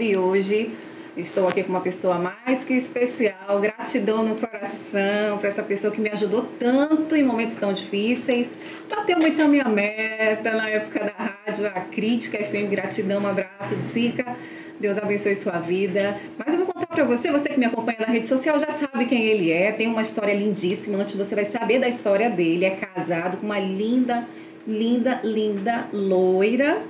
E 0.00 0.16
hoje 0.16 0.70
estou 1.16 1.48
aqui 1.48 1.64
com 1.64 1.70
uma 1.70 1.80
pessoa 1.80 2.18
mais 2.18 2.62
que 2.62 2.74
especial. 2.74 3.58
Gratidão 3.60 4.22
no 4.22 4.36
coração 4.36 5.38
para 5.38 5.48
essa 5.48 5.62
pessoa 5.62 5.92
que 5.92 6.00
me 6.00 6.08
ajudou 6.10 6.46
tanto 6.56 7.16
em 7.16 7.24
momentos 7.24 7.56
tão 7.56 7.72
difíceis. 7.72 8.54
Bateu 8.88 9.18
muito 9.18 9.42
a 9.42 9.48
minha 9.48 9.64
meta 9.64 10.52
na 10.52 10.68
época 10.68 11.00
da 11.00 11.34
rádio, 11.44 11.66
a 11.66 11.80
Crítica 11.80 12.38
FM. 12.38 12.70
Gratidão, 12.70 13.22
um 13.22 13.26
abraço 13.26 13.74
de 13.74 13.82
Sica. 13.82 14.36
Deus 14.78 14.96
abençoe 14.98 15.34
sua 15.34 15.58
vida. 15.58 16.20
Mas 16.38 16.54
eu 16.54 16.64
vou 16.64 16.72
contar 16.72 16.86
para 16.86 17.02
você, 17.02 17.32
você 17.32 17.48
que 17.48 17.58
me 17.58 17.66
acompanha 17.66 17.98
na 18.00 18.06
rede 18.06 18.28
social 18.28 18.56
já 18.60 18.70
sabe 18.70 19.06
quem 19.06 19.24
ele 19.24 19.50
é. 19.50 19.72
Tem 19.72 19.88
uma 19.88 20.02
história 20.02 20.32
lindíssima. 20.32 20.98
Antes 20.98 21.16
você 21.16 21.34
vai 21.34 21.44
saber 21.44 21.80
da 21.80 21.88
história 21.88 22.30
dele. 22.30 22.66
É 22.66 22.70
casado 22.70 23.38
com 23.38 23.46
uma 23.46 23.58
linda, 23.58 24.28
linda, 24.64 25.20
linda 25.24 25.88
loira 25.92 26.80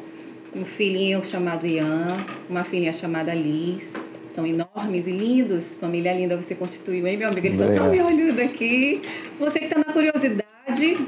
um 0.58 0.64
filhinho 0.64 1.24
chamado 1.24 1.66
Ian, 1.66 2.26
uma 2.50 2.64
filhinha 2.64 2.92
chamada 2.92 3.32
Liz. 3.32 3.92
São 4.30 4.46
enormes 4.46 5.06
e 5.06 5.10
lindos. 5.10 5.74
Família 5.80 6.12
linda 6.12 6.36
você 6.36 6.54
constituiu, 6.54 7.06
hein, 7.06 7.16
meu 7.16 7.28
amigo? 7.28 7.46
Eles 7.46 7.58
só 7.58 7.68
estão 7.68 7.90
me 7.90 8.00
olhando 8.00 8.40
aqui. 8.40 9.00
Você 9.38 9.58
que 9.60 9.64
está 9.66 9.78
na 9.78 9.92
curiosidade, 9.92 10.98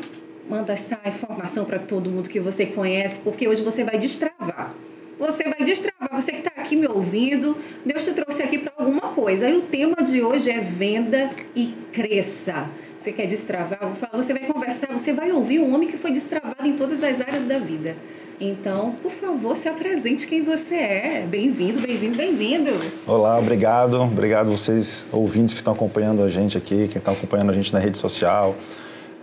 manda 0.48 0.72
essa 0.72 0.98
informação 1.04 1.64
para 1.64 1.78
todo 1.78 2.10
mundo 2.10 2.28
que 2.28 2.40
você 2.40 2.66
conhece, 2.66 3.20
porque 3.20 3.46
hoje 3.46 3.62
você 3.62 3.84
vai 3.84 3.98
destravar. 3.98 4.74
Você 5.18 5.44
vai 5.44 5.64
destravar. 5.64 6.08
Você 6.20 6.32
que 6.32 6.38
está 6.38 6.62
aqui 6.62 6.76
me 6.76 6.86
ouvindo, 6.86 7.56
Deus 7.84 8.04
te 8.04 8.12
trouxe 8.14 8.42
aqui 8.42 8.58
para 8.58 8.72
alguma 8.78 9.12
coisa. 9.12 9.48
E 9.48 9.56
o 9.56 9.62
tema 9.62 9.96
de 9.96 10.22
hoje 10.22 10.50
é 10.50 10.60
venda 10.60 11.30
e 11.54 11.74
cresça. 11.92 12.68
Você 12.96 13.12
quer 13.12 13.26
destravar? 13.26 13.80
Você 14.12 14.32
vai 14.32 14.46
conversar, 14.46 14.86
você 14.88 15.12
vai 15.12 15.30
ouvir 15.30 15.58
um 15.58 15.74
homem 15.74 15.88
que 15.88 15.98
foi 15.98 16.10
destravado 16.10 16.66
em 16.66 16.74
todas 16.74 17.02
as 17.02 17.20
áreas 17.20 17.44
da 17.44 17.58
vida. 17.58 17.96
Então, 18.40 18.92
por 19.02 19.12
favor, 19.12 19.54
se 19.54 19.68
apresente 19.68 20.26
quem 20.26 20.42
você 20.42 20.74
é. 20.74 21.26
Bem-vindo, 21.28 21.78
bem-vindo, 21.78 22.16
bem-vindo. 22.16 22.70
Olá, 23.06 23.38
obrigado. 23.38 24.00
Obrigado 24.00 24.50
vocês 24.50 25.04
ouvintes 25.12 25.52
que 25.52 25.60
estão 25.60 25.74
acompanhando 25.74 26.22
a 26.22 26.30
gente 26.30 26.56
aqui, 26.56 26.88
quem 26.88 26.96
está 26.96 27.12
acompanhando 27.12 27.50
a 27.50 27.52
gente 27.52 27.70
na 27.70 27.78
rede 27.78 27.98
social. 27.98 28.54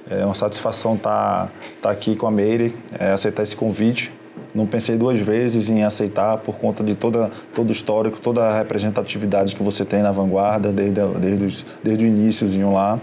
É 0.07 0.23
uma 0.23 0.35
satisfação 0.35 0.93
estar 0.93 1.47
tá, 1.47 1.51
tá 1.81 1.89
aqui 1.89 2.15
com 2.15 2.27
a 2.27 2.31
Meire, 2.31 2.75
é, 2.99 3.09
aceitar 3.09 3.41
esse 3.41 3.55
convite. 3.55 4.13
Não 4.53 4.67
pensei 4.67 4.95
duas 4.95 5.19
vezes 5.19 5.67
em 5.67 5.83
aceitar 5.83 6.37
por 6.37 6.55
conta 6.55 6.83
de 6.83 6.93
toda, 6.93 7.31
todo 7.55 7.69
o 7.69 7.71
histórico, 7.71 8.19
toda 8.21 8.43
a 8.43 8.59
representatividade 8.59 9.55
que 9.55 9.63
você 9.63 9.83
tem 9.83 10.03
na 10.03 10.11
vanguarda, 10.11 10.71
desde, 10.71 11.01
desde, 11.19 11.43
os, 11.43 11.65
desde 11.83 12.05
o 12.05 12.07
iníciozinho 12.07 12.71
lá. 12.71 12.99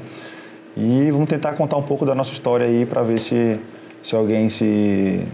E 0.77 1.11
vamos 1.11 1.29
tentar 1.29 1.55
contar 1.55 1.77
um 1.77 1.83
pouco 1.83 2.07
da 2.07 2.15
nossa 2.15 2.33
história 2.33 2.67
aí 2.67 2.87
para 2.87 3.03
ver 3.03 3.19
se, 3.19 3.59
se 4.01 4.15
alguém 4.15 4.49
se 4.49 5.27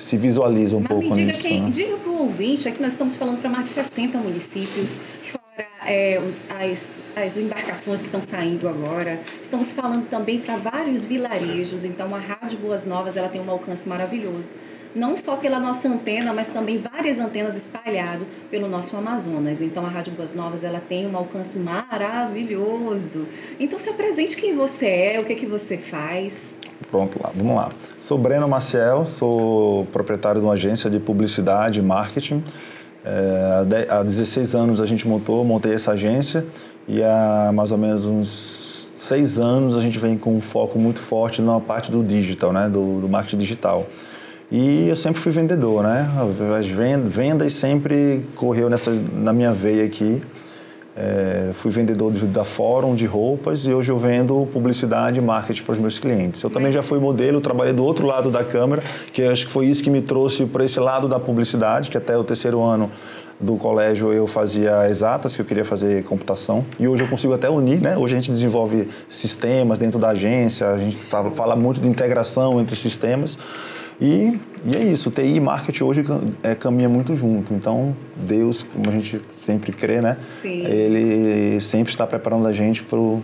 se 0.00 0.16
visualiza 0.16 0.76
um 0.76 0.80
Mas 0.80 0.88
pouco 0.88 1.08
me 1.08 1.16
diga 1.16 1.26
nisso. 1.26 1.42
Quem, 1.42 1.62
né? 1.62 1.70
Diga 1.70 1.96
para 1.98 2.10
o 2.10 2.22
ouvinte, 2.22 2.68
aqui 2.68 2.80
nós 2.80 2.92
estamos 2.92 3.16
falando 3.16 3.38
para 3.38 3.50
mais 3.50 3.66
de 3.66 3.72
60 3.72 4.18
municípios, 4.18 4.96
fora 5.30 5.68
é, 5.84 6.18
as, 6.48 7.00
as 7.14 7.36
embarcações 7.36 8.00
que 8.00 8.06
estão 8.06 8.22
saindo 8.22 8.66
agora. 8.66 9.20
Estamos 9.42 9.70
falando 9.70 10.08
também 10.08 10.40
para 10.40 10.56
vários 10.56 11.04
vilarejos, 11.04 11.84
então 11.84 12.14
a 12.14 12.18
Rádio 12.18 12.58
Boas 12.58 12.86
Novas 12.86 13.16
ela 13.16 13.28
tem 13.28 13.42
um 13.42 13.50
alcance 13.50 13.86
maravilhoso. 13.86 14.52
Não 14.92 15.16
só 15.16 15.36
pela 15.36 15.60
nossa 15.60 15.86
antena, 15.86 16.32
mas 16.32 16.48
também 16.48 16.78
várias 16.78 17.20
antenas 17.20 17.54
espalhadas 17.54 18.26
pelo 18.50 18.68
nosso 18.68 18.96
Amazonas. 18.96 19.60
Então 19.60 19.84
a 19.86 19.88
Rádio 19.88 20.14
Boas 20.14 20.34
Novas 20.34 20.64
ela 20.64 20.80
tem 20.80 21.06
um 21.06 21.16
alcance 21.16 21.56
maravilhoso. 21.58 23.28
Então 23.60 23.78
se 23.78 23.90
apresente 23.90 24.34
quem 24.34 24.56
você 24.56 24.86
é, 24.86 25.20
o 25.20 25.24
que, 25.26 25.36
que 25.36 25.46
você 25.46 25.76
faz. 25.76 26.58
Pronto, 26.88 27.18
lá, 27.22 27.30
vamos 27.34 27.54
lá. 27.54 27.70
Sou 28.00 28.16
Breno 28.16 28.48
Maciel, 28.48 29.04
sou 29.06 29.86
proprietário 29.86 30.40
de 30.40 30.46
uma 30.46 30.54
agência 30.54 30.88
de 30.88 30.98
publicidade 30.98 31.78
e 31.78 31.82
marketing. 31.82 32.42
É, 33.04 33.86
há 33.88 34.02
16 34.02 34.54
anos 34.54 34.80
a 34.80 34.86
gente 34.86 35.08
montou, 35.08 35.44
montei 35.44 35.74
essa 35.74 35.92
agência 35.92 36.44
e 36.86 37.02
há 37.02 37.50
mais 37.54 37.72
ou 37.72 37.78
menos 37.78 38.04
uns 38.04 38.28
seis 38.28 39.38
anos 39.38 39.74
a 39.74 39.80
gente 39.80 39.98
vem 39.98 40.18
com 40.18 40.36
um 40.36 40.40
foco 40.40 40.78
muito 40.78 41.00
forte 41.00 41.40
na 41.40 41.58
parte 41.58 41.90
do 41.90 42.04
digital, 42.04 42.52
né, 42.52 42.68
do, 42.68 43.00
do 43.00 43.08
marketing 43.08 43.38
digital. 43.38 43.86
E 44.52 44.88
eu 44.88 44.96
sempre 44.96 45.20
fui 45.20 45.30
vendedor, 45.30 45.84
né? 45.84 46.10
As 46.58 46.66
vendas 46.66 47.54
sempre 47.54 48.26
correu 48.34 48.68
nessa, 48.68 48.90
na 49.12 49.32
minha 49.32 49.52
veia 49.52 49.84
aqui. 49.84 50.20
É, 51.02 51.50
fui 51.54 51.70
vendedor 51.70 52.12
da 52.12 52.44
Fórum 52.44 52.94
de 52.94 53.06
roupas 53.06 53.64
e 53.64 53.72
hoje 53.72 53.90
eu 53.90 53.98
vendo 53.98 54.46
publicidade 54.52 55.18
e 55.18 55.22
marketing 55.22 55.62
para 55.62 55.72
os 55.72 55.78
meus 55.78 55.98
clientes. 55.98 56.42
Eu 56.42 56.50
também 56.50 56.70
já 56.70 56.82
fui 56.82 56.98
modelo, 56.98 57.40
trabalhei 57.40 57.72
do 57.72 57.82
outro 57.82 58.06
lado 58.06 58.30
da 58.30 58.44
câmera, 58.44 58.82
que 59.10 59.22
acho 59.22 59.46
que 59.46 59.52
foi 59.52 59.64
isso 59.64 59.82
que 59.82 59.88
me 59.88 60.02
trouxe 60.02 60.44
para 60.44 60.62
esse 60.62 60.78
lado 60.78 61.08
da 61.08 61.18
publicidade, 61.18 61.88
que 61.88 61.96
até 61.96 62.18
o 62.18 62.22
terceiro 62.22 62.60
ano 62.60 62.90
do 63.40 63.56
colégio 63.56 64.12
eu 64.12 64.26
fazia 64.26 64.90
exatas, 64.90 65.34
que 65.34 65.40
eu 65.40 65.46
queria 65.46 65.64
fazer 65.64 66.04
computação. 66.04 66.66
E 66.78 66.86
hoje 66.86 67.02
eu 67.02 67.08
consigo 67.08 67.34
até 67.34 67.48
unir, 67.48 67.80
né? 67.80 67.96
Hoje 67.96 68.12
a 68.12 68.18
gente 68.18 68.30
desenvolve 68.30 68.86
sistemas 69.08 69.78
dentro 69.78 69.98
da 69.98 70.10
agência, 70.10 70.68
a 70.68 70.76
gente 70.76 70.98
fala 70.98 71.56
muito 71.56 71.80
de 71.80 71.88
integração 71.88 72.60
entre 72.60 72.76
sistemas. 72.76 73.38
E, 74.00 74.38
e 74.64 74.76
é 74.76 74.82
isso, 74.82 75.10
TI 75.10 75.34
e 75.34 75.40
marketing 75.40 75.84
hoje 75.84 76.04
é, 76.42 76.54
caminha 76.54 76.88
muito 76.88 77.14
junto. 77.14 77.52
Então, 77.52 77.94
Deus, 78.16 78.62
como 78.62 78.88
a 78.88 78.92
gente 78.92 79.20
sempre 79.30 79.72
crê, 79.72 80.00
né? 80.00 80.16
Sim. 80.40 80.64
Ele 80.64 81.60
sempre 81.60 81.92
está 81.92 82.06
preparando 82.06 82.46
a 82.46 82.52
gente 82.52 82.82
para 82.82 82.98
o 82.98 83.22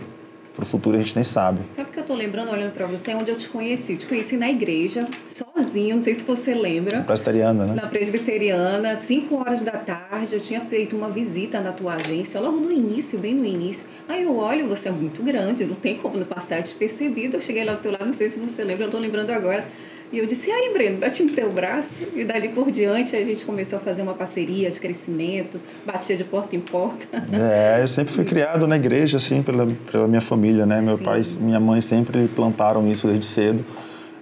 futuro, 0.61 0.95
a 0.95 0.99
gente 0.99 1.15
nem 1.15 1.23
sabe. 1.23 1.61
Sabe 1.75 1.89
o 1.89 1.93
que 1.93 1.97
eu 1.97 2.01
estou 2.01 2.15
lembrando, 2.15 2.51
olhando 2.51 2.73
para 2.73 2.85
você, 2.85 3.15
onde 3.15 3.31
eu 3.31 3.37
te 3.37 3.49
conheci? 3.49 3.93
Eu 3.93 3.97
te 3.97 4.05
conheci 4.05 4.37
na 4.37 4.49
igreja, 4.49 5.07
sozinho, 5.25 5.95
não 5.95 6.01
sei 6.01 6.13
se 6.13 6.23
você 6.23 6.53
lembra. 6.53 7.01
Presbiteriana, 7.01 7.65
né? 7.65 7.73
Na 7.73 7.87
presbiteriana, 7.87 8.97
5 8.97 9.35
horas 9.35 9.63
da 9.63 9.71
tarde, 9.71 10.35
eu 10.35 10.39
tinha 10.39 10.61
feito 10.61 10.95
uma 10.95 11.09
visita 11.09 11.59
na 11.59 11.71
tua 11.71 11.95
agência, 11.95 12.39
logo 12.39 12.57
no 12.57 12.71
início, 12.71 13.17
bem 13.17 13.33
no 13.33 13.45
início. 13.45 13.89
Aí 14.07 14.23
eu 14.23 14.37
olho, 14.37 14.67
você 14.67 14.89
é 14.89 14.91
muito 14.91 15.23
grande, 15.23 15.65
não 15.65 15.75
tem 15.75 15.97
como 15.97 16.17
não 16.17 16.25
passar 16.25 16.61
despercebido. 16.61 17.37
Eu 17.37 17.41
cheguei 17.41 17.63
lá 17.63 17.73
do 17.73 17.81
teu 17.81 17.91
lado, 17.91 18.05
não 18.05 18.13
sei 18.13 18.29
se 18.29 18.39
você 18.39 18.63
lembra, 18.63 18.83
eu 18.83 18.89
estou 18.89 19.01
lembrando 19.01 19.31
agora 19.31 19.65
e 20.11 20.19
eu 20.19 20.25
disse, 20.25 20.49
aí 20.49 20.71
Breno, 20.71 20.97
bate 20.97 21.21
no 21.21 21.31
teu 21.31 21.51
braço. 21.51 21.95
E 22.15 22.23
dali 22.23 22.49
por 22.49 22.71
diante 22.71 23.15
a 23.15 23.23
gente 23.23 23.43
começou 23.43 23.77
a 23.79 23.81
fazer 23.81 24.01
uma 24.01 24.13
parceria 24.13 24.69
de 24.69 24.79
crescimento, 24.79 25.59
batia 25.85 26.15
de 26.15 26.23
porta 26.23 26.55
em 26.55 26.61
porta. 26.61 27.05
É, 27.31 27.81
eu 27.81 27.87
sempre 27.87 28.13
fui 28.13 28.23
criado 28.23 28.65
na 28.65 28.77
igreja, 28.77 29.17
assim, 29.17 29.41
pela, 29.41 29.67
pela 29.91 30.07
minha 30.07 30.21
família, 30.21 30.65
né? 30.65 30.81
Meu 30.81 30.97
Sim. 30.97 31.03
pai 31.03 31.21
e 31.21 31.43
minha 31.43 31.59
mãe 31.59 31.81
sempre 31.81 32.27
plantaram 32.29 32.87
isso 32.87 33.07
desde 33.07 33.25
cedo. 33.25 33.65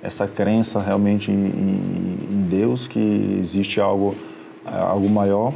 Essa 0.02 0.28
crença 0.28 0.82
realmente 0.82 1.32
em, 1.32 1.36
em 1.36 2.48
Deus, 2.50 2.88
que 2.88 3.38
existe 3.40 3.80
algo, 3.80 4.16
algo 4.66 5.10
maior. 5.10 5.54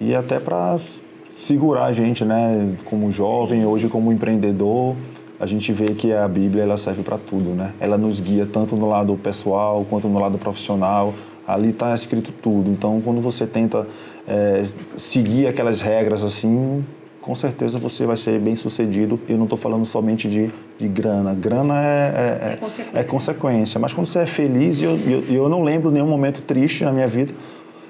E 0.00 0.14
até 0.14 0.40
para 0.40 0.76
segurar 1.24 1.84
a 1.84 1.92
gente, 1.92 2.24
né? 2.24 2.74
Como 2.84 3.10
jovem, 3.12 3.64
hoje 3.64 3.88
como 3.88 4.12
empreendedor, 4.12 4.96
a 5.40 5.46
gente 5.46 5.72
vê 5.72 5.94
que 5.94 6.12
a 6.12 6.28
Bíblia 6.28 6.64
ela 6.64 6.76
serve 6.76 7.02
para 7.02 7.16
tudo, 7.16 7.54
né? 7.54 7.72
Ela 7.80 7.96
nos 7.96 8.20
guia 8.20 8.46
tanto 8.46 8.76
no 8.76 8.86
lado 8.86 9.16
pessoal 9.16 9.86
quanto 9.88 10.06
no 10.06 10.18
lado 10.18 10.36
profissional. 10.36 11.14
Ali 11.48 11.70
está 11.70 11.94
escrito 11.94 12.30
tudo. 12.30 12.70
Então, 12.70 13.00
quando 13.00 13.22
você 13.22 13.46
tenta 13.46 13.88
é, 14.28 14.62
seguir 14.98 15.46
aquelas 15.46 15.80
regras 15.80 16.22
assim, 16.22 16.84
com 17.22 17.34
certeza 17.34 17.78
você 17.78 18.04
vai 18.04 18.18
ser 18.18 18.38
bem 18.38 18.54
sucedido. 18.54 19.18
Eu 19.26 19.38
não 19.38 19.44
estou 19.44 19.56
falando 19.56 19.86
somente 19.86 20.28
de, 20.28 20.50
de 20.78 20.86
grana. 20.86 21.34
Grana 21.34 21.82
é, 21.82 21.88
é, 21.88 22.52
é, 22.52 22.56
consequência. 22.56 22.98
é, 22.98 23.02
consequência. 23.02 23.80
Mas 23.80 23.94
quando 23.94 24.06
você 24.08 24.18
é 24.18 24.26
feliz, 24.26 24.80
e 24.80 24.84
eu, 24.84 24.98
eu, 25.06 25.24
eu 25.34 25.48
não 25.48 25.62
lembro 25.62 25.90
nenhum 25.90 26.06
momento 26.06 26.42
triste 26.42 26.84
na 26.84 26.92
minha 26.92 27.08
vida, 27.08 27.32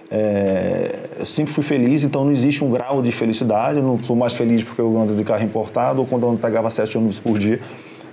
é, 0.09 1.09
eu 1.20 1.26
sempre 1.26 1.53
fui 1.53 1.62
feliz, 1.62 2.03
então 2.03 2.25
não 2.25 2.32
existe 2.32 2.64
um 2.64 2.70
grau 2.70 3.03
de 3.03 3.12
felicidade. 3.12 3.78
Eu 3.78 3.84
não 3.84 4.03
sou 4.03 4.16
mais 4.16 4.34
feliz 4.34 4.64
porque 4.64 4.81
eu 4.81 4.98
ando 4.98 5.14
de 5.14 5.22
carro 5.22 5.44
importado 5.44 6.00
ou 6.00 6.06
quando 6.06 6.26
eu 6.26 6.36
pegava 6.38 6.70
sete 6.70 6.97
ônibus 6.97 7.19
por 7.19 7.38
dia. 7.38 7.60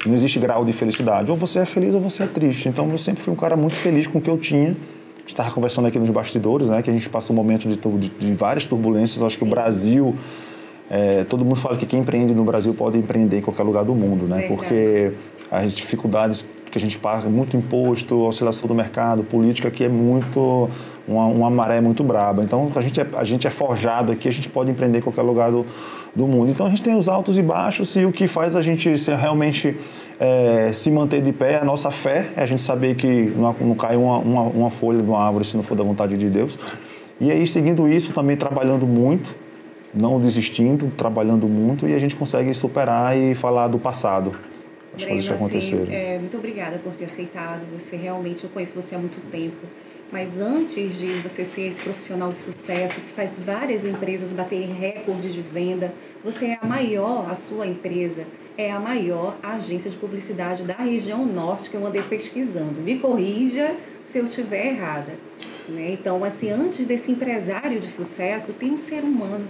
Não 0.05 0.13
existe 0.13 0.37
grau 0.39 0.65
de 0.65 0.73
felicidade. 0.73 1.31
Ou 1.31 1.37
você 1.37 1.59
é 1.59 1.65
feliz 1.65 1.95
ou 1.95 2.01
você 2.01 2.23
é 2.23 2.27
triste. 2.27 2.67
Então 2.67 2.89
eu 2.91 2.97
sempre 2.97 3.23
fui 3.23 3.33
um 3.33 3.35
cara 3.35 3.55
muito 3.55 3.75
feliz 3.75 4.07
com 4.07 4.19
o 4.19 4.21
que 4.21 4.29
eu 4.29 4.37
tinha. 4.37 4.71
A 4.71 5.19
gente 5.21 5.29
estava 5.29 5.51
conversando 5.51 5.87
aqui 5.87 5.97
nos 5.97 6.09
bastidores, 6.09 6.69
né, 6.69 6.81
que 6.81 6.89
a 6.89 6.93
gente 6.93 7.09
passa 7.09 7.31
um 7.31 7.35
momento 7.35 7.67
de, 7.67 7.77
de, 7.77 8.09
de 8.09 8.33
várias 8.33 8.65
turbulências. 8.65 9.21
Eu 9.21 9.27
acho 9.27 9.37
que 9.37 9.43
o 9.43 9.47
Brasil, 9.47 10.13
é, 10.89 11.23
todo 11.23 11.45
mundo 11.45 11.57
fala 11.57 11.77
que 11.77 11.85
quem 11.85 12.01
empreende 12.01 12.33
no 12.33 12.43
Brasil 12.43 12.73
pode 12.73 12.97
empreender 12.97 13.39
em 13.39 13.41
qualquer 13.41 13.63
lugar 13.63 13.85
do 13.85 13.95
mundo, 13.95 14.25
né? 14.25 14.39
Verdade. 14.39 14.53
Porque 14.53 15.13
as 15.49 15.73
dificuldades 15.73 16.45
que 16.69 16.77
a 16.77 16.81
gente 16.81 16.97
paga, 16.97 17.29
muito 17.29 17.55
imposto, 17.55 18.25
oscilação 18.25 18.67
do 18.67 18.75
mercado, 18.75 19.23
política 19.23 19.71
que 19.71 19.85
é 19.85 19.89
muito 19.89 20.69
uma, 21.07 21.25
uma 21.25 21.49
maré 21.49 21.79
muito 21.79 22.03
braba. 22.03 22.43
Então 22.43 22.71
a 22.75 22.81
gente, 22.81 22.99
é, 22.99 23.07
a 23.15 23.23
gente 23.23 23.47
é 23.47 23.49
forjado 23.49 24.11
aqui, 24.11 24.27
a 24.27 24.31
gente 24.31 24.49
pode 24.49 24.69
empreender 24.69 24.99
em 24.99 25.01
qualquer 25.01 25.21
lugar 25.21 25.51
do, 25.51 25.65
do 26.13 26.27
mundo. 26.27 26.51
Então 26.51 26.65
a 26.65 26.69
gente 26.69 26.83
tem 26.83 26.95
os 26.95 27.07
altos 27.07 27.37
e 27.37 27.41
baixos 27.41 27.95
e 27.95 28.05
o 28.05 28.11
que 28.11 28.27
faz 28.27 28.55
a 28.55 28.61
gente 28.61 28.97
ser, 28.97 29.15
realmente 29.15 29.77
é, 30.19 30.71
se 30.73 30.91
manter 30.91 31.21
de 31.21 31.31
pé, 31.31 31.57
a 31.57 31.65
nossa 31.65 31.89
fé, 31.89 32.29
é 32.35 32.43
a 32.43 32.45
gente 32.45 32.61
saber 32.61 32.95
que 32.95 33.31
não, 33.35 33.55
não 33.61 33.75
cai 33.75 33.95
uma, 33.95 34.17
uma, 34.17 34.41
uma 34.41 34.69
folha 34.69 35.01
de 35.01 35.09
uma 35.09 35.23
árvore 35.23 35.45
se 35.45 35.55
não 35.55 35.63
for 35.63 35.75
da 35.75 35.83
vontade 35.83 36.17
de 36.17 36.29
Deus. 36.29 36.59
E 37.19 37.31
aí, 37.31 37.47
seguindo 37.47 37.87
isso, 37.87 38.13
também 38.13 38.37
trabalhando 38.37 38.85
muito, 38.85 39.35
não 39.93 40.19
desistindo, 40.19 40.91
trabalhando 40.95 41.47
muito, 41.47 41.87
e 41.87 41.95
a 41.95 41.99
gente 41.99 42.15
consegue 42.15 42.53
superar 42.53 43.17
e 43.17 43.33
falar 43.33 43.67
do 43.67 43.79
passado. 43.79 44.35
As 44.95 45.03
Breno, 45.03 45.09
coisas 45.09 45.27
que 45.27 45.33
aconteceram. 45.33 45.83
Assim, 45.83 45.93
é, 45.93 46.19
muito 46.19 46.37
obrigada 46.37 46.77
por 46.77 46.93
ter 46.93 47.05
aceitado. 47.05 47.61
Você 47.73 47.95
realmente, 47.95 48.43
eu 48.43 48.49
conheço 48.51 48.73
você 48.75 48.93
há 48.93 48.99
muito 48.99 49.19
tempo 49.31 49.57
Mas 50.11 50.37
antes 50.37 50.97
de 50.97 51.07
você 51.15 51.43
ser 51.43 51.67
esse 51.67 51.81
profissional 51.81 52.31
de 52.31 52.39
sucesso 52.39 53.01
que 53.01 53.11
faz 53.11 53.37
várias 53.37 53.83
empresas 53.83 54.31
baterem 54.31 54.71
recordes 54.71 55.33
de 55.33 55.41
venda, 55.41 55.93
você 56.23 56.47
é 56.47 56.59
a 56.61 56.65
maior, 56.65 57.29
a 57.29 57.35
sua 57.35 57.67
empresa 57.67 58.25
é 58.57 58.71
a 58.71 58.79
maior 58.79 59.37
agência 59.43 59.91
de 59.91 59.97
publicidade 59.97 60.63
da 60.63 60.75
região 60.75 61.25
norte 61.25 61.69
que 61.69 61.75
eu 61.75 61.85
andei 61.85 62.01
pesquisando. 62.01 62.79
Me 62.79 62.97
corrija 62.97 63.75
se 64.03 64.17
eu 64.17 64.25
estiver 64.25 64.67
errada. 64.67 65.13
Né? 65.67 65.91
Então, 65.91 66.23
assim, 66.23 66.49
antes 66.49 66.85
desse 66.85 67.11
empresário 67.11 67.79
de 67.79 67.91
sucesso, 67.91 68.53
tem 68.53 68.71
um 68.71 68.77
ser 68.77 69.03
humano 69.03 69.45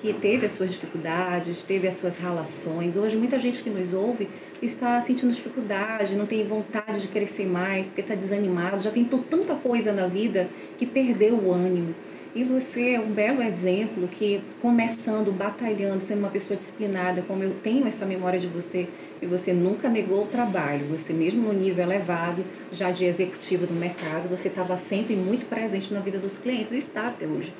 que 0.00 0.12
teve 0.12 0.44
as 0.44 0.52
suas 0.52 0.72
dificuldades, 0.72 1.62
teve 1.62 1.86
as 1.86 1.94
suas 1.94 2.16
relações. 2.16 2.96
Hoje, 2.96 3.16
muita 3.16 3.38
gente 3.38 3.62
que 3.62 3.70
nos 3.70 3.94
ouve 3.94 4.28
está 4.62 5.00
sentindo 5.00 5.32
dificuldade, 5.32 6.14
não 6.14 6.26
tem 6.26 6.46
vontade 6.46 7.00
de 7.00 7.08
crescer 7.08 7.46
mais, 7.46 7.88
porque 7.88 8.00
está 8.00 8.14
desanimado, 8.14 8.82
já 8.82 8.90
tentou 8.90 9.18
tanta 9.18 9.54
coisa 9.54 9.92
na 9.92 10.06
vida 10.06 10.48
que 10.78 10.86
perdeu 10.86 11.34
o 11.34 11.52
ânimo. 11.52 11.94
E 12.34 12.44
você 12.44 12.92
é 12.92 13.00
um 13.00 13.10
belo 13.10 13.42
exemplo 13.42 14.08
que, 14.08 14.40
começando, 14.62 15.30
batalhando, 15.30 16.00
sendo 16.00 16.20
uma 16.20 16.30
pessoa 16.30 16.56
disciplinada, 16.56 17.20
como 17.22 17.42
eu 17.42 17.54
tenho 17.62 17.86
essa 17.86 18.06
memória 18.06 18.40
de 18.40 18.46
você, 18.46 18.88
e 19.20 19.26
você 19.26 19.52
nunca 19.52 19.88
negou 19.88 20.24
o 20.24 20.26
trabalho, 20.26 20.86
você 20.86 21.12
mesmo 21.12 21.42
no 21.42 21.52
nível 21.52 21.84
elevado, 21.84 22.42
já 22.72 22.90
de 22.90 23.04
executivo 23.04 23.66
do 23.66 23.74
mercado, 23.74 24.30
você 24.30 24.48
estava 24.48 24.78
sempre 24.78 25.14
muito 25.14 25.44
presente 25.46 25.92
na 25.92 26.00
vida 26.00 26.18
dos 26.18 26.38
clientes 26.38 26.72
e 26.72 26.78
está 26.78 27.08
até 27.08 27.26
hoje. 27.26 27.52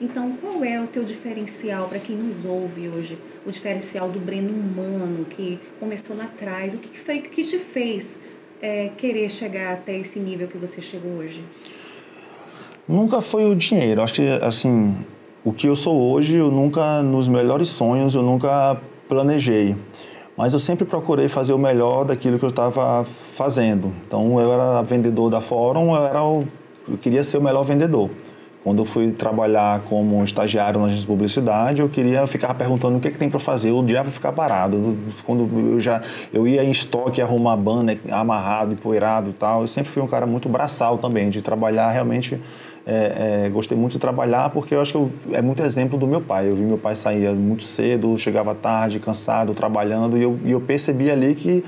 Então, 0.00 0.32
qual 0.40 0.62
é 0.62 0.80
o 0.80 0.86
teu 0.86 1.02
diferencial 1.02 1.88
para 1.88 1.98
quem 1.98 2.14
nos 2.14 2.44
ouve 2.44 2.88
hoje? 2.88 3.18
O 3.44 3.50
diferencial 3.50 4.08
do 4.08 4.20
Breno 4.20 4.50
humano 4.50 5.24
que 5.24 5.58
começou 5.80 6.16
lá 6.16 6.24
atrás? 6.24 6.74
O 6.74 6.78
que 6.78 6.96
foi 7.00 7.18
que 7.18 7.42
te 7.42 7.58
fez 7.58 8.20
é, 8.62 8.90
querer 8.96 9.28
chegar 9.28 9.72
até 9.72 9.98
esse 9.98 10.20
nível 10.20 10.46
que 10.46 10.56
você 10.56 10.80
chegou 10.80 11.10
hoje? 11.18 11.42
Nunca 12.86 13.20
foi 13.20 13.50
o 13.50 13.56
dinheiro. 13.56 14.00
Acho 14.00 14.14
que, 14.14 14.28
assim, 14.40 15.04
o 15.44 15.52
que 15.52 15.66
eu 15.66 15.74
sou 15.74 16.00
hoje, 16.12 16.36
eu 16.36 16.48
nunca, 16.48 17.02
nos 17.02 17.26
melhores 17.26 17.68
sonhos, 17.68 18.14
eu 18.14 18.22
nunca 18.22 18.80
planejei. 19.08 19.74
Mas 20.36 20.52
eu 20.52 20.60
sempre 20.60 20.84
procurei 20.84 21.28
fazer 21.28 21.52
o 21.52 21.58
melhor 21.58 22.04
daquilo 22.04 22.38
que 22.38 22.44
eu 22.44 22.50
estava 22.50 23.04
fazendo. 23.34 23.92
Então, 24.06 24.40
eu 24.40 24.52
era 24.52 24.80
vendedor 24.82 25.28
da 25.28 25.40
Fórum, 25.40 25.92
eu, 25.96 26.06
era 26.06 26.22
o, 26.22 26.46
eu 26.88 26.96
queria 26.96 27.24
ser 27.24 27.38
o 27.38 27.42
melhor 27.42 27.64
vendedor. 27.64 28.08
Quando 28.68 28.80
eu 28.80 28.84
fui 28.84 29.12
trabalhar 29.12 29.80
como 29.88 30.22
estagiário 30.22 30.78
na 30.78 30.88
agência 30.88 31.00
de 31.00 31.06
publicidade, 31.06 31.80
eu 31.80 31.88
queria 31.88 32.26
ficar 32.26 32.52
perguntando 32.52 32.98
o 32.98 33.00
que, 33.00 33.08
é 33.08 33.10
que 33.10 33.16
tem 33.16 33.30
para 33.30 33.40
fazer, 33.40 33.72
o 33.72 33.82
dia 33.82 34.02
vai 34.02 34.12
ficar 34.12 34.30
parado. 34.30 34.94
Quando 35.24 35.48
eu 35.72 35.80
já 35.80 36.02
eu 36.34 36.46
ia 36.46 36.62
em 36.62 36.70
estoque 36.70 37.22
arrumar 37.22 37.56
banner 37.56 37.98
amarrado, 38.10 38.74
empoeirado 38.74 39.30
e 39.30 39.32
tal, 39.32 39.62
eu 39.62 39.66
sempre 39.66 39.90
fui 39.90 40.02
um 40.02 40.06
cara 40.06 40.26
muito 40.26 40.50
braçal 40.50 40.98
também, 40.98 41.30
de 41.30 41.40
trabalhar 41.40 41.90
realmente. 41.90 42.38
É, 42.86 43.46
é, 43.46 43.48
gostei 43.48 43.76
muito 43.76 43.92
de 43.92 43.98
trabalhar 43.98 44.50
porque 44.50 44.74
eu 44.74 44.82
acho 44.82 44.92
que 44.92 44.98
eu, 44.98 45.10
é 45.32 45.40
muito 45.40 45.62
exemplo 45.62 45.98
do 45.98 46.06
meu 46.06 46.20
pai. 46.20 46.50
Eu 46.50 46.54
vi 46.54 46.60
meu 46.60 46.76
pai 46.76 46.94
sair 46.94 47.34
muito 47.34 47.62
cedo, 47.62 48.18
chegava 48.18 48.54
tarde, 48.54 49.00
cansado, 49.00 49.54
trabalhando, 49.54 50.18
e 50.18 50.22
eu, 50.22 50.38
e 50.44 50.52
eu 50.52 50.60
percebi 50.60 51.10
ali 51.10 51.34
que 51.34 51.64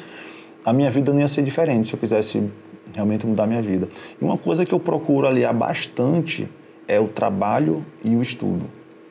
a 0.62 0.70
minha 0.70 0.91
vida 0.91 1.14
não 1.14 1.20
ia 1.20 1.29
ser 1.29 1.41
diferente 1.41 1.88
se 1.88 1.94
eu 1.94 1.99
quisesse 1.99 2.46
realmente 2.93 3.26
mudar 3.26 3.46
minha 3.46 3.62
vida. 3.62 3.88
E 4.20 4.23
uma 4.23 4.37
coisa 4.37 4.67
que 4.67 4.75
eu 4.75 4.79
procuro 4.79 5.26
aliar 5.26 5.55
bastante 5.55 6.46
é 6.91 6.99
o 6.99 7.07
trabalho 7.07 7.87
e 8.05 8.17
o 8.17 8.21
estudo. 8.21 8.67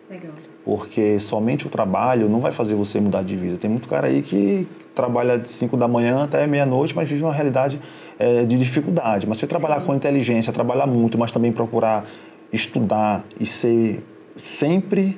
Legal. 0.10 0.34
Porque 0.66 1.18
somente 1.18 1.66
o 1.66 1.70
trabalho 1.70 2.28
não 2.28 2.42
vai 2.42 2.52
fazer 2.52 2.76
você 2.76 3.00
mudar 3.00 3.24
de 3.24 3.38
vida. 3.38 3.56
Tem 3.58 3.70
muito 3.70 3.88
cara 3.88 4.08
aí 4.08 4.22
que 4.22 4.68
trabalha 4.94 5.40
de 5.40 5.48
5 5.48 5.78
da 5.78 5.88
manhã 5.88 6.26
até 6.26 6.46
meia-noite, 6.46 6.94
mas 6.94 7.08
vive 7.08 7.24
uma 7.24 7.34
realidade 7.34 7.80
é, 8.20 8.44
de 8.44 8.58
dificuldade. 8.58 9.26
Mas 9.26 9.38
se 9.38 9.48
trabalhar 9.48 9.80
Sim. 9.80 9.86
com 9.86 9.96
inteligência, 9.96 10.52
trabalhar 10.52 10.86
muito, 10.86 11.18
mas 11.18 11.32
também 11.32 11.54
procurar 11.54 12.06
estudar 12.52 13.24
e 13.40 13.46
ser 13.46 14.04
sempre 14.36 15.18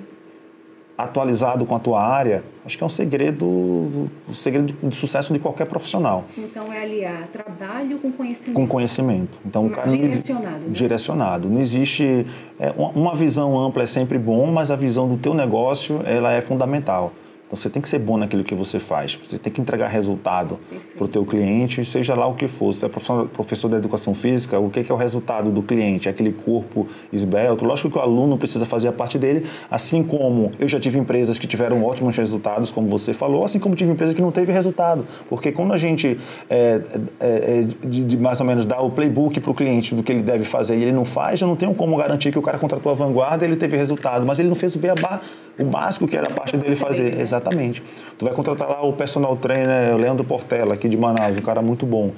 atualizado 0.96 1.66
com 1.66 1.75
a 1.75 1.80
tua 1.80 2.04
área, 2.04 2.44
acho 2.66 2.78
que 2.78 2.84
é 2.84 2.86
um 2.86 2.90
segredo, 2.90 3.46
o 3.46 4.34
segredo 4.34 4.74
de, 4.74 4.96
sucesso 4.96 5.34
de 5.34 5.40
qualquer 5.40 5.68
profissional. 5.68 6.25
Então 6.38 6.72
é 6.72 6.81
aliar 6.81 7.28
trabalho 7.28 7.98
com 8.00 8.12
conhecimento. 8.12 8.56
Com 8.56 8.68
conhecimento. 8.68 9.38
Então, 9.46 9.69
cara 9.69 9.90
direcionado. 9.90 10.46
Não, 10.46 10.60
né? 10.60 10.69
Direcionado. 10.69 11.50
Não 11.50 11.60
existe 11.60 12.25
é, 12.60 12.74
uma 12.78 13.16
visão 13.16 13.60
ampla 13.60 13.84
é 13.84 13.88
sempre 13.88 14.18
bom, 14.18 14.52
mas 14.52 14.72
a 14.72 14.75
visão 14.75 15.08
do 15.08 15.18
teu 15.18 15.34
negócio 15.34 16.02
ela 16.06 16.31
é 16.31 16.42
fundamental. 16.42 17.13
Então 17.51 17.62
você 17.62 17.69
tem 17.69 17.81
que 17.81 17.89
ser 17.89 18.00
bom 18.00 18.15
naquilo 18.15 18.45
que 18.45 18.56
você 18.56 18.80
faz. 18.80 19.19
Você 19.21 19.38
tem 19.38 19.51
que 19.51 19.59
entregar 19.59 19.89
resultado 19.89 20.57
para 20.95 21.03
o 21.03 21.07
teu 21.07 21.25
cliente, 21.25 21.83
seja 21.83 22.15
lá 22.15 22.25
o 22.25 22.33
que 22.33 22.48
for. 22.48 22.74
Se 22.74 22.80
você 22.80 22.86
é 22.86 22.89
professor, 22.89 23.27
professor 23.27 23.68
da 23.68 23.75
educação 23.75 24.13
física, 24.13 24.57
o 24.57 24.69
que 24.69 24.80
é, 24.80 24.94
o 24.94 24.95
resultado 24.95 25.51
do 25.51 25.62
cliente? 25.62 26.07
É 26.07 26.12
aquele 26.12 26.31
corpo 26.31 26.88
esbelto. 27.12 27.65
Lógico 27.65 27.92
que 27.92 27.98
o 27.98 28.01
aluno 28.01 28.38
precisa 28.38 28.65
fazer 28.65 28.88
a 28.88 28.94
parte 28.94 29.19
dele, 29.19 29.45
assim 29.69 30.01
como 30.01 30.53
eu 30.57 30.65
já 30.65 30.80
tive 30.80 30.98
empresas 30.98 31.38
que 31.38 31.45
tiveram 31.45 31.83
ótimos 31.83 32.15
resultados, 32.15 32.71
como 32.71 32.88
você 32.88 33.12
falou, 33.12 33.44
assim 33.44 33.59
como 33.59 33.75
tive 33.75 33.92
empresas 33.92 34.15
que 34.15 34.21
não 34.21 34.31
teve 34.31 34.53
resultado. 34.53 35.06
Porque 35.27 35.51
quando 35.51 35.74
a 35.74 35.77
gente 35.77 36.18
é, 36.50 36.80
é, 37.19 37.27
é 37.27 37.86
de, 37.86 38.06
de, 38.06 38.18
mais 38.18 38.39
ou 38.39 38.45
menos 38.45 38.65
dá 38.65 38.80
o 38.80 38.92
playbook 38.92 39.42
para 39.42 39.51
o 39.51 39.53
cliente 39.53 39.94
do 39.94 40.01
que 40.01 40.13
ele 40.13 40.24
deve 40.24 40.45
fazer 40.45 40.77
e 40.77 40.83
ele 40.83 40.94
não 40.94 41.03
faz, 41.03 41.42
eu 41.42 41.50
não 41.50 41.57
tenho 41.57 41.74
como 41.74 41.98
garantir 41.98 42.31
que 42.31 42.39
o 42.39 42.42
cara 42.42 42.57
contratou 42.57 42.89
a 42.89 42.95
vanguarda 42.95 43.44
e 43.44 43.50
ele 43.50 43.57
teve 43.57 43.75
resultado, 43.75 44.25
mas 44.25 44.39
ele 44.39 44.48
não 44.48 44.56
fez 44.56 44.74
o 44.74 44.80
beabá, 44.80 45.19
o 45.62 45.66
básico 45.66 46.08
que 46.08 46.18
era 46.18 46.28
a 46.28 46.31
parte 46.31 46.58
dele 46.58 46.75
fazer. 46.75 47.19
Exatamente. 47.19 47.42
Exatamente. 47.52 47.84
Tu 48.18 48.25
vai 48.25 48.34
contratar 48.34 48.69
lá 48.69 48.81
o 48.81 48.94
personal 48.94 49.36
trainer 49.38 49.96
Leandro 49.96 50.25
Portela, 50.25 50.74
aqui 50.74 50.88
de 50.88 50.98
Manaus, 50.98 51.36
um 51.36 51.42
cara 51.42 51.62
muito 51.62 51.86
bom. 51.86 52.12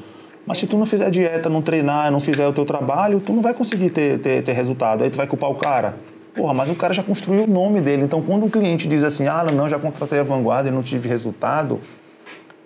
Mas 0.45 0.57
se 0.57 0.67
tu 0.67 0.77
não 0.77 0.85
fizer 0.85 1.09
dieta, 1.09 1.49
não 1.49 1.61
treinar, 1.61 2.11
não 2.11 2.19
fizer 2.19 2.45
o 2.45 2.51
teu 2.51 2.65
trabalho, 2.65 3.19
tu 3.19 3.31
não 3.31 3.41
vai 3.41 3.53
conseguir 3.53 3.89
ter, 3.89 4.19
ter, 4.19 4.41
ter 4.43 4.51
resultado. 4.51 5.03
Aí 5.03 5.09
tu 5.09 5.17
vai 5.17 5.25
culpar 5.25 5.49
o 5.49 5.55
cara. 5.55 5.95
Porra, 6.35 6.53
mas 6.53 6.69
o 6.69 6.75
cara 6.75 6.93
já 6.93 7.03
construiu 7.03 7.43
o 7.43 7.47
nome 7.47 7.79
dele. 7.79 8.03
Então, 8.03 8.21
quando 8.21 8.45
um 8.45 8.49
cliente 8.49 8.87
diz 8.87 9.03
assim, 9.03 9.27
ah, 9.27 9.45
não, 9.53 9.69
já 9.69 9.79
contratei 9.79 10.19
a 10.19 10.23
vanguarda 10.23 10.67
e 10.67 10.71
não 10.71 10.83
tive 10.83 11.07
resultado, 11.07 11.79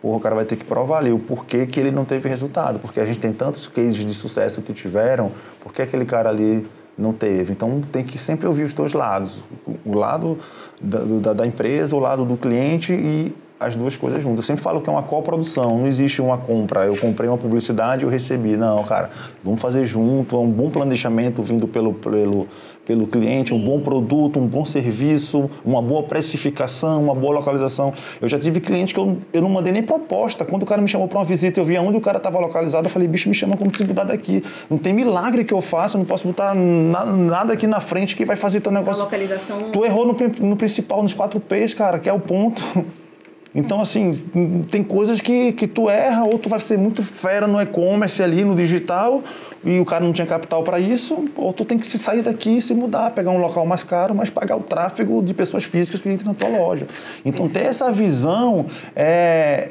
porra, 0.01 0.17
o 0.17 0.19
cara 0.19 0.35
vai 0.35 0.45
ter 0.45 0.55
que 0.55 0.65
provar 0.65 0.99
ali 0.99 1.11
o 1.11 1.19
porquê 1.19 1.67
que 1.67 1.79
ele 1.79 1.91
não 1.91 2.05
teve 2.05 2.27
resultado. 2.27 2.79
Porque 2.79 2.99
a 2.99 3.05
gente 3.05 3.19
tem 3.19 3.31
tantos 3.31 3.67
cases 3.67 4.05
de 4.05 4.13
sucesso 4.13 4.61
que 4.61 4.73
tiveram, 4.73 5.31
por 5.61 5.73
que 5.73 5.81
aquele 5.81 6.05
cara 6.05 6.29
ali 6.29 6.65
não 6.97 7.13
teve. 7.13 7.53
Então 7.53 7.81
tem 7.91 8.03
que 8.03 8.17
sempre 8.17 8.47
ouvir 8.47 8.63
os 8.63 8.73
dois 8.73 8.93
lados, 8.93 9.43
o 9.85 9.95
lado 9.95 10.39
da, 10.79 10.99
da, 10.99 11.33
da, 11.33 11.47
empresa, 11.47 11.95
o 11.95 11.99
lado 11.99 12.23
do 12.23 12.37
cliente 12.37 12.93
e 12.93 13.33
as 13.59 13.75
duas 13.75 13.97
coisas 13.97 14.21
juntas. 14.21 14.39
Eu 14.39 14.43
sempre 14.43 14.61
falo 14.61 14.81
que 14.81 14.89
é 14.89 14.91
uma 14.91 15.03
coprodução, 15.03 15.79
não 15.79 15.87
existe 15.87 16.21
uma 16.21 16.37
compra. 16.37 16.85
Eu 16.85 16.95
comprei 16.95 17.27
uma 17.27 17.37
publicidade 17.37 18.03
e 18.03 18.05
eu 18.05 18.09
recebi. 18.09 18.55
Não, 18.55 18.83
cara, 18.83 19.09
vamos 19.43 19.61
fazer 19.61 19.83
junto, 19.85 20.35
é 20.35 20.39
um 20.39 20.49
bom 20.49 20.69
planejamento 20.69 21.41
vindo 21.41 21.67
pelo, 21.67 21.93
pelo, 21.93 22.47
pelo 22.87 23.05
cliente, 23.05 23.49
Sim. 23.49 23.55
um 23.55 23.59
bom 23.59 23.81
produto, 23.81 24.39
um 24.39 24.47
bom 24.47 24.63
serviço, 24.63 25.51
uma 25.65 25.81
boa 25.81 26.03
precificação, 26.03 27.03
uma 27.03 27.13
boa 27.13 27.33
localização. 27.33 27.93
Eu 28.21 28.29
já 28.29 28.39
tive 28.39 28.61
cliente 28.61 28.93
que 28.93 28.99
eu, 28.99 29.17
eu 29.33 29.41
não 29.41 29.49
mandei 29.49 29.73
nem 29.73 29.83
proposta. 29.83 30.45
Quando 30.45 30.63
o 30.63 30.65
cara 30.65 30.81
me 30.81 30.87
chamou 30.87 31.05
para 31.05 31.19
uma 31.19 31.25
visita, 31.25 31.59
eu 31.59 31.65
vi 31.65 31.77
onde 31.77 31.97
o 31.97 32.01
cara 32.01 32.17
estava 32.17 32.39
localizado, 32.39 32.87
eu 32.87 32.89
falei, 32.89 33.05
bicho, 33.05 33.27
me 33.27 33.35
chama 33.35 33.57
como 33.57 33.75
se 33.75 33.83
mudar 33.83 34.05
daqui. 34.05 34.41
Não 34.69 34.77
tem 34.77 34.93
milagre 34.93 35.43
que 35.43 35.53
eu 35.53 35.59
faça, 35.59 35.97
não 35.97 36.05
posso 36.05 36.25
botar 36.25 36.55
nada, 36.55 37.11
nada 37.11 37.53
aqui 37.53 37.67
na 37.67 37.81
frente 37.81 38.15
que 38.15 38.23
vai 38.23 38.37
fazer 38.37 38.61
teu 38.61 38.71
negócio. 38.71 39.01
A 39.01 39.03
localização... 39.03 39.63
Tu 39.63 39.83
errou 39.83 40.05
no, 40.07 40.15
no 40.47 40.55
principal, 40.55 41.03
nos 41.03 41.13
quatro 41.13 41.41
P's, 41.41 41.73
cara, 41.73 41.99
que 41.99 42.07
é 42.07 42.13
o 42.13 42.19
ponto. 42.19 42.63
Então, 43.57 43.81
assim, 43.81 44.11
tem 44.69 44.83
coisas 44.83 45.19
que, 45.19 45.51
que 45.53 45.65
tu 45.65 45.89
erra 45.89 46.23
ou 46.23 46.37
tu 46.37 46.47
vai 46.47 46.59
ser 46.59 46.77
muito 46.77 47.01
fera 47.01 47.47
no 47.47 47.59
e-commerce 47.59 48.21
ali, 48.21 48.43
no 48.43 48.53
digital, 48.53 49.23
e 49.65 49.79
o 49.79 49.85
cara 49.85 50.05
não 50.05 50.13
tinha 50.13 50.27
capital 50.27 50.61
para 50.61 50.79
isso, 50.79 51.27
ou 51.35 51.51
tu 51.51 51.65
tem 51.65 51.75
que 51.75 51.87
se 51.87 51.97
sair 51.97 52.21
daqui 52.21 52.57
e 52.57 52.61
se 52.61 52.75
mudar, 52.75 53.09
pegar 53.09 53.31
um 53.31 53.39
local 53.39 53.65
mais 53.65 53.81
caro, 53.83 54.13
mas 54.13 54.29
pagar 54.29 54.57
o 54.57 54.61
tráfego 54.61 55.23
de 55.23 55.33
pessoas 55.33 55.63
físicas 55.63 55.99
que 55.99 56.07
entram 56.07 56.27
na 56.27 56.33
tua 56.35 56.47
loja. 56.47 56.85
Então, 57.25 57.49
ter 57.49 57.63
essa 57.63 57.91
visão 57.91 58.67
é, 58.95 59.69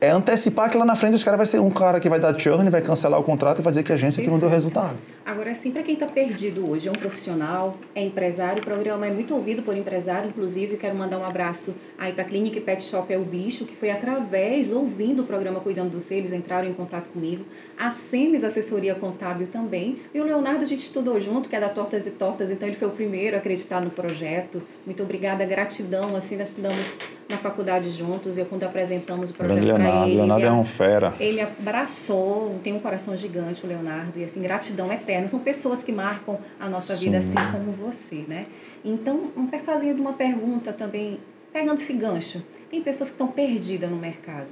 é 0.00 0.10
antecipar 0.10 0.70
que 0.70 0.76
lá 0.76 0.84
na 0.84 0.94
frente 0.94 1.14
os 1.14 1.24
caras 1.24 1.38
vai 1.38 1.46
ser 1.46 1.58
um 1.58 1.70
cara 1.70 1.98
que 1.98 2.08
vai 2.08 2.20
dar 2.20 2.38
churn, 2.38 2.68
vai 2.68 2.82
cancelar 2.82 3.18
o 3.18 3.22
contrato 3.22 3.60
e 3.60 3.62
vai 3.62 3.72
dizer 3.72 3.82
que 3.82 3.92
a 3.92 3.94
agência 3.94 4.22
que 4.22 4.28
não 4.28 4.38
deu 4.38 4.48
resultado. 4.48 4.96
Agora, 5.24 5.50
assim, 5.50 5.72
para 5.72 5.82
quem 5.82 5.94
está 5.94 6.06
perdido 6.06 6.70
hoje, 6.70 6.86
é 6.86 6.90
um 6.90 6.94
profissional, 6.94 7.76
é 7.94 8.04
empresário, 8.04 8.62
o 8.62 8.64
programa 8.64 9.06
é 9.06 9.10
muito 9.10 9.34
ouvido 9.34 9.62
por 9.62 9.76
empresário, 9.76 10.28
inclusive 10.28 10.76
quero 10.76 10.94
mandar 10.94 11.18
um 11.18 11.24
abraço 11.24 11.74
aí 11.98 12.12
para 12.12 12.22
a 12.22 12.26
Clínica 12.26 12.60
Pet 12.60 12.82
Shop 12.82 13.12
É 13.12 13.18
o 13.18 13.22
Bicho, 13.22 13.64
que 13.64 13.74
foi 13.74 13.90
através, 13.90 14.70
ouvindo 14.70 15.22
o 15.22 15.26
programa 15.26 15.58
Cuidando 15.60 15.90
dos 15.90 16.02
Seres, 16.02 16.32
entraram 16.32 16.68
em 16.68 16.74
contato 16.74 17.08
comigo. 17.08 17.44
A 17.78 17.90
Semes 17.90 18.44
Assessoria 18.44 18.94
Contábil 18.94 19.48
também. 19.48 19.96
E 20.14 20.20
o 20.20 20.24
Leonardo 20.24 20.62
a 20.62 20.66
gente 20.66 20.80
estudou 20.80 21.20
junto, 21.20 21.48
que 21.48 21.56
é 21.56 21.60
da 21.60 21.70
Tortas 21.70 22.06
e 22.06 22.10
Tortas, 22.12 22.50
então 22.50 22.68
ele 22.68 22.76
foi 22.76 22.88
o 22.88 22.92
primeiro 22.92 23.34
a 23.34 23.38
acreditar 23.40 23.80
no 23.80 23.90
projeto. 23.90 24.62
Muito 24.84 25.02
obrigada, 25.02 25.44
gratidão, 25.44 26.14
assim, 26.14 26.36
nós 26.36 26.50
estudamos 26.50 26.94
na 27.28 27.36
faculdade 27.36 27.90
juntos, 27.90 28.38
e 28.38 28.44
quando 28.44 28.62
apresentamos 28.62 29.30
o 29.30 29.34
projeto 29.34 29.85
para 29.90 30.06
ele. 30.06 30.16
Leonardo 30.16 30.46
é 30.46 30.52
um 30.52 30.64
fera. 30.64 31.14
Ele 31.18 31.40
abraçou, 31.40 32.58
tem 32.62 32.72
um 32.72 32.78
coração 32.78 33.16
gigante, 33.16 33.64
o 33.64 33.68
Leonardo, 33.68 34.18
e 34.18 34.24
assim, 34.24 34.40
gratidão 34.42 34.92
eterna. 34.92 35.28
São 35.28 35.40
pessoas 35.40 35.82
que 35.82 35.92
marcam 35.92 36.38
a 36.58 36.68
nossa 36.68 36.96
Sim. 36.96 37.06
vida, 37.06 37.18
assim 37.18 37.38
como 37.52 37.72
você, 37.72 38.24
né? 38.26 38.46
Então, 38.84 39.32
um 39.36 39.48
fazendo 39.64 40.00
uma 40.00 40.12
pergunta 40.12 40.72
também, 40.72 41.18
pegando 41.52 41.80
esse 41.80 41.92
gancho. 41.92 42.42
Tem 42.70 42.82
pessoas 42.82 43.10
que 43.10 43.14
estão 43.14 43.28
perdidas 43.28 43.90
no 43.90 43.96
mercado. 43.96 44.48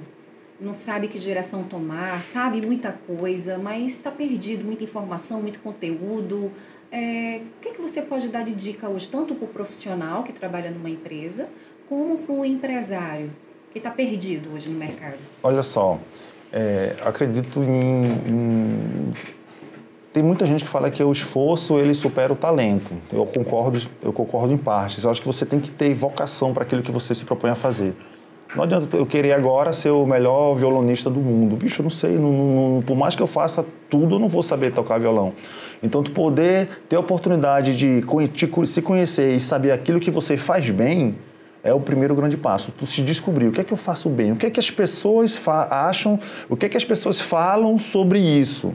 não 0.59 0.73
sabe 0.73 1.09
que 1.09 1.19
direção 1.19 1.63
tomar, 1.63 2.21
sabe 2.21 2.65
muita 2.65 2.91
coisa, 2.91 3.57
mas 3.57 3.93
está 3.93 4.09
perdido, 4.09 4.63
muita 4.63 4.83
informação, 4.83 5.41
muito 5.41 5.59
conteúdo. 5.59 6.51
É, 6.91 7.41
o 7.57 7.61
que, 7.61 7.69
é 7.69 7.71
que 7.73 7.81
você 7.81 8.01
pode 8.01 8.29
dar 8.29 8.43
de 8.43 8.53
dica 8.53 8.87
hoje, 8.87 9.07
tanto 9.09 9.35
para 9.35 9.45
o 9.45 9.47
profissional 9.49 10.23
que 10.23 10.31
trabalha 10.31 10.71
numa 10.71 10.89
empresa, 10.89 11.49
como 11.89 12.19
para 12.19 12.33
o 12.33 12.45
empresário 12.45 13.31
que 13.75 13.79
está 13.79 13.91
perdido 13.91 14.53
hoje 14.55 14.69
no 14.69 14.79
mercado? 14.79 15.17
Olha 15.43 15.61
só, 15.61 15.99
é, 16.49 16.95
acredito 17.05 17.61
em, 17.61 18.05
em, 18.25 19.13
Tem 20.13 20.23
muita 20.23 20.45
gente 20.45 20.63
que 20.63 20.69
fala 20.69 20.89
que 20.89 21.03
o 21.03 21.11
esforço 21.11 21.77
ele 21.77 21.93
supera 21.93 22.31
o 22.31 22.37
talento. 22.37 22.93
Eu 23.11 23.25
concordo, 23.25 23.81
eu 24.01 24.13
concordo 24.13 24.53
em 24.53 24.57
partes. 24.57 25.03
Eu 25.03 25.09
acho 25.11 25.19
que 25.19 25.27
você 25.27 25.45
tem 25.45 25.59
que 25.59 25.69
ter 25.69 25.93
vocação 25.93 26.53
para 26.53 26.63
aquilo 26.63 26.81
que 26.81 26.89
você 26.89 27.13
se 27.13 27.25
propõe 27.25 27.49
a 27.49 27.55
fazer. 27.55 27.93
Não 28.55 28.63
adianta 28.63 28.95
eu 28.95 29.05
querer 29.05 29.33
agora 29.33 29.73
ser 29.73 29.89
o 29.89 30.05
melhor 30.05 30.55
violonista 30.55 31.09
do 31.09 31.19
mundo. 31.19 31.57
Bicho, 31.57 31.81
eu 31.81 31.83
não 31.83 31.89
sei. 31.89 32.11
Não, 32.11 32.31
não, 32.31 32.81
por 32.81 32.95
mais 32.95 33.13
que 33.13 33.21
eu 33.21 33.27
faça 33.27 33.65
tudo, 33.89 34.15
eu 34.15 34.19
não 34.19 34.29
vou 34.29 34.41
saber 34.41 34.71
tocar 34.71 34.97
violão. 34.97 35.33
Então, 35.83 36.01
tu 36.01 36.11
poder 36.11 36.69
ter 36.87 36.95
a 36.95 37.01
oportunidade 37.01 37.75
de 37.75 38.01
se 38.67 38.81
conhecer 38.81 39.35
e 39.35 39.41
saber 39.41 39.71
aquilo 39.73 39.99
que 39.99 40.09
você 40.09 40.37
faz 40.37 40.69
bem 40.69 41.17
é 41.65 41.73
o 41.73 41.79
primeiro 41.79 42.15
grande 42.15 42.37
passo. 42.37 42.71
Tu 42.71 42.85
se 42.85 43.01
descobrir 43.01 43.47
o 43.47 43.51
que 43.51 43.59
é 43.59 43.63
que 43.63 43.73
eu 43.73 43.77
faço 43.77 44.07
bem, 44.07 44.31
o 44.31 44.35
que 44.35 44.45
é 44.45 44.51
que 44.51 44.59
as 44.59 44.69
pessoas 44.69 45.41
acham, 45.47 46.19
o 46.47 46.55
que 46.55 46.67
é 46.67 46.69
que 46.69 46.77
as 46.77 46.85
pessoas 46.85 47.19
falam 47.19 47.79
sobre 47.79 48.19
isso 48.19 48.71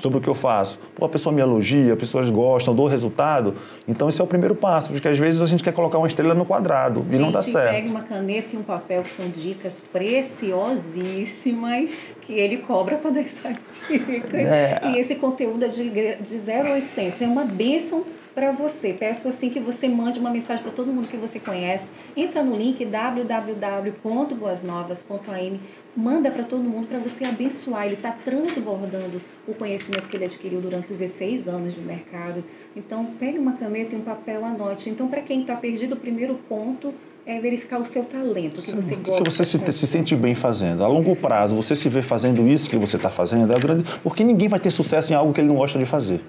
sobre 0.00 0.18
o 0.18 0.20
que 0.20 0.28
eu 0.28 0.34
faço. 0.34 0.78
Pô, 0.94 1.04
a 1.04 1.08
pessoa 1.08 1.34
me 1.34 1.42
elogia, 1.42 1.92
as 1.92 1.98
pessoas 1.98 2.30
gostam, 2.30 2.74
dou 2.74 2.86
resultado. 2.86 3.54
Então, 3.86 4.08
esse 4.08 4.18
é 4.20 4.24
o 4.24 4.26
primeiro 4.26 4.54
passo, 4.54 4.90
porque 4.90 5.06
às 5.06 5.18
vezes 5.18 5.42
a 5.42 5.46
gente 5.46 5.62
quer 5.62 5.72
colocar 5.72 5.98
uma 5.98 6.06
estrela 6.06 6.34
no 6.34 6.46
quadrado 6.46 7.04
e 7.08 7.12
gente, 7.12 7.20
não 7.20 7.30
dá 7.30 7.42
certo. 7.42 7.72
pega 7.72 7.90
uma 7.90 8.00
caneta 8.00 8.56
e 8.56 8.58
um 8.58 8.62
papel, 8.62 9.02
que 9.02 9.10
são 9.10 9.28
dicas 9.28 9.82
preciosíssimas, 9.92 11.94
que 12.22 12.32
ele 12.32 12.56
cobra 12.58 12.96
para 12.96 13.10
dar 13.10 13.20
essas 13.20 13.82
dicas. 13.86 14.46
É. 14.46 14.80
E 14.86 14.98
esse 14.98 15.16
conteúdo 15.16 15.66
é 15.66 15.68
de, 15.68 15.90
de 15.90 16.50
0800. 16.50 17.20
É 17.20 17.26
uma 17.26 17.44
bênção 17.44 18.06
para 18.34 18.52
você. 18.52 18.92
Peço 18.92 19.28
assim 19.28 19.48
que 19.50 19.60
você 19.60 19.88
mande 19.88 20.18
uma 20.18 20.30
mensagem 20.30 20.62
para 20.62 20.72
todo 20.72 20.92
mundo 20.92 21.08
que 21.08 21.16
você 21.16 21.38
conhece. 21.38 21.92
Entra 22.16 22.42
no 22.42 22.56
link 22.56 22.84
www.boasnovas.am 22.84 25.60
manda 25.94 26.30
para 26.30 26.44
todo 26.44 26.62
mundo 26.62 26.86
para 26.86 26.98
você 26.98 27.24
abençoar. 27.24 27.86
Ele 27.86 27.94
está 27.94 28.12
transbordando 28.12 29.20
o 29.46 29.54
conhecimento 29.54 30.08
que 30.08 30.16
ele 30.16 30.24
adquiriu 30.24 30.60
durante 30.60 30.92
16 30.92 31.48
anos 31.48 31.74
de 31.74 31.80
mercado. 31.80 32.42
Então, 32.74 33.04
pegue 33.18 33.38
uma 33.38 33.52
caneta 33.52 33.94
e 33.94 33.98
um 33.98 34.02
papel, 34.02 34.44
anote. 34.44 34.88
Então, 34.88 35.08
para 35.08 35.20
quem 35.20 35.42
está 35.42 35.54
perdido, 35.54 35.94
o 35.94 35.98
primeiro 35.98 36.34
ponto 36.48 36.94
é 37.24 37.40
verificar 37.40 37.80
o 37.80 37.86
seu 37.86 38.04
talento, 38.04 38.58
o 38.58 38.62
que 38.62 38.74
você 38.74 38.96
gosta. 38.96 39.20
O 39.20 39.24
que 39.24 39.30
você 39.30 39.44
se, 39.44 39.72
se, 39.72 39.86
sente 39.86 40.16
bem 40.16 40.34
fazendo. 40.34 40.82
A 40.82 40.88
longo 40.88 41.14
prazo, 41.14 41.54
você 41.54 41.76
se 41.76 41.88
vê 41.88 42.02
fazendo 42.02 42.48
isso 42.48 42.68
que 42.68 42.76
você 42.76 42.96
está 42.96 43.10
fazendo, 43.10 43.52
é 43.52 43.60
grande, 43.60 43.84
porque 44.02 44.24
ninguém 44.24 44.48
vai 44.48 44.58
ter 44.58 44.72
sucesso 44.72 45.12
em 45.12 45.16
algo 45.16 45.32
que 45.32 45.40
ele 45.40 45.48
não 45.48 45.56
gosta 45.56 45.78
de 45.78 45.86
fazer. 45.86 46.20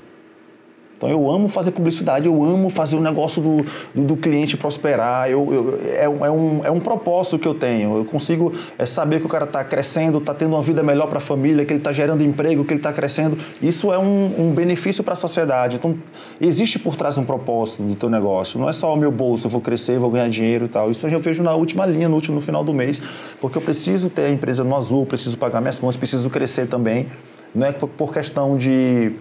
Então 1.03 1.10
eu 1.10 1.29
amo 1.29 1.50
fazer 1.50 1.72
publicidade, 1.72 2.27
eu 2.27 2.43
amo 2.43 2.69
fazer 2.69 2.95
o 2.95 3.01
negócio 3.01 3.41
do, 3.41 3.65
do, 3.93 4.07
do 4.07 4.17
cliente 4.17 4.55
prosperar. 4.55 5.29
Eu, 5.29 5.53
eu, 5.53 5.79
é, 5.86 6.05
é, 6.05 6.31
um, 6.31 6.62
é 6.63 6.72
um 6.72 6.79
propósito 6.79 7.38
que 7.38 7.48
eu 7.48 7.53
tenho. 7.53 7.98
Eu 7.98 8.05
consigo 8.05 8.53
é, 8.77 8.86
saber 8.86 9.19
que 9.19 9.25
o 9.25 9.29
cara 9.29 9.43
está 9.43 9.65
crescendo, 9.65 10.19
está 10.19 10.33
tendo 10.33 10.53
uma 10.53 10.62
vida 10.62 10.81
melhor 10.81 11.07
para 11.07 11.17
a 11.17 11.22
família, 11.22 11.65
que 11.65 11.74
ele 11.74 11.81
está 11.81 11.91
gerando 11.91 12.24
emprego, 12.24 12.63
que 12.63 12.72
ele 12.72 12.79
está 12.79 12.93
crescendo. 12.93 13.38
Isso 13.62 13.91
é 13.91 13.98
um, 13.98 14.48
um 14.48 14.51
benefício 14.53 15.03
para 15.03 15.13
a 15.13 15.17
sociedade. 15.17 15.75
Então 15.75 15.98
existe 16.39 16.79
por 16.79 16.95
trás 16.95 17.17
um 17.17 17.25
propósito 17.25 17.83
do 17.83 17.95
teu 17.95 18.10
negócio. 18.10 18.57
Não 18.57 18.69
é 18.69 18.74
só 18.74 18.93
o 18.93 18.95
meu 18.95 19.12
bolso, 19.12 19.48
eu 19.48 19.51
vou 19.51 19.60
crescer, 19.60 20.00
vou 20.00 20.10
ganhar 20.10 20.29
dinheiro 20.29 20.65
e 20.65 20.69
tal. 20.69 20.89
Isso 20.89 21.05
eu 21.05 21.19
vejo 21.19 21.43
na 21.43 21.53
última 21.53 21.86
linha, 21.86 22.07
no 22.07 22.15
último 22.15 22.36
no 22.36 22.41
final 22.41 22.63
do 22.63 22.74
mês, 22.74 23.01
porque 23.41 23.57
eu 23.57 23.62
preciso 23.62 24.10
ter 24.10 24.24
a 24.24 24.29
empresa 24.29 24.63
no 24.63 24.74
azul, 24.74 25.05
preciso 25.05 25.38
pagar 25.38 25.60
minhas 25.60 25.77
contas, 25.77 25.98
preciso 25.98 26.29
crescer 26.29 26.67
também. 26.67 27.07
Não 27.53 27.67
é 27.67 27.74
por 27.74 28.13
questão 28.13 28.55
de, 28.55 29.12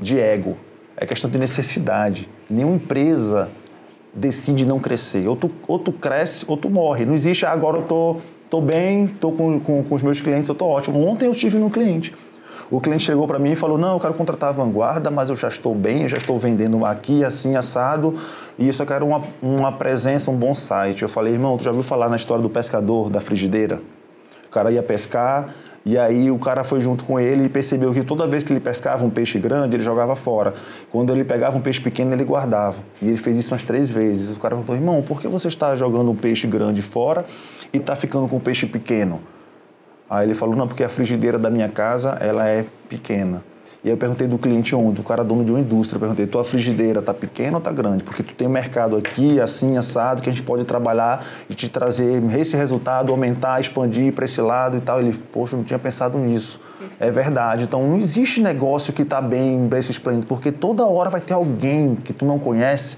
de 0.00 0.18
ego 0.18 0.56
é 1.00 1.06
questão 1.06 1.30
de 1.30 1.38
necessidade. 1.38 2.28
Nenhuma 2.50 2.74
empresa 2.74 3.48
decide 4.12 4.66
não 4.66 4.80
crescer. 4.80 5.28
Ou 5.28 5.36
tu, 5.36 5.50
ou 5.66 5.78
tu 5.78 5.92
cresce 5.92 6.44
ou 6.48 6.56
tu 6.56 6.68
morre. 6.68 7.06
Não 7.06 7.14
existe, 7.14 7.46
ah, 7.46 7.52
agora 7.52 7.78
eu 7.78 7.82
tô, 7.84 8.16
tô 8.50 8.60
bem, 8.60 9.06
tô 9.06 9.30
com, 9.30 9.60
com, 9.60 9.84
com 9.84 9.94
os 9.94 10.02
meus 10.02 10.20
clientes, 10.20 10.48
eu 10.48 10.54
tô 10.54 10.66
ótimo. 10.66 11.06
Ontem 11.06 11.26
eu 11.26 11.32
tive 11.32 11.56
um 11.56 11.70
cliente. 11.70 12.12
O 12.70 12.80
cliente 12.80 13.04
chegou 13.04 13.26
para 13.26 13.38
mim 13.38 13.52
e 13.52 13.56
falou: 13.56 13.78
Não, 13.78 13.94
eu 13.94 14.00
quero 14.00 14.12
contratar 14.12 14.50
a 14.50 14.52
vanguarda, 14.52 15.10
mas 15.10 15.30
eu 15.30 15.36
já 15.36 15.48
estou 15.48 15.74
bem, 15.74 16.02
eu 16.02 16.08
já 16.08 16.18
estou 16.18 16.36
vendendo 16.36 16.84
aqui, 16.84 17.24
assim, 17.24 17.56
assado, 17.56 18.18
e 18.58 18.68
isso 18.68 18.82
eu 18.82 18.86
quero 18.86 19.06
uma, 19.06 19.22
uma 19.40 19.72
presença, 19.72 20.30
um 20.30 20.36
bom 20.36 20.52
site. 20.52 21.02
Eu 21.02 21.08
falei: 21.08 21.32
Irmão, 21.32 21.56
tu 21.56 21.64
já 21.64 21.70
ouviu 21.70 21.82
falar 21.82 22.10
na 22.10 22.16
história 22.16 22.42
do 22.42 22.50
pescador, 22.50 23.08
da 23.08 23.20
frigideira? 23.20 23.80
O 24.46 24.50
cara 24.50 24.70
ia 24.70 24.82
pescar, 24.82 25.54
e 25.84 25.96
aí 25.96 26.30
o 26.30 26.38
cara 26.38 26.64
foi 26.64 26.80
junto 26.80 27.04
com 27.04 27.18
ele 27.18 27.44
e 27.44 27.48
percebeu 27.48 27.92
que 27.92 28.02
toda 28.02 28.26
vez 28.26 28.42
que 28.42 28.52
ele 28.52 28.60
pescava 28.60 29.04
um 29.04 29.10
peixe 29.10 29.38
grande, 29.38 29.76
ele 29.76 29.82
jogava 29.82 30.14
fora. 30.14 30.54
Quando 30.90 31.12
ele 31.12 31.24
pegava 31.24 31.56
um 31.56 31.60
peixe 31.60 31.80
pequeno, 31.80 32.12
ele 32.12 32.24
guardava. 32.24 32.76
E 33.00 33.08
ele 33.08 33.16
fez 33.16 33.36
isso 33.36 33.52
umas 33.52 33.62
três 33.62 33.88
vezes. 33.88 34.36
O 34.36 34.38
cara 34.38 34.54
perguntou, 34.54 34.74
irmão, 34.74 35.02
por 35.02 35.20
que 35.20 35.28
você 35.28 35.48
está 35.48 35.74
jogando 35.76 36.10
um 36.10 36.16
peixe 36.16 36.46
grande 36.46 36.82
fora 36.82 37.24
e 37.72 37.78
está 37.78 37.96
ficando 37.96 38.28
com 38.28 38.36
um 38.36 38.40
peixe 38.40 38.66
pequeno? 38.66 39.20
Aí 40.10 40.26
ele 40.26 40.34
falou, 40.34 40.56
não, 40.56 40.66
porque 40.66 40.82
a 40.84 40.88
frigideira 40.88 41.38
da 41.38 41.50
minha 41.50 41.68
casa, 41.68 42.18
ela 42.20 42.46
é 42.48 42.64
pequena. 42.88 43.42
E 43.84 43.88
aí 43.88 43.92
eu 43.94 43.96
perguntei 43.96 44.26
do 44.26 44.36
cliente 44.38 44.74
ontem, 44.74 45.00
o 45.00 45.04
cara 45.04 45.22
dono 45.22 45.44
de 45.44 45.52
uma 45.52 45.60
indústria, 45.60 45.96
eu 45.96 46.00
perguntei, 46.00 46.26
tua 46.26 46.42
frigideira 46.42 47.00
tá 47.00 47.14
pequena 47.14 47.58
ou 47.58 47.60
tá 47.60 47.70
grande? 47.70 48.02
Porque 48.02 48.24
tu 48.24 48.34
tem 48.34 48.48
um 48.48 48.50
mercado 48.50 48.96
aqui, 48.96 49.40
assim, 49.40 49.76
assado, 49.76 50.20
que 50.20 50.28
a 50.28 50.32
gente 50.32 50.42
pode 50.42 50.64
trabalhar 50.64 51.24
e 51.48 51.54
te 51.54 51.68
trazer 51.68 52.20
esse 52.36 52.56
resultado, 52.56 53.12
aumentar, 53.12 53.60
expandir 53.60 54.12
para 54.12 54.24
esse 54.24 54.40
lado 54.40 54.76
e 54.76 54.80
tal. 54.80 55.00
Ele, 55.00 55.12
poxa, 55.32 55.54
eu 55.54 55.58
não 55.58 55.64
tinha 55.64 55.78
pensado 55.78 56.18
nisso. 56.18 56.60
É 56.98 57.10
verdade. 57.10 57.64
Então 57.64 57.86
não 57.86 57.98
existe 57.98 58.40
negócio 58.40 58.92
que 58.92 59.02
está 59.02 59.20
bem, 59.20 59.66
bem 59.66 59.80
esplêndido, 59.80 60.26
porque 60.26 60.52
toda 60.52 60.86
hora 60.86 61.10
vai 61.10 61.20
ter 61.20 61.34
alguém 61.34 61.94
que 61.96 62.12
tu 62.12 62.24
não 62.24 62.38
conhece 62.38 62.96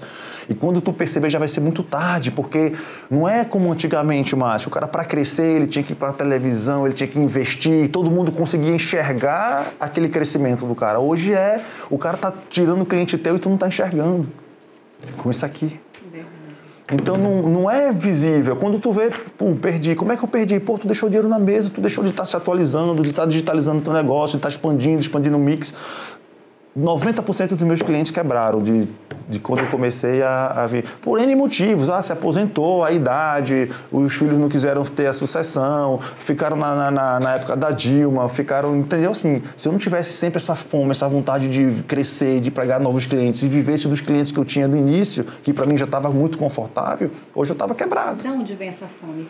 e 0.49 0.53
quando 0.53 0.81
tu 0.81 0.91
perceber 0.91 1.29
já 1.29 1.39
vai 1.39 1.47
ser 1.47 1.61
muito 1.61 1.81
tarde, 1.81 2.29
porque 2.29 2.73
não 3.09 3.27
é 3.27 3.45
como 3.45 3.71
antigamente, 3.71 4.35
Márcio. 4.35 4.67
O 4.67 4.71
cara 4.71 4.85
para 4.85 5.05
crescer, 5.05 5.55
ele 5.55 5.67
tinha 5.67 5.81
que 5.81 5.93
ir 5.93 5.95
para 5.95 6.11
televisão, 6.11 6.85
ele 6.85 6.93
tinha 6.93 7.07
que 7.07 7.17
investir, 7.17 7.89
todo 7.89 8.11
mundo 8.11 8.31
conseguia 8.33 8.73
enxergar 8.73 9.71
aquele 9.79 10.09
crescimento 10.09 10.65
do 10.65 10.75
cara. 10.75 10.99
Hoje 10.99 11.33
é, 11.33 11.61
o 11.89 11.97
cara 11.97 12.17
tá 12.17 12.33
tirando 12.49 12.81
o 12.81 12.85
cliente 12.85 13.17
teu 13.17 13.37
e 13.37 13.39
tu 13.39 13.49
não 13.49 13.57
tá 13.57 13.67
enxergando. 13.67 14.29
Com 15.17 15.31
isso 15.31 15.45
aqui. 15.45 15.79
Então 16.91 17.17
não, 17.17 17.41
não 17.41 17.71
é 17.71 17.91
visível. 17.91 18.55
Quando 18.55 18.77
tu 18.77 18.91
vê, 18.91 19.09
pum, 19.37 19.55
perdi. 19.55 19.95
Como 19.95 20.11
é 20.11 20.17
que 20.17 20.23
eu 20.23 20.27
perdi? 20.27 20.59
Pô, 20.59 20.77
tu 20.77 20.85
deixou 20.85 21.07
dinheiro 21.07 21.29
na 21.29 21.39
mesa, 21.39 21.69
tu 21.69 21.79
deixou 21.79 22.03
de 22.03 22.09
estar 22.09 22.23
tá 22.23 22.27
se 22.27 22.35
atualizando, 22.35 23.01
de 23.01 23.09
estar 23.09 23.23
tá 23.23 23.27
digitalizando 23.27 23.81
teu 23.81 23.93
negócio, 23.93 24.31
de 24.31 24.37
estar 24.37 24.49
tá 24.49 24.55
expandindo, 24.55 24.99
expandindo 24.99 25.37
o 25.37 25.39
mix. 25.39 25.73
90% 26.77 27.49
dos 27.49 27.61
meus 27.63 27.81
clientes 27.81 28.11
quebraram 28.11 28.61
de, 28.61 28.87
de 29.27 29.39
quando 29.39 29.59
eu 29.59 29.67
comecei 29.67 30.23
a, 30.23 30.63
a 30.63 30.67
ver. 30.67 30.85
Por 31.01 31.19
N 31.19 31.35
motivos. 31.35 31.89
Ah, 31.89 32.01
se 32.01 32.13
aposentou, 32.13 32.85
a 32.85 32.91
idade, 32.91 33.69
os 33.91 34.13
filhos 34.13 34.39
não 34.39 34.47
quiseram 34.47 34.81
ter 34.83 35.07
a 35.07 35.13
sucessão, 35.13 35.99
ficaram 36.19 36.55
na, 36.55 36.89
na, 36.89 37.19
na, 37.19 37.35
época 37.35 37.57
da 37.57 37.71
Dilma, 37.71 38.29
ficaram. 38.29 38.77
Entendeu? 38.77 39.11
Assim, 39.11 39.41
se 39.57 39.67
eu 39.67 39.71
não 39.73 39.79
tivesse 39.79 40.13
sempre 40.13 40.37
essa 40.37 40.55
fome, 40.55 40.91
essa 40.91 41.09
vontade 41.09 41.49
de 41.49 41.83
crescer, 41.83 42.39
de 42.39 42.49
pegar 42.49 42.79
novos 42.79 43.05
clientes 43.05 43.43
e 43.43 43.49
vivesse 43.49 43.89
dos 43.89 43.99
clientes 43.99 44.31
que 44.31 44.39
eu 44.39 44.45
tinha 44.45 44.65
do 44.65 44.77
início, 44.77 45.25
que 45.43 45.51
para 45.51 45.65
mim 45.65 45.75
já 45.75 45.85
estava 45.85 46.09
muito 46.09 46.37
confortável, 46.37 47.11
hoje 47.35 47.51
eu 47.51 47.53
estava 47.53 47.75
quebrado. 47.75 48.23
De 48.23 48.29
onde 48.29 48.55
vem 48.55 48.69
essa 48.69 48.87
fome? 49.01 49.27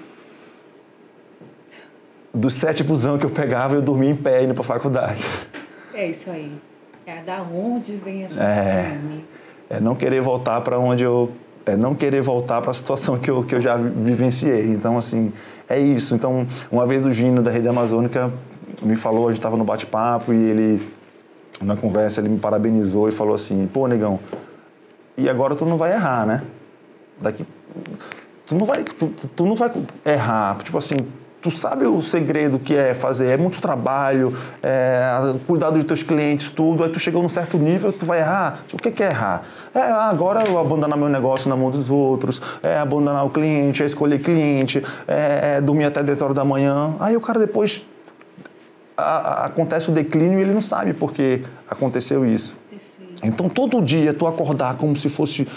Dos 2.32 2.54
sete 2.54 2.84
busão 2.84 3.18
que 3.18 3.26
eu 3.26 3.32
pegava, 3.32 3.76
eu 3.76 3.82
dormia 3.82 4.12
em 4.12 4.16
pé 4.16 4.44
indo 4.44 4.54
para 4.54 4.64
faculdade. 4.64 5.26
É 5.94 6.08
isso 6.08 6.30
aí. 6.30 6.71
É 7.12 7.22
da 7.24 7.42
onde 7.42 7.98
vem 7.98 8.24
essa 8.24 8.42
é, 8.42 8.92
fome? 8.92 9.26
É 9.70 9.80
não 9.82 9.96
querer 9.96 10.22
voltar 10.22 10.62
para 10.62 10.80
onde 10.80 11.04
eu 11.04 11.30
é 11.66 11.76
não 11.76 11.94
querer 11.94 12.22
voltar 12.22 12.62
para 12.62 12.72
a 12.72 12.74
situação 12.74 13.20
que 13.20 13.30
eu, 13.30 13.44
que 13.44 13.54
eu 13.54 13.62
já 13.62 13.76
vivenciei. 13.76 14.68
Então, 14.68 14.98
assim, 14.98 15.32
é 15.70 15.80
isso. 15.80 16.16
Então, 16.16 16.48
uma 16.72 16.86
vez 16.86 17.06
o 17.06 17.12
Gino 17.12 17.42
da 17.42 17.52
Rede 17.52 17.68
Amazônica 17.68 18.32
me 18.82 18.96
falou, 18.96 19.28
a 19.28 19.32
gente 19.32 19.40
estava 19.40 19.58
no 19.58 19.64
bate-papo 19.64 20.34
e 20.34 20.38
ele, 20.38 20.92
na 21.62 21.76
conversa, 21.76 22.22
ele 22.22 22.30
me 22.30 22.40
parabenizou 22.40 23.10
e 23.10 23.12
falou 23.12 23.36
assim: 23.36 23.70
pô, 23.72 23.88
negão, 23.88 24.20
e 25.18 25.30
agora 25.30 25.54
tu 25.54 25.66
não 25.66 25.78
vai 25.78 25.92
errar, 25.92 26.26
né? 26.26 26.44
Daqui. 27.20 27.46
Tu 28.46 28.56
não 28.56 28.66
vai, 28.66 28.84
tu, 28.84 29.14
tu 29.36 29.46
não 29.46 29.56
vai 29.56 29.72
errar. 30.06 30.58
Tipo 30.64 30.78
assim, 30.78 30.98
tu 31.42 31.50
sabe 31.50 31.88
o 31.88 32.02
segredo 32.02 32.60
que 32.60 32.76
é 32.76 32.94
fazer, 32.94 33.28
é 33.28 33.38
muito 33.38 33.60
trabalho, 33.60 34.38
é, 34.62 35.34
cuidado 35.48 35.74
dos 35.74 35.84
teus 35.84 36.04
clientes, 36.04 36.52
tudo, 36.52 36.84
aí 36.84 36.90
tu 36.92 37.00
chegou 37.00 37.24
num 37.24 37.30
certo 37.30 37.58
nível, 37.58 37.92
tu 37.92 38.06
vai 38.06 38.20
errar. 38.20 38.64
O 38.72 38.78
que 38.78 39.02
é 39.02 39.08
errar? 39.08 39.44
É, 39.74 39.80
ah, 39.80 40.10
agora 40.10 40.48
eu 40.48 40.60
abandonar 40.60 40.98
meu 40.98 41.10
negócio 41.10 41.50
na 41.50 41.56
mão 41.56 41.72
dos 41.72 41.90
outros, 41.90 42.40
é 42.62 42.78
abandonar 42.78 43.26
o 43.26 43.30
cliente, 43.30 43.82
é 43.82 43.86
escolher 43.86 44.20
cliente, 44.20 44.84
é, 45.08 45.56
é 45.58 45.62
dormir 45.62 45.86
até 45.86 46.04
10 46.04 46.22
horas 46.22 46.36
da 46.36 46.46
manhã. 46.46 46.96
Aí 47.00 47.18
o 47.18 47.22
cara 47.22 47.40
depois 47.40 47.84
a, 48.96 49.04
a, 49.04 49.46
acontece 49.46 49.90
o 49.90 49.94
declínio 49.94 50.38
e 50.38 50.44
ele 50.44 50.54
não 50.54 50.62
sabe 50.62 50.94
por 50.94 51.12
que 51.12 51.44
aconteceu 51.68 52.24
isso. 52.24 52.56
Então 53.24 53.50
todo 53.50 53.82
dia 53.82 54.14
tu 54.14 54.28
acordar 54.28 54.76
como 54.78 54.96
se 54.96 55.10
fosse 55.10 55.48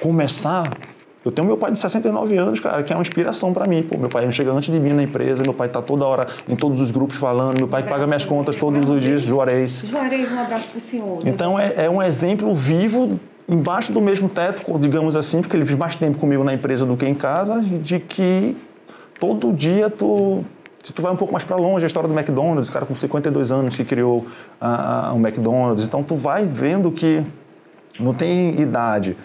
começar 0.00 0.76
Eu 1.24 1.32
tenho 1.32 1.46
meu 1.46 1.56
pai 1.56 1.70
de 1.70 1.78
69 1.78 2.36
anos, 2.36 2.60
cara, 2.60 2.82
que 2.82 2.92
é 2.92 2.96
uma 2.96 3.02
inspiração 3.02 3.52
para 3.52 3.66
mim. 3.66 3.82
Pô, 3.82 3.98
meu 3.98 4.08
pai 4.08 4.30
chega 4.30 4.52
antes 4.52 4.72
de 4.72 4.80
mim 4.80 4.92
na 4.92 5.02
empresa, 5.02 5.42
meu 5.42 5.52
pai 5.52 5.68
tá 5.68 5.82
toda 5.82 6.04
hora 6.06 6.26
em 6.48 6.54
todos 6.54 6.80
os 6.80 6.90
grupos 6.90 7.16
falando, 7.16 7.58
meu 7.58 7.68
pai 7.68 7.82
um 7.82 7.86
paga 7.86 8.06
minhas 8.06 8.24
contas 8.24 8.54
todos 8.56 8.88
os 8.88 9.02
dias, 9.02 9.22
Juarez. 9.22 9.82
Juarez, 9.84 10.30
um 10.30 10.38
abraço 10.38 10.70
pro 10.70 10.80
senhor. 10.80 11.18
Então 11.26 11.58
é, 11.58 11.86
é 11.86 11.90
um 11.90 12.02
exemplo 12.02 12.54
vivo 12.54 13.18
embaixo 13.48 13.92
do 13.92 14.00
mesmo 14.00 14.28
teto, 14.28 14.62
digamos 14.78 15.16
assim, 15.16 15.40
porque 15.40 15.56
ele 15.56 15.64
vive 15.64 15.78
mais 15.78 15.96
tempo 15.96 16.18
comigo 16.18 16.44
na 16.44 16.54
empresa 16.54 16.86
do 16.86 16.96
que 16.96 17.06
em 17.06 17.14
casa, 17.14 17.60
de 17.60 17.98
que 17.98 18.56
todo 19.18 19.52
dia 19.52 19.90
tu 19.90 20.44
se 20.82 20.92
tu 20.92 21.02
vai 21.02 21.12
um 21.12 21.16
pouco 21.16 21.32
mais 21.32 21.44
para 21.44 21.56
longe, 21.56 21.84
a 21.84 21.86
história 21.86 22.08
do 22.08 22.18
McDonald's, 22.18 22.70
cara 22.70 22.86
com 22.86 22.94
52 22.94 23.50
anos 23.50 23.76
que 23.76 23.84
criou 23.84 24.26
uh, 24.60 25.12
um 25.12 25.18
McDonald's, 25.18 25.84
então 25.84 26.02
tu 26.02 26.14
vai 26.14 26.44
vendo 26.44 26.90
que 26.92 27.22
não 27.98 28.14
tem 28.14 28.58
idade. 28.60 29.16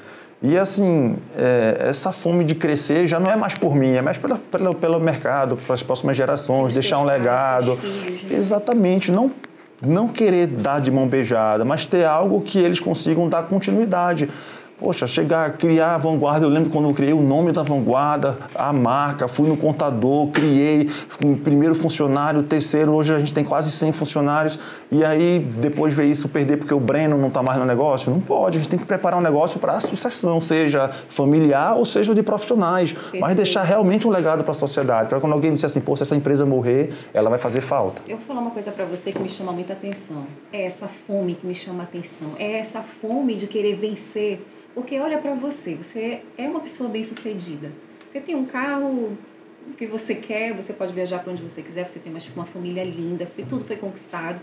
E 0.43 0.57
assim, 0.57 1.15
é, 1.37 1.85
essa 1.87 2.11
fome 2.11 2.43
de 2.43 2.53
crescer 2.53 3.07
já 3.07 3.17
não 3.17 3.31
é 3.31 3.35
mais 3.37 3.53
por 3.53 3.73
mim, 3.73 3.93
é 3.95 4.01
mais 4.01 4.17
pela, 4.17 4.37
pela 4.37 4.75
pelo 4.75 4.99
mercado, 4.99 5.55
para 5.55 5.73
as 5.73 5.81
próximas 5.81 6.17
gerações, 6.17 6.73
deixar 6.73 6.99
um 6.99 7.05
legado. 7.05 7.77
Filhos, 7.77 8.23
né? 8.23 8.37
Exatamente, 8.37 9.09
não 9.09 9.31
não 9.85 10.07
querer 10.07 10.47
dar 10.47 10.79
de 10.79 10.89
mão 10.89 11.07
beijada, 11.07 11.65
mas 11.65 11.83
ter 11.83 12.05
algo 12.05 12.41
que 12.41 12.57
eles 12.57 12.79
consigam 12.79 13.27
dar 13.27 13.43
continuidade. 13.43 14.29
Poxa, 14.83 15.07
chegar, 15.07 15.49
criar 15.53 15.95
a 15.95 15.97
vanguarda, 15.97 16.45
eu 16.45 16.49
lembro 16.49 16.69
quando 16.69 16.89
eu 16.89 16.93
criei 16.93 17.13
o 17.13 17.21
nome 17.21 17.53
da 17.53 17.63
vanguarda, 17.63 18.37
a 18.53 18.73
marca, 18.73 19.29
fui 19.29 19.47
no 19.47 19.55
contador, 19.55 20.27
criei 20.27 20.89
primeiro 21.41 21.73
funcionário, 21.73 22.43
terceiro, 22.43 22.91
hoje 22.91 23.13
a 23.15 23.19
gente 23.19 23.33
tem 23.33 23.45
quase 23.45 23.71
100 23.71 23.93
funcionários, 23.93 24.59
e 24.91 25.01
aí 25.05 25.39
depois 25.39 25.93
ver 25.93 26.07
isso 26.07 26.27
perder 26.27 26.57
porque 26.57 26.73
o 26.73 26.81
Breno 26.81 27.17
não 27.17 27.29
está 27.29 27.41
mais 27.41 27.57
no 27.57 27.63
negócio? 27.63 28.11
Não 28.11 28.19
pode, 28.19 28.57
a 28.57 28.59
gente 28.59 28.69
tem 28.69 28.77
que 28.77 28.83
preparar 28.83 29.17
um 29.17 29.21
negócio 29.23 29.57
para 29.57 29.71
a 29.71 29.79
sucessão, 29.79 30.41
seja 30.41 30.89
familiar 31.07 31.77
ou 31.77 31.85
seja 31.85 32.13
de 32.13 32.21
profissionais, 32.21 32.91
Perfeito. 32.91 33.21
mas 33.21 33.35
deixar 33.37 33.63
realmente 33.63 34.05
um 34.05 34.11
legado 34.11 34.43
para 34.43 34.51
a 34.51 34.55
sociedade, 34.55 35.07
para 35.07 35.21
quando 35.21 35.31
alguém 35.31 35.53
disser 35.53 35.67
assim, 35.67 35.79
pô, 35.79 35.95
se 35.95 36.03
essa 36.03 36.13
empresa 36.13 36.45
morrer, 36.45 36.91
ela 37.13 37.29
vai 37.29 37.39
fazer 37.39 37.61
falta. 37.61 38.01
Eu 38.05 38.17
vou 38.17 38.25
falar 38.25 38.41
uma 38.41 38.51
coisa 38.51 38.69
para 38.69 38.83
você 38.83 39.13
que 39.13 39.19
me 39.19 39.29
chama 39.29 39.53
muita 39.53 39.71
atenção, 39.71 40.25
é 40.51 40.65
essa 40.65 40.89
fome 41.07 41.35
que 41.35 41.47
me 41.47 41.55
chama 41.55 41.83
a 41.83 41.85
atenção, 41.85 42.31
é 42.37 42.59
essa 42.59 42.81
fome 42.81 43.35
de 43.35 43.47
querer 43.47 43.77
vencer 43.77 44.45
porque 44.73 44.99
olha 44.99 45.17
para 45.17 45.33
você, 45.35 45.75
você 45.75 46.21
é 46.37 46.47
uma 46.47 46.59
pessoa 46.59 46.89
bem-sucedida. 46.89 47.71
Você 48.09 48.19
tem 48.19 48.35
um 48.35 48.45
carro 48.45 49.17
que 49.77 49.85
você 49.85 50.15
quer, 50.15 50.53
você 50.53 50.73
pode 50.73 50.93
viajar 50.93 51.19
para 51.19 51.31
onde 51.31 51.41
você 51.41 51.61
quiser, 51.61 51.87
você 51.87 51.99
tem 51.99 52.11
uma, 52.11 52.21
uma 52.35 52.45
família 52.45 52.83
linda, 52.83 53.29
tudo 53.47 53.63
foi 53.63 53.75
conquistado. 53.75 54.41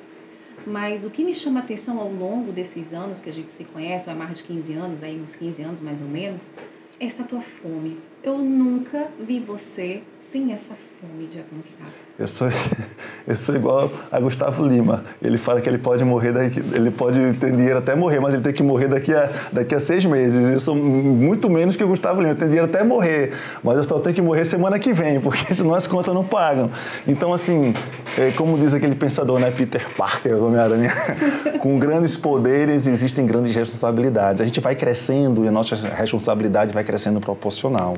Mas 0.66 1.04
o 1.04 1.10
que 1.10 1.24
me 1.24 1.34
chama 1.34 1.60
a 1.60 1.62
atenção 1.62 1.98
ao 1.98 2.12
longo 2.12 2.52
desses 2.52 2.92
anos 2.92 3.18
que 3.18 3.30
a 3.30 3.32
gente 3.32 3.50
se 3.50 3.64
conhece, 3.64 4.10
há 4.10 4.14
mais 4.14 4.38
de 4.38 4.44
15 4.44 4.72
anos, 4.74 5.02
aí 5.02 5.20
uns 5.20 5.34
15 5.34 5.62
anos 5.62 5.80
mais 5.80 6.02
ou 6.02 6.08
menos, 6.08 6.50
é 6.98 7.06
essa 7.06 7.24
tua 7.24 7.40
fome. 7.40 7.98
Eu 8.22 8.36
nunca 8.36 9.06
vi 9.18 9.40
você 9.40 10.02
sem 10.20 10.52
essa 10.52 10.74
fome 11.00 11.26
de 11.26 11.38
avançar. 11.38 11.86
Eu 12.18 12.28
sou, 12.28 12.48
eu 13.26 13.34
sou 13.34 13.56
igual 13.56 13.90
a 14.12 14.20
Gustavo 14.20 14.62
Lima. 14.62 15.04
Ele 15.22 15.38
fala 15.38 15.58
que 15.58 15.66
ele 15.66 15.78
pode 15.78 16.04
morrer 16.04 16.32
daqui, 16.32 16.60
ele 16.74 16.90
pode 16.90 17.18
ter 17.38 17.50
dinheiro 17.50 17.78
até 17.78 17.94
morrer, 17.94 18.20
mas 18.20 18.34
ele 18.34 18.42
tem 18.42 18.52
que 18.52 18.62
morrer 18.62 18.88
daqui 18.88 19.14
a, 19.14 19.30
daqui 19.50 19.74
a 19.74 19.80
seis 19.80 20.04
meses. 20.04 20.46
Eu 20.50 20.60
sou 20.60 20.76
muito 20.76 21.48
menos 21.48 21.76
que 21.76 21.82
o 21.82 21.88
Gustavo 21.88 22.20
Lima. 22.20 22.32
Eu 22.32 22.36
tenho 22.36 22.50
dinheiro 22.50 22.68
até 22.68 22.84
morrer, 22.84 23.32
mas 23.64 23.78
eu 23.78 23.84
só 23.84 23.98
tenho 23.98 24.14
que 24.14 24.20
morrer 24.20 24.44
semana 24.44 24.78
que 24.78 24.92
vem, 24.92 25.18
porque 25.18 25.54
senão 25.54 25.74
as 25.74 25.86
contas 25.86 26.12
não 26.12 26.22
pagam. 26.22 26.70
Então, 27.08 27.32
assim, 27.32 27.72
é, 28.18 28.30
como 28.32 28.58
diz 28.58 28.74
aquele 28.74 28.94
pensador, 28.94 29.40
né, 29.40 29.50
Peter 29.50 29.88
Parker, 29.96 30.36
Homem-Aranha, 30.36 30.92
com 31.58 31.78
grandes 31.78 32.18
poderes 32.18 32.86
existem 32.86 33.24
grandes 33.24 33.54
responsabilidades. 33.54 34.42
A 34.42 34.44
gente 34.44 34.60
vai 34.60 34.74
crescendo 34.74 35.42
e 35.46 35.48
a 35.48 35.50
nossa 35.50 35.74
responsabilidade 35.74 36.74
vai 36.74 36.84
crescendo 36.84 37.18
proporcional. 37.18 37.96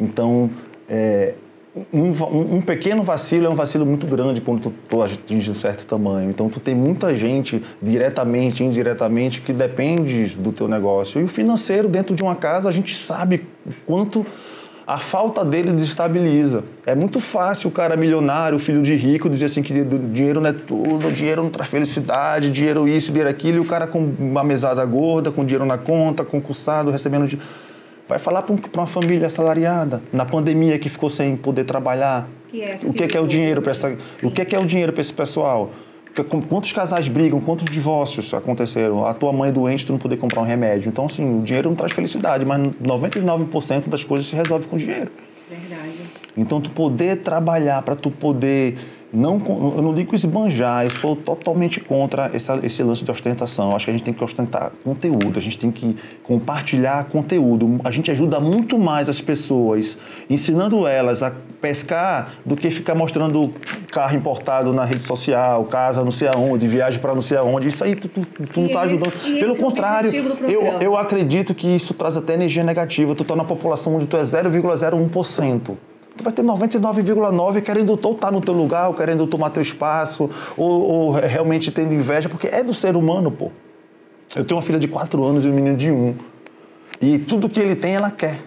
Então, 0.00 0.50
é, 0.88 1.34
um, 1.92 2.56
um, 2.56 2.60
pequeno 2.60 3.02
vacilo 3.02 3.46
é 3.46 3.50
um 3.50 3.54
vacilo 3.54 3.84
muito 3.84 4.06
grande 4.06 4.40
quando 4.40 4.60
tu, 4.60 4.74
tu 4.88 5.02
atinge 5.02 5.50
um 5.50 5.54
certo 5.54 5.86
tamanho. 5.86 6.30
Então, 6.30 6.48
tu 6.48 6.60
tem 6.60 6.74
muita 6.74 7.16
gente, 7.16 7.62
diretamente, 7.80 8.64
indiretamente, 8.64 9.40
que 9.40 9.52
depende 9.52 10.36
do 10.36 10.52
teu 10.52 10.68
negócio. 10.68 11.20
E 11.20 11.24
o 11.24 11.28
financeiro, 11.28 11.88
dentro 11.88 12.14
de 12.14 12.22
uma 12.22 12.34
casa, 12.34 12.68
a 12.68 12.72
gente 12.72 12.94
sabe 12.94 13.46
o 13.66 13.70
quanto 13.86 14.26
a 14.86 14.96
falta 14.96 15.44
dele 15.44 15.70
desestabiliza. 15.70 16.64
É 16.86 16.94
muito 16.94 17.20
fácil 17.20 17.68
o 17.68 17.70
cara 17.70 17.94
milionário, 17.94 18.58
filho 18.58 18.80
de 18.80 18.94
rico, 18.94 19.28
dizer 19.28 19.44
assim 19.44 19.62
que 19.62 19.84
dinheiro 19.84 20.40
não 20.40 20.48
é 20.48 20.54
tudo, 20.54 21.12
dinheiro 21.12 21.42
não 21.42 21.50
traz 21.50 21.68
felicidade, 21.68 22.48
dinheiro 22.48 22.88
isso, 22.88 23.08
dinheiro 23.12 23.28
aquilo, 23.28 23.58
e 23.58 23.60
o 23.60 23.66
cara 23.66 23.86
com 23.86 23.98
uma 24.18 24.42
mesada 24.42 24.82
gorda, 24.86 25.30
com 25.30 25.44
dinheiro 25.44 25.66
na 25.66 25.76
conta, 25.76 26.24
concursado, 26.24 26.90
recebendo... 26.90 27.26
De 27.26 27.38
Vai 28.08 28.18
falar 28.18 28.42
para 28.42 28.56
uma 28.74 28.86
família 28.86 29.26
assalariada, 29.26 30.02
na 30.10 30.24
pandemia 30.24 30.78
que 30.78 30.88
ficou 30.88 31.10
sem 31.10 31.36
poder 31.36 31.64
trabalhar. 31.64 32.26
Que 32.48 32.62
é 32.62 32.78
o 32.82 32.92
que, 32.92 33.06
que 33.06 33.16
é 33.16 33.20
o 33.20 33.26
dinheiro 33.26 33.60
para 33.60 33.72
essa, 33.72 33.98
o 34.22 34.30
que, 34.30 34.44
que 34.46 34.56
é 34.56 34.58
o 34.58 34.64
dinheiro 34.64 34.92
para 34.92 35.02
esse 35.02 35.12
pessoal? 35.12 35.70
Quantos 36.48 36.72
casais 36.72 37.06
brigam, 37.06 37.38
quantos 37.40 37.66
divórcios 37.70 38.32
aconteceram? 38.32 39.04
A 39.04 39.12
tua 39.12 39.32
mãe 39.32 39.52
doente, 39.52 39.86
tu 39.86 39.92
não 39.92 39.98
poder 39.98 40.16
comprar 40.16 40.40
um 40.40 40.44
remédio. 40.44 40.88
Então, 40.88 41.06
assim, 41.06 41.40
o 41.40 41.42
dinheiro 41.42 41.68
não 41.68 41.76
traz 41.76 41.92
felicidade, 41.92 42.44
mas 42.44 42.60
99% 42.82 43.88
das 43.88 44.02
coisas 44.02 44.26
se 44.26 44.34
resolve 44.34 44.66
com 44.66 44.76
dinheiro. 44.76 45.10
Verdade. 45.48 46.00
Então, 46.36 46.60
tu 46.60 46.70
poder 46.70 47.16
trabalhar 47.16 47.82
para 47.82 47.94
tu 47.94 48.10
poder 48.10 48.78
não, 49.12 49.40
eu 49.76 49.82
não 49.82 49.94
digo 49.94 50.14
esbanjar, 50.14 50.84
eu 50.84 50.90
sou 50.90 51.16
totalmente 51.16 51.80
contra 51.80 52.30
esse, 52.34 52.50
esse 52.62 52.82
lance 52.82 53.02
de 53.02 53.10
ostentação. 53.10 53.70
Eu 53.70 53.76
acho 53.76 53.86
que 53.86 53.90
a 53.90 53.94
gente 53.94 54.04
tem 54.04 54.12
que 54.12 54.22
ostentar 54.22 54.70
conteúdo, 54.84 55.38
a 55.38 55.42
gente 55.42 55.56
tem 55.56 55.70
que 55.70 55.96
compartilhar 56.22 57.04
conteúdo. 57.04 57.80
A 57.84 57.90
gente 57.90 58.10
ajuda 58.10 58.38
muito 58.38 58.78
mais 58.78 59.08
as 59.08 59.20
pessoas 59.20 59.96
ensinando 60.28 60.86
elas 60.86 61.22
a 61.22 61.32
pescar 61.58 62.34
do 62.44 62.54
que 62.54 62.70
ficar 62.70 62.94
mostrando 62.94 63.52
carro 63.90 64.14
importado 64.14 64.72
na 64.72 64.84
rede 64.84 65.02
social, 65.02 65.64
casa 65.64 66.04
não 66.04 66.10
sei 66.10 66.28
aonde, 66.28 66.66
viagem 66.68 67.00
para 67.00 67.14
não 67.14 67.22
sei 67.22 67.38
aonde. 67.38 67.68
Isso 67.68 67.82
aí 67.82 67.96
tu, 67.96 68.08
tu, 68.08 68.20
tu 68.20 68.60
não 68.60 68.66
está 68.66 68.82
ajudando. 68.82 69.12
Pelo 69.40 69.56
contrário, 69.56 70.12
eu, 70.46 70.62
eu 70.80 70.96
acredito 70.96 71.54
que 71.54 71.66
isso 71.66 71.94
traz 71.94 72.16
até 72.16 72.34
energia 72.34 72.62
negativa. 72.62 73.14
Tu 73.14 73.22
está 73.22 73.34
na 73.34 73.44
população 73.44 73.96
onde 73.96 74.06
tu 74.06 74.18
é 74.18 74.22
0,01% 74.22 75.76
tu 76.18 76.24
vai 76.24 76.32
ter 76.32 76.42
99,9 76.42 77.62
querendo 77.62 77.90
ou 77.90 77.94
estar 77.94 78.14
tá 78.14 78.30
no 78.30 78.40
teu 78.40 78.52
lugar, 78.52 78.88
ou 78.88 78.94
querendo 78.94 79.26
tomar 79.26 79.50
teu 79.50 79.62
espaço, 79.62 80.28
ou, 80.56 80.82
ou, 80.82 81.10
realmente 81.12 81.70
tendo 81.70 81.94
inveja, 81.94 82.28
porque 82.28 82.48
é 82.48 82.62
do 82.62 82.74
ser 82.74 82.96
humano, 82.96 83.30
pô. 83.30 83.50
Eu 84.36 84.44
tenho 84.44 84.56
uma 84.56 84.62
filha 84.62 84.78
de 84.78 84.88
4 84.88 85.24
anos 85.24 85.44
e 85.44 85.48
um 85.48 85.54
menino 85.54 85.76
de 85.76 85.90
1. 85.90 85.94
Um, 85.94 86.14
e 87.00 87.18
tudo 87.18 87.48
que 87.48 87.60
ele 87.60 87.74
tem, 87.74 87.94
ela 87.94 88.10
quer. 88.10 88.40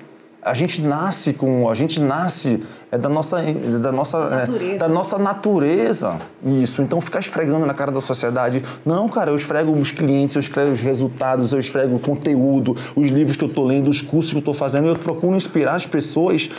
A 0.44 0.54
gente 0.56 0.82
nasce 0.82 1.34
com, 1.34 1.70
a 1.70 1.76
gente 1.76 2.00
nasce 2.00 2.64
é 2.92 2.98
da 2.98 3.08
nossa, 3.08 3.38
da 3.82 3.92
nossa, 3.92 4.48
é, 4.60 4.76
da 4.76 4.88
nossa 4.88 5.20
natureza 5.20 6.20
isso. 6.44 6.82
Então 6.82 7.00
ficar 7.00 7.20
esfregando 7.20 7.64
na 7.66 7.76
cara 7.76 7.92
da 7.92 8.02
sociedade, 8.02 8.64
não, 8.84 9.08
cara, 9.08 9.30
eu 9.30 9.36
esfrego 9.36 9.72
os 9.72 9.92
clientes, 9.92 10.36
eu 10.36 10.40
esfrego 10.40 10.72
os 10.72 10.82
resultados, 10.82 11.54
eu 11.54 11.60
esfrego 11.60 11.96
o 11.96 12.00
conteúdo, 12.00 12.76
os 12.96 13.08
livros 13.08 13.38
que 13.38 13.44
eu 13.44 13.50
estou 13.50 13.66
lendo, 13.66 13.88
os 13.88 14.02
cursos 14.02 14.32
que 14.32 14.38
eu 14.38 14.40
estou 14.40 14.54
fazendo, 14.54 14.88
eu 14.88 14.96
procuro 14.96 15.36
inspirar 15.38 15.76
as 15.76 15.86
pessoas 15.86 16.50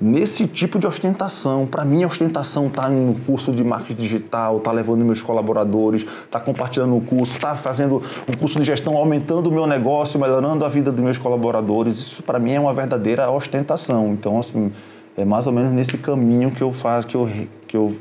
nesse 0.00 0.46
tipo 0.46 0.78
de 0.78 0.86
ostentação. 0.86 1.66
Para 1.66 1.84
mim, 1.84 2.02
a 2.02 2.06
ostentação 2.06 2.68
está 2.68 2.88
no 2.88 3.14
curso 3.20 3.52
de 3.52 3.62
marketing 3.62 4.00
digital, 4.00 4.56
está 4.56 4.72
levando 4.72 5.04
meus 5.04 5.20
colaboradores, 5.20 6.06
está 6.24 6.40
compartilhando 6.40 6.96
o 6.96 7.00
curso, 7.00 7.36
está 7.36 7.54
fazendo 7.54 8.02
um 8.28 8.36
curso 8.36 8.58
de 8.58 8.64
gestão, 8.64 8.96
aumentando 8.96 9.48
o 9.48 9.52
meu 9.52 9.66
negócio, 9.66 10.18
melhorando 10.18 10.64
a 10.64 10.68
vida 10.68 10.90
dos 10.90 11.04
meus 11.04 11.18
colaboradores. 11.18 11.98
Isso, 11.98 12.22
para 12.22 12.38
mim, 12.38 12.52
é 12.52 12.60
uma 12.60 12.72
verdadeira 12.72 13.30
ostentação. 13.30 14.12
Então, 14.12 14.38
assim, 14.38 14.72
é 15.16 15.24
mais 15.24 15.46
ou 15.46 15.52
menos 15.52 15.72
nesse 15.72 15.98
caminho 15.98 16.50
que 16.50 16.62
eu 16.62 16.72
faço, 16.72 17.06
que 17.06 17.16
eu, 17.16 17.28
que 17.66 17.76
eu, 17.76 17.96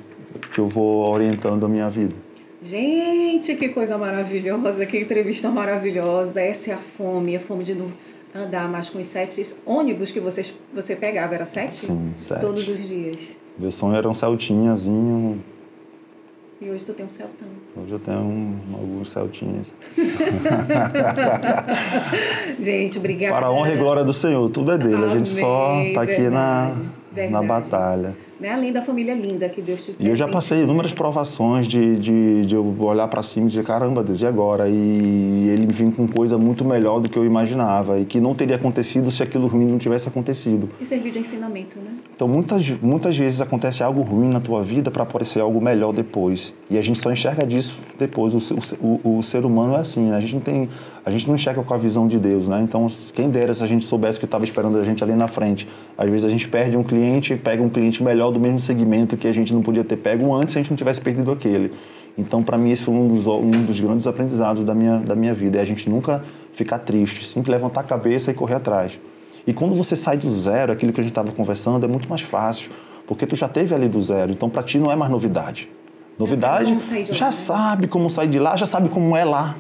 que 0.54 0.60
eu 0.60 0.70
vou 0.70 1.12
orientando 1.12 1.66
a 1.66 1.70
minha 1.70 1.90
vida. 1.90 2.16
Gente, 2.64 3.56
que 3.56 3.70
coisa 3.70 3.98
maravilhosa, 3.98 4.86
que 4.86 5.00
entrevista 5.00 5.50
maravilhosa. 5.50 6.42
Essa 6.42 6.72
é 6.72 6.74
a 6.74 6.78
fome, 6.78 7.36
a 7.36 7.40
fome 7.40 7.64
de 7.64 7.74
novo 7.74 8.09
andar 8.34 8.70
mais 8.70 8.89
com 8.89 9.00
os 9.00 9.08
sete 9.08 9.46
ônibus 9.65 10.12
que 10.12 10.20
vocês, 10.20 10.54
você 10.74 10.96
pegava, 10.96 11.36
era 11.36 11.46
sete? 11.46 11.88
Sim, 11.88 12.13
sete. 12.15 12.42
Todos 12.42 12.68
os 12.68 12.88
dias. 12.88 13.38
Meu 13.58 13.72
sonho 13.72 13.96
era 13.96 14.08
um 14.08 14.13
Celtinhazinho. 14.13 15.44
E 16.62 16.70
hoje 16.70 16.86
tu 16.86 16.94
tem 16.94 17.06
um 17.06 17.10
Celtão. 17.10 17.48
Hoje 17.76 17.94
eu 17.94 18.00
tenho 18.00 18.20
um, 18.20 18.60
alguns 18.74 19.10
Celtinhas. 19.10 19.74
Gente, 22.60 22.98
obrigada. 22.98 23.34
Para 23.34 23.48
a 23.48 23.52
honra 23.52 23.74
e 23.74 23.78
glória 23.78 24.04
do 24.04 24.12
Senhor, 24.12 24.50
tudo 24.50 24.74
é 24.74 24.78
dele. 24.78 24.96
Amém. 24.96 25.06
A 25.06 25.10
gente 25.10 25.30
só 25.30 25.82
está 25.82 26.02
aqui 26.02 26.30
na, 26.30 26.76
na 27.30 27.42
batalha. 27.42 28.13
Né? 28.39 28.54
além 28.54 28.71
da 28.71 28.82
família 28.82 29.13
linda 29.13 29.49
que 29.49 29.62
Deus 29.62 29.86
te 29.86 29.95
E 29.99 30.08
eu 30.08 30.15
já 30.15 30.28
passei 30.28 30.63
inúmeras 30.63 30.93
provações 30.93 31.67
de, 31.67 31.97
de, 31.97 32.45
de 32.45 32.56
eu 32.56 32.75
olhar 32.80 33.08
para 33.08 33.21
cima 33.21 33.45
e 33.45 33.49
dizer, 33.49 33.63
caramba, 33.63 34.04
Deus, 34.04 34.21
e 34.21 34.25
agora? 34.25 34.67
E 34.69 35.49
ele 35.49 35.67
vem 35.67 35.91
com 35.91 36.08
coisa 36.08 36.38
muito 36.38 36.63
melhor 36.63 36.99
do 36.99 37.10
que 37.10 37.17
eu 37.17 37.25
imaginava 37.25 37.99
e 37.99 38.06
que 38.06 38.19
não 38.19 38.34
teria 38.34 38.56
acontecido 38.56 39.12
se 39.12 39.21
aquilo 39.21 39.47
ruim 39.47 39.65
não 39.65 39.78
tivesse 39.78 40.08
acontecido. 40.08 40.69
E 40.80 40.86
servir 40.86 41.12
de 41.12 41.19
ensinamento, 41.19 41.78
né? 41.80 41.91
Então, 42.15 42.28
muitas, 42.28 42.67
muitas 42.82 43.17
vezes 43.17 43.41
acontece 43.41 43.84
algo 43.84 44.02
ruim 44.02 44.30
na 44.30 44.41
tua 44.41 44.62
vida 44.62 44.91
para 44.91 45.04
aparecer 45.04 45.39
algo 45.41 45.62
melhor 45.62 45.93
depois. 45.93 46.54
E 46.69 46.78
a 46.78 46.82
gente 46.82 46.99
só 46.99 47.12
enxerga 47.12 47.45
disso 47.45 47.78
depois. 47.97 48.34
O, 48.34 48.60
o, 48.82 49.19
o, 49.19 49.23
ser 49.23 49.45
humano 49.45 49.75
é 49.75 49.80
assim, 49.80 50.10
né? 50.10 50.17
A 50.17 50.21
gente 50.21 50.36
não 50.36 50.41
tem... 50.41 50.69
A 51.06 51.12
gente 51.12 51.28
não 51.28 51.36
enxerga 51.36 51.64
com 51.64 51.74
a 51.74 51.78
visão 51.78 52.08
de 52.08 52.20
Deus, 52.20 52.48
né? 52.48 52.62
Então, 52.62 52.88
quem 53.14 53.30
dera 53.30 53.54
se 53.54 53.64
a 53.64 53.68
gente 53.68 53.86
soubesse 53.86 54.20
que 54.20 54.26
estava 54.26 54.44
esperando 54.44 54.78
a 54.78 54.84
gente 54.84 55.04
ali 55.04 55.14
na 55.14 55.28
frente. 55.28 55.68
Às 55.98 56.10
vezes 56.10 56.26
a 56.26 56.30
gente 56.30 56.48
perde 56.48 56.78
um 56.78 56.84
cliente, 56.84 57.36
pega 57.36 57.64
um 57.64 57.70
cliente 57.70 58.04
melhor 58.04 58.32
do 58.32 58.40
mesmo 58.40 58.60
segmento 58.60 59.18
que 59.18 59.28
a 59.28 59.34
gente 59.34 59.54
não 59.54 59.62
podia 59.62 59.84
ter 59.84 59.98
pego 59.98 60.34
antes 60.34 60.54
se 60.54 60.60
a 60.60 60.62
gente 60.62 60.70
não 60.72 60.78
tivesse 60.78 61.02
perdido 61.02 61.32
aquele. 61.32 61.72
Então, 62.18 62.44
para 62.44 62.58
mim, 62.58 62.72
esse 62.72 62.84
foi 62.84 62.94
um 62.94 63.08
dos, 63.08 63.26
um 63.26 63.64
dos 63.64 63.80
grandes 63.80 64.06
aprendizados 64.06 64.64
da 64.64 64.76
minha, 64.76 64.98
da 64.98 65.16
minha 65.16 65.34
vida. 65.34 65.58
É 65.58 65.62
a 65.62 65.66
gente 65.66 65.90
nunca 65.90 66.24
ficar 66.52 66.80
triste, 66.80 67.26
sempre 67.26 67.52
levantar 67.52 67.82
a 67.82 67.84
cabeça 67.84 68.30
e 68.32 68.34
correr 68.34 68.56
atrás. 68.56 69.00
E 69.48 69.54
quando 69.54 69.74
você 69.74 69.96
sai 69.96 70.18
do 70.18 70.30
zero, 70.30 70.72
aquilo 70.72 70.92
que 70.92 71.00
a 71.00 71.04
gente 71.04 71.12
estava 71.12 71.32
conversando, 71.32 71.86
é 71.86 71.88
muito 71.88 72.10
mais 72.10 72.22
fácil, 72.22 72.72
porque 73.08 73.26
tu 73.26 73.36
já 73.36 73.48
teve 73.48 73.74
ali 73.74 73.88
do 73.88 74.02
zero. 74.02 74.32
Então, 74.32 74.50
para 74.50 74.64
ti 74.64 74.78
não 74.78 74.92
é 74.92 74.96
mais 74.96 75.10
novidade. 75.10 75.70
Novidade, 76.20 76.78
já, 77.06 77.14
já 77.14 77.32
sabe 77.32 77.88
como 77.88 78.10
sair 78.10 78.28
de 78.28 78.38
lá, 78.38 78.58
já 78.58 78.66
sabe 78.66 78.90
como 78.90 79.16
é 79.16 79.24
lá. 79.24 79.56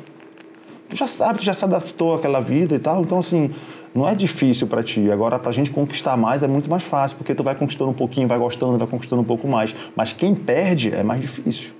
Já 0.91 1.07
sabe, 1.07 1.39
tu 1.39 1.45
já 1.45 1.53
se 1.53 1.63
adaptou 1.63 2.15
àquela 2.15 2.39
vida 2.39 2.75
e 2.75 2.79
tal. 2.79 3.01
Então, 3.01 3.19
assim, 3.19 3.51
não 3.93 4.07
é 4.07 4.15
difícil 4.15 4.67
para 4.67 4.83
ti. 4.83 5.11
Agora, 5.11 5.37
para 5.37 5.49
a 5.49 5.53
gente 5.53 5.71
conquistar 5.71 6.17
mais 6.17 6.43
é 6.43 6.47
muito 6.47 6.69
mais 6.69 6.83
fácil, 6.83 7.17
porque 7.17 7.35
tu 7.35 7.43
vai 7.43 7.55
conquistando 7.55 7.91
um 7.91 7.93
pouquinho, 7.93 8.27
vai 8.27 8.37
gostando, 8.37 8.77
vai 8.77 8.87
conquistando 8.87 9.21
um 9.21 9.25
pouco 9.25 9.47
mais. 9.47 9.75
Mas 9.95 10.13
quem 10.13 10.33
perde 10.33 10.93
é 10.93 11.03
mais 11.03 11.21
difícil. 11.21 11.71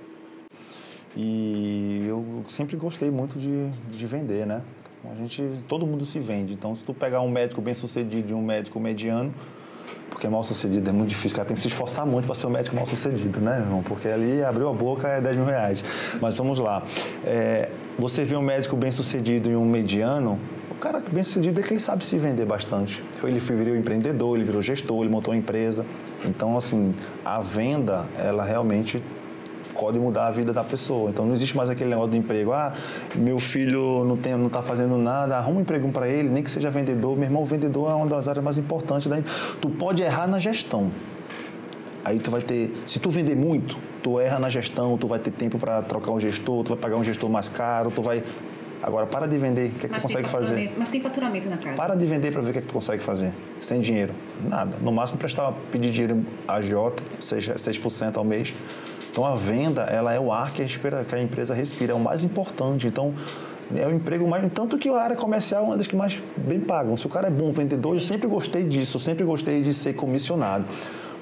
E 1.16 2.04
eu 2.08 2.44
sempre 2.48 2.76
gostei 2.76 3.10
muito 3.10 3.38
de, 3.38 3.68
de 3.90 4.06
vender, 4.06 4.46
né? 4.46 4.62
A 5.10 5.14
gente, 5.14 5.42
todo 5.66 5.86
mundo 5.86 6.04
se 6.04 6.20
vende. 6.20 6.52
Então, 6.52 6.74
se 6.74 6.84
tu 6.84 6.92
pegar 6.92 7.20
um 7.20 7.30
médico 7.30 7.60
bem 7.60 7.74
sucedido 7.74 8.30
e 8.30 8.34
um 8.34 8.42
médico 8.42 8.78
mediano, 8.78 9.32
porque 10.10 10.28
mal 10.28 10.44
sucedido 10.44 10.88
é 10.88 10.92
muito 10.92 11.08
difícil, 11.08 11.34
o 11.34 11.36
cara 11.36 11.48
tem 11.48 11.54
que 11.54 11.60
se 11.60 11.68
esforçar 11.68 12.04
muito 12.04 12.26
para 12.26 12.34
ser 12.34 12.46
um 12.46 12.50
médico 12.50 12.76
mal 12.76 12.86
sucedido, 12.86 13.40
né, 13.40 13.58
irmão? 13.58 13.82
Porque 13.82 14.06
ali 14.06 14.44
abriu 14.44 14.68
a 14.68 14.72
boca 14.72 15.08
é 15.08 15.20
10 15.20 15.36
mil 15.36 15.46
reais. 15.46 15.82
Mas 16.20 16.36
vamos 16.36 16.58
lá. 16.58 16.82
É, 17.24 17.70
você 18.00 18.24
vê 18.24 18.34
um 18.34 18.42
médico 18.42 18.74
bem 18.74 18.90
sucedido 18.90 19.50
e 19.50 19.56
um 19.56 19.64
mediano, 19.64 20.38
o 20.70 20.74
cara 20.74 21.02
bem 21.12 21.22
sucedido 21.22 21.60
é 21.60 21.62
que 21.62 21.74
ele 21.74 21.80
sabe 21.80 22.04
se 22.06 22.16
vender 22.16 22.46
bastante. 22.46 23.02
Ele 23.22 23.38
virou 23.38 23.76
empreendedor, 23.76 24.36
ele 24.36 24.44
virou 24.44 24.62
gestor, 24.62 25.02
ele 25.02 25.10
montou 25.10 25.34
uma 25.34 25.38
empresa. 25.38 25.84
Então, 26.24 26.56
assim, 26.56 26.94
a 27.22 27.40
venda, 27.40 28.06
ela 28.18 28.42
realmente 28.42 29.02
pode 29.74 29.98
mudar 29.98 30.26
a 30.26 30.30
vida 30.30 30.52
da 30.52 30.64
pessoa. 30.64 31.10
Então 31.10 31.24
não 31.26 31.32
existe 31.32 31.56
mais 31.56 31.70
aquele 31.70 31.90
negócio 31.90 32.10
do 32.10 32.16
emprego. 32.16 32.52
Ah, 32.52 32.72
meu 33.14 33.38
filho 33.38 34.04
não 34.04 34.16
tem, 34.16 34.34
não 34.34 34.46
está 34.46 34.62
fazendo 34.62 34.96
nada, 34.96 35.36
arruma 35.36 35.58
um 35.58 35.62
emprego 35.62 35.90
para 35.90 36.08
ele, 36.08 36.28
nem 36.28 36.42
que 36.42 36.50
seja 36.50 36.70
vendedor. 36.70 37.16
Meu 37.16 37.24
irmão, 37.24 37.44
vendedor 37.44 37.90
é 37.90 37.94
uma 37.94 38.06
das 38.06 38.28
áreas 38.28 38.44
mais 38.44 38.58
importantes. 38.58 39.06
Da... 39.06 39.18
Tu 39.60 39.68
pode 39.70 40.02
errar 40.02 40.26
na 40.26 40.38
gestão. 40.38 40.90
Aí 42.10 42.18
tu 42.18 42.28
vai 42.28 42.42
ter, 42.42 42.72
se 42.84 42.98
tu 42.98 43.08
vender 43.08 43.36
muito, 43.36 43.78
tu 44.02 44.18
erra 44.18 44.38
na 44.40 44.50
gestão, 44.50 44.98
tu 44.98 45.06
vai 45.06 45.20
ter 45.20 45.30
tempo 45.30 45.58
para 45.58 45.80
trocar 45.80 46.10
um 46.10 46.18
gestor, 46.18 46.64
tu 46.64 46.70
vai 46.70 46.78
pagar 46.78 46.96
um 46.96 47.04
gestor 47.04 47.30
mais 47.30 47.48
caro, 47.48 47.92
tu 47.94 48.02
vai 48.02 48.24
Agora, 48.82 49.06
para 49.06 49.28
de 49.28 49.36
vender, 49.36 49.66
o 49.66 49.78
que, 49.78 49.86
é 49.86 49.88
que 49.90 49.94
tu 49.94 50.00
consegue 50.00 50.28
fazer? 50.28 50.72
Mas 50.76 50.88
tem 50.88 51.02
faturamento 51.02 51.50
na 51.50 51.58
casa. 51.58 51.76
Para 51.76 51.94
de 51.94 52.06
vender 52.06 52.32
para 52.32 52.40
ver 52.40 52.48
o 52.48 52.52
que, 52.54 52.58
é 52.60 52.62
que 52.62 52.68
tu 52.68 52.72
consegue 52.72 53.02
fazer. 53.02 53.30
Sem 53.60 53.78
dinheiro, 53.78 54.14
nada. 54.42 54.74
No 54.80 54.90
máximo, 54.90 55.18
prestar, 55.18 55.52
pedir 55.70 55.90
dinheiro 55.90 56.24
a 56.48 56.62
Jota, 56.62 57.02
seja 57.20 57.56
6% 57.56 58.16
ao 58.16 58.24
mês. 58.24 58.54
Então 59.12 59.26
a 59.26 59.36
venda, 59.36 59.82
ela 59.82 60.14
é 60.14 60.18
o 60.18 60.32
ar 60.32 60.52
que 60.52 60.62
a, 60.62 60.64
espera, 60.64 61.04
que 61.04 61.14
a 61.14 61.20
empresa 61.20 61.54
respira, 61.54 61.92
é 61.92 61.94
o 61.94 62.00
mais 62.00 62.24
importante. 62.24 62.86
Então 62.86 63.14
é 63.76 63.86
o 63.86 63.90
emprego 63.90 64.26
mais. 64.26 64.50
Tanto 64.52 64.78
que 64.78 64.88
a 64.88 64.96
área 64.96 65.16
comercial 65.16 65.62
é 65.62 65.66
uma 65.66 65.76
das 65.76 65.86
que 65.86 65.94
mais 65.94 66.18
bem 66.38 66.58
pagam. 66.58 66.96
Se 66.96 67.06
o 67.06 67.10
cara 67.10 67.26
é 67.26 67.30
bom 67.30 67.50
vendedor, 67.50 67.94
eu 67.94 68.00
sempre 68.00 68.26
gostei 68.26 68.64
disso, 68.64 68.96
eu 68.96 69.00
sempre 69.00 69.24
gostei 69.24 69.60
de 69.60 69.74
ser 69.74 69.92
comissionado. 69.92 70.64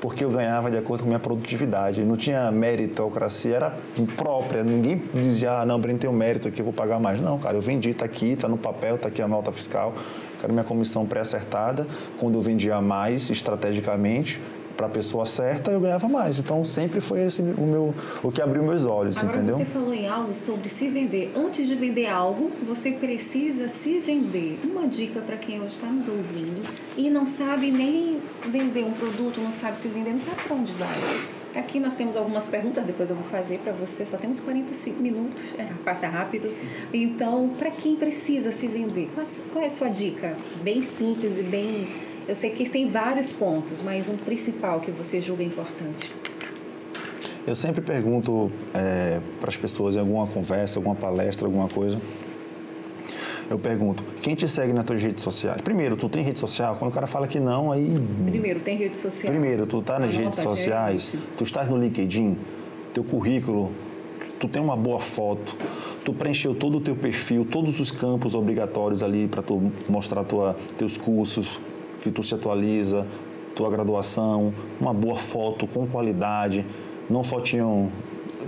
Porque 0.01 0.25
eu 0.25 0.31
ganhava 0.31 0.71
de 0.71 0.77
acordo 0.77 1.01
com 1.01 1.07
a 1.07 1.09
minha 1.09 1.19
produtividade. 1.19 2.05
Não 2.05 2.17
tinha 2.17 2.51
meritocracia, 2.53 3.57
era 3.57 3.77
própria. 4.17 4.63
Ninguém 4.63 5.03
dizia, 5.13 5.61
ah, 5.61 5.67
não, 5.67 5.81
Breno, 5.81 5.99
tem 5.99 6.09
um 6.09 6.13
mérito 6.13 6.47
aqui, 6.47 6.61
eu 6.61 6.65
vou 6.65 6.73
pagar 6.73 7.01
mais. 7.01 7.21
Não, 7.21 7.39
cara, 7.39 7.57
eu 7.57 7.61
vendi, 7.61 7.91
está 7.91 8.05
aqui, 8.05 8.33
está 8.33 8.49
no 8.49 8.57
papel, 8.57 8.95
está 8.95 9.09
aqui 9.09 9.21
a 9.21 9.27
nota 9.27 9.51
fiscal. 9.51 9.95
Quero 10.41 10.53
minha 10.53 10.65
comissão 10.65 11.05
pré-acertada. 11.05 11.87
Quando 12.19 12.37
eu 12.37 12.41
vendia 12.41 12.81
mais 12.81 13.29
estrategicamente, 13.29 14.41
para 14.79 14.87
a 14.87 14.91
pessoa 14.91 15.27
certa, 15.27 15.73
eu 15.73 15.81
ganhava 15.81 16.09
mais. 16.09 16.39
Então 16.39 16.65
sempre 16.65 17.01
foi 17.01 17.23
esse 17.23 17.43
o 17.43 17.67
meu 17.67 17.93
o 18.23 18.31
que 18.31 18.41
abriu 18.41 18.63
meus 18.63 18.85
olhos, 18.85 19.19
Agora, 19.19 19.37
entendeu? 19.37 19.57
Você 19.57 19.65
falou 19.65 19.93
em 19.93 20.07
algo 20.07 20.33
sobre 20.33 20.69
se 20.69 20.89
vender. 20.89 21.33
Antes 21.35 21.67
de 21.67 21.75
vender 21.75 22.07
algo, 22.07 22.53
você 22.65 22.93
precisa 22.93 23.69
se 23.69 23.99
vender. 23.99 24.61
Uma 24.63 24.87
dica 24.87 25.21
para 25.21 25.37
quem 25.37 25.59
hoje 25.59 25.75
está 25.75 25.89
nos 25.89 26.07
ouvindo 26.07 26.63
e 26.97 27.11
não 27.11 27.27
sabe 27.27 27.73
nem 27.73 28.21
vender 28.49 28.85
um 28.85 28.93
produto, 28.93 29.41
não 29.41 29.53
sabe 29.53 29.77
se 29.77 29.89
vender, 29.89 30.13
não 30.13 30.21
sabe 30.21 30.43
para 30.45 30.55
onde 30.55 30.73
vai. 30.75 31.29
Aqui 31.57 31.81
nós 31.81 31.97
temos 31.97 32.17
algumas 32.17 32.47
perguntas, 32.47 32.85
depois 32.85 33.11
eu 33.11 33.17
vou 33.17 33.25
fazer 33.25 33.59
para 33.59 33.73
você. 33.73 34.07
Só 34.07 34.17
temos 34.17 34.39
45 34.39 35.03
minutos, 35.03 35.43
é, 35.59 35.65
passa 35.85 36.07
rápido. 36.07 36.49
Então, 36.93 37.51
para 37.59 37.73
quem 37.73 37.97
precisa 37.97 38.53
se 38.53 38.69
vender, 38.69 39.11
qual, 39.13 39.27
qual 39.53 39.65
é 39.65 39.67
a 39.67 39.71
sua 39.71 39.89
dica? 39.89 40.37
Bem 40.63 40.85
simples 40.85 41.37
e 41.37 41.43
bem 41.43 42.08
eu 42.29 42.35
sei 42.35 42.51
que 42.51 42.69
tem 42.69 42.91
vários 42.91 43.33
pontos, 43.33 43.81
mas 43.81 44.07
um 44.07 44.17
principal 44.17 44.81
que 44.81 44.91
você 44.91 45.19
julga 45.19 45.43
importante. 45.43 46.15
Eu 47.47 47.55
sempre 47.55 47.81
pergunto 47.81 48.53
é, 48.75 49.19
para 49.41 49.49
as 49.49 49.57
pessoas 49.57 49.97
em 49.97 50.01
alguma 50.01 50.27
conversa, 50.27 50.79
alguma 50.79 50.95
palestra, 50.95 51.47
alguma 51.47 51.67
coisa. 51.67 51.99
Eu 53.49 53.59
pergunto, 53.59 54.05
quem 54.21 54.35
te 54.35 54.47
segue 54.47 54.75
nas 54.75 54.85
tuas 54.85 55.01
redes 55.01 55.25
sociais? 55.25 55.63
Primeiro, 55.63 55.97
tu 55.97 56.07
tem 56.11 56.23
rede 56.23 56.39
social? 56.39 56.77
Quando 56.77 56.91
o 56.91 56.95
cara 56.95 57.07
fala 57.07 57.27
que 57.27 57.41
não, 57.41 57.73
aí... 57.73 57.95
Primeiro, 58.27 58.61
tem 58.61 58.77
rede 58.77 58.99
social. 58.99 59.33
Primeiro, 59.33 59.67
tu 59.67 59.81
tá 59.81 59.99
nas 59.99 60.15
redes 60.15 60.39
sociais, 60.41 61.17
tu 61.39 61.45
estás 61.45 61.67
no 61.67 61.79
LinkedIn, 61.79 62.37
teu 62.93 63.03
currículo, 63.03 63.73
tu 64.39 64.47
tem 64.47 64.61
uma 64.61 64.77
boa 64.77 65.01
foto, 65.01 65.57
tu 66.05 66.13
preencheu 66.13 66.55
todo 66.55 66.77
o 66.77 66.81
teu 66.83 66.95
perfil, 66.95 67.47
todos 67.51 67.81
os 67.81 67.91
campos 67.91 68.35
obrigatórios 68.35 69.03
ali 69.03 69.27
para 69.27 69.41
tu 69.41 69.73
mostrar 69.89 70.25
tua, 70.25 70.55
teus 70.77 70.99
cursos, 70.99 71.59
que 72.03 72.11
tu 72.11 72.23
se 72.23 72.35
atualiza, 72.35 73.07
tua 73.55 73.71
graduação, 73.71 74.55
uma 74.81 74.95
boa 74.95 75.17
foto 75.17 75.67
com 75.67 75.87
qualidade, 75.87 76.65
não 77.11 77.25
fotinho 77.25 77.91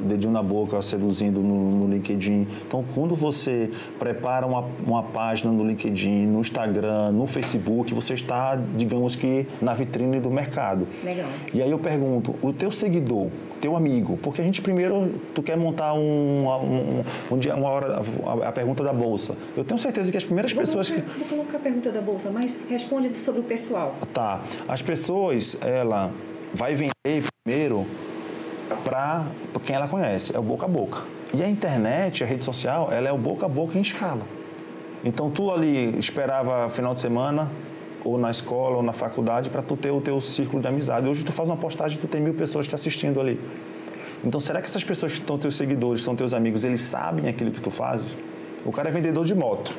dedinho 0.02 0.32
na 0.32 0.42
boca 0.42 0.80
seduzindo 0.82 1.40
no, 1.40 1.70
no, 1.70 1.88
LinkedIn. 1.88 2.46
Então, 2.66 2.84
quando 2.94 3.14
você 3.14 3.70
prepara 3.98 4.46
uma, 4.46 4.64
uma 4.86 5.02
página 5.02 5.52
no 5.52 5.64
LinkedIn, 5.66 6.26
no 6.26 6.40
Instagram, 6.40 7.12
no 7.12 7.26
Facebook, 7.26 7.92
você 7.94 8.14
está, 8.14 8.56
digamos 8.76 9.14
que, 9.16 9.46
na 9.60 9.74
vitrine 9.74 10.20
do 10.20 10.30
mercado. 10.30 10.86
Legal. 11.04 11.28
E 11.52 11.62
aí 11.62 11.70
eu 11.70 11.78
pergunto, 11.78 12.34
o 12.42 12.52
teu 12.52 12.70
seguidor, 12.70 13.28
teu 13.60 13.76
amigo, 13.76 14.16
porque 14.18 14.40
a 14.40 14.44
gente 14.44 14.62
primeiro, 14.62 15.14
tu 15.34 15.42
quer 15.42 15.56
montar 15.56 15.92
um, 15.94 16.48
um, 16.48 17.04
um 17.30 17.38
dia, 17.38 17.54
uma 17.54 17.68
hora, 17.68 18.02
a, 18.26 18.48
a, 18.48 18.52
pergunta 18.52 18.82
da 18.82 18.92
bolsa. 18.92 19.36
Eu 19.56 19.64
tenho 19.64 19.78
certeza 19.78 20.10
que 20.10 20.16
as 20.16 20.24
primeiras 20.24 20.52
vou 20.52 20.62
pessoas 20.62 20.90
colocar, 20.90 21.12
que... 21.12 21.18
Vou 21.18 21.28
colocar 21.28 21.56
a 21.58 21.60
pergunta 21.60 21.92
da 21.92 22.00
bolsa, 22.00 22.30
mas 22.30 22.58
responde 22.68 23.16
sobre 23.18 23.40
o 23.40 23.44
pessoal. 23.44 23.94
Tá. 24.12 24.40
As 24.68 24.82
pessoas, 24.82 25.58
ela 25.62 26.10
vai 26.54 26.74
vender 26.74 27.24
primeiro 27.44 27.86
para 28.76 29.24
quem 29.64 29.76
ela 29.76 29.88
conhece, 29.88 30.34
é 30.34 30.38
o 30.38 30.42
boca 30.42 30.66
a 30.66 30.68
boca. 30.68 31.02
E 31.32 31.42
a 31.42 31.48
internet, 31.48 32.24
a 32.24 32.26
rede 32.26 32.44
social, 32.44 32.88
ela 32.92 33.08
é 33.08 33.12
o 33.12 33.18
boca 33.18 33.46
a 33.46 33.48
boca 33.48 33.78
em 33.78 33.80
escala. 33.80 34.22
Então 35.04 35.30
tu 35.30 35.50
ali 35.50 35.98
esperava 35.98 36.68
final 36.68 36.94
de 36.94 37.00
semana, 37.00 37.50
ou 38.04 38.18
na 38.18 38.30
escola, 38.30 38.76
ou 38.76 38.82
na 38.82 38.92
faculdade, 38.92 39.50
para 39.50 39.62
tu 39.62 39.76
ter 39.76 39.90
o 39.90 40.00
teu 40.00 40.20
círculo 40.20 40.60
de 40.60 40.68
amizade. 40.68 41.06
Hoje 41.08 41.24
tu 41.24 41.32
faz 41.32 41.48
uma 41.48 41.56
postagem 41.56 41.98
e 41.98 42.00
tu 42.00 42.08
tem 42.08 42.20
mil 42.20 42.34
pessoas 42.34 42.66
te 42.66 42.74
assistindo 42.74 43.20
ali. 43.20 43.38
Então 44.24 44.40
será 44.40 44.60
que 44.60 44.66
essas 44.66 44.84
pessoas 44.84 45.12
que 45.12 45.18
estão 45.18 45.38
teus 45.38 45.56
seguidores, 45.56 46.02
são 46.02 46.14
teus 46.14 46.34
amigos, 46.34 46.64
eles 46.64 46.82
sabem 46.82 47.28
aquilo 47.28 47.50
que 47.50 47.60
tu 47.60 47.70
fazes? 47.70 48.06
O 48.64 48.72
cara 48.72 48.88
é 48.88 48.92
vendedor 48.92 49.24
de 49.24 49.34
moto. 49.34 49.72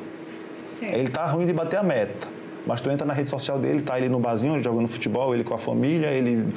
Certo. 0.78 0.94
Ele 0.94 1.08
tá 1.08 1.24
ruim 1.26 1.46
de 1.46 1.52
bater 1.52 1.78
a 1.78 1.82
meta. 1.82 2.26
Mas 2.66 2.80
tu 2.80 2.90
entra 2.90 3.06
na 3.06 3.12
rede 3.12 3.28
social 3.28 3.58
dele, 3.58 3.82
tá 3.82 3.98
ele 3.98 4.08
no 4.08 4.18
barzinho 4.18 4.60
jogando 4.60 4.88
futebol, 4.88 5.34
ele 5.34 5.44
com 5.44 5.54
a 5.54 5.58
família, 5.58 6.08
ele 6.08 6.52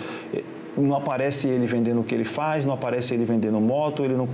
não 0.77 0.95
aparece 0.95 1.47
ele 1.47 1.65
vendendo 1.65 2.01
o 2.01 2.03
que 2.03 2.13
ele 2.13 2.25
faz, 2.25 2.65
não 2.65 2.73
aparece 2.73 3.13
ele 3.13 3.25
vendendo 3.25 3.59
moto, 3.59 4.03
ele 4.03 4.15
não, 4.15 4.27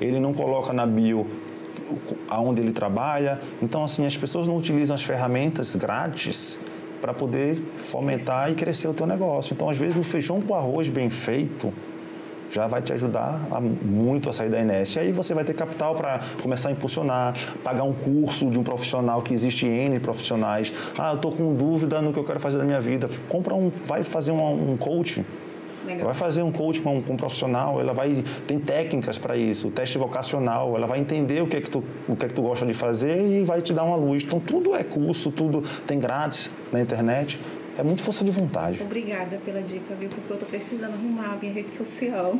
ele 0.00 0.20
não 0.20 0.32
coloca 0.32 0.72
na 0.72 0.86
bio 0.86 1.26
aonde 2.28 2.60
ele 2.60 2.72
trabalha. 2.72 3.40
Então, 3.62 3.84
assim, 3.84 4.06
as 4.06 4.16
pessoas 4.16 4.48
não 4.48 4.56
utilizam 4.56 4.94
as 4.94 5.02
ferramentas 5.02 5.74
grátis 5.76 6.60
para 7.00 7.14
poder 7.14 7.62
fomentar 7.82 8.50
e 8.50 8.54
crescer 8.54 8.88
o 8.88 8.94
teu 8.94 9.06
negócio. 9.06 9.54
Então, 9.54 9.68
às 9.68 9.76
vezes, 9.76 9.98
o 9.98 10.02
feijão 10.02 10.40
com 10.40 10.54
arroz 10.54 10.88
bem 10.88 11.10
feito 11.10 11.72
já 12.50 12.66
vai 12.66 12.80
te 12.80 12.92
ajudar 12.92 13.40
a, 13.50 13.60
muito 13.60 14.30
a 14.30 14.32
sair 14.32 14.48
da 14.48 14.60
inércia. 14.60 15.00
E 15.00 15.06
aí 15.06 15.12
você 15.12 15.34
vai 15.34 15.44
ter 15.44 15.54
capital 15.54 15.94
para 15.94 16.20
começar 16.42 16.68
a 16.68 16.72
impulsionar, 16.72 17.34
pagar 17.62 17.82
um 17.82 17.92
curso 17.92 18.48
de 18.50 18.58
um 18.58 18.62
profissional 18.62 19.20
que 19.20 19.34
existe 19.34 19.66
N 19.66 19.98
profissionais. 19.98 20.72
Ah, 20.96 21.10
eu 21.10 21.16
estou 21.16 21.32
com 21.32 21.54
dúvida 21.54 22.00
no 22.00 22.12
que 22.12 22.18
eu 22.18 22.24
quero 22.24 22.40
fazer 22.40 22.58
da 22.58 22.64
minha 22.64 22.80
vida. 22.80 23.10
Compra 23.28 23.54
um, 23.54 23.70
vai 23.84 24.04
fazer 24.04 24.30
um, 24.30 24.72
um 24.72 24.76
coaching 24.76 25.24
Legal. 25.86 26.04
Vai 26.04 26.14
fazer 26.14 26.42
um 26.42 26.50
coach 26.50 26.80
com, 26.80 27.00
com 27.00 27.12
um 27.12 27.16
profissional, 27.16 27.80
ela 27.80 27.92
vai 27.92 28.24
tem 28.46 28.58
técnicas 28.58 29.16
para 29.16 29.36
isso, 29.36 29.68
o 29.68 29.70
teste 29.70 29.96
vocacional, 29.98 30.76
ela 30.76 30.86
vai 30.86 30.98
entender 30.98 31.42
o 31.42 31.46
que 31.46 31.56
é 31.56 31.60
que 31.60 31.70
tu 31.70 31.84
o 32.08 32.16
que 32.16 32.26
é 32.26 32.28
que 32.28 32.34
tu 32.34 32.42
gosta 32.42 32.66
de 32.66 32.74
fazer 32.74 33.24
e 33.24 33.44
vai 33.44 33.62
te 33.62 33.72
dar 33.72 33.84
uma 33.84 33.96
luz. 33.96 34.24
Então 34.24 34.40
tudo 34.40 34.74
é 34.74 34.82
curso, 34.82 35.30
tudo 35.30 35.62
tem 35.86 35.98
grátis 35.98 36.50
na 36.72 36.80
internet. 36.80 37.38
É 37.78 37.82
muito 37.82 38.02
força 38.02 38.24
de 38.24 38.30
vontade. 38.30 38.80
Obrigada 38.80 39.38
pela 39.44 39.60
dica, 39.60 39.94
viu? 39.94 40.08
Porque 40.08 40.32
eu 40.32 40.38
tô 40.38 40.46
precisando 40.46 40.94
arrumar 40.94 41.34
a 41.34 41.36
minha 41.36 41.52
rede 41.52 41.70
social. 41.70 42.34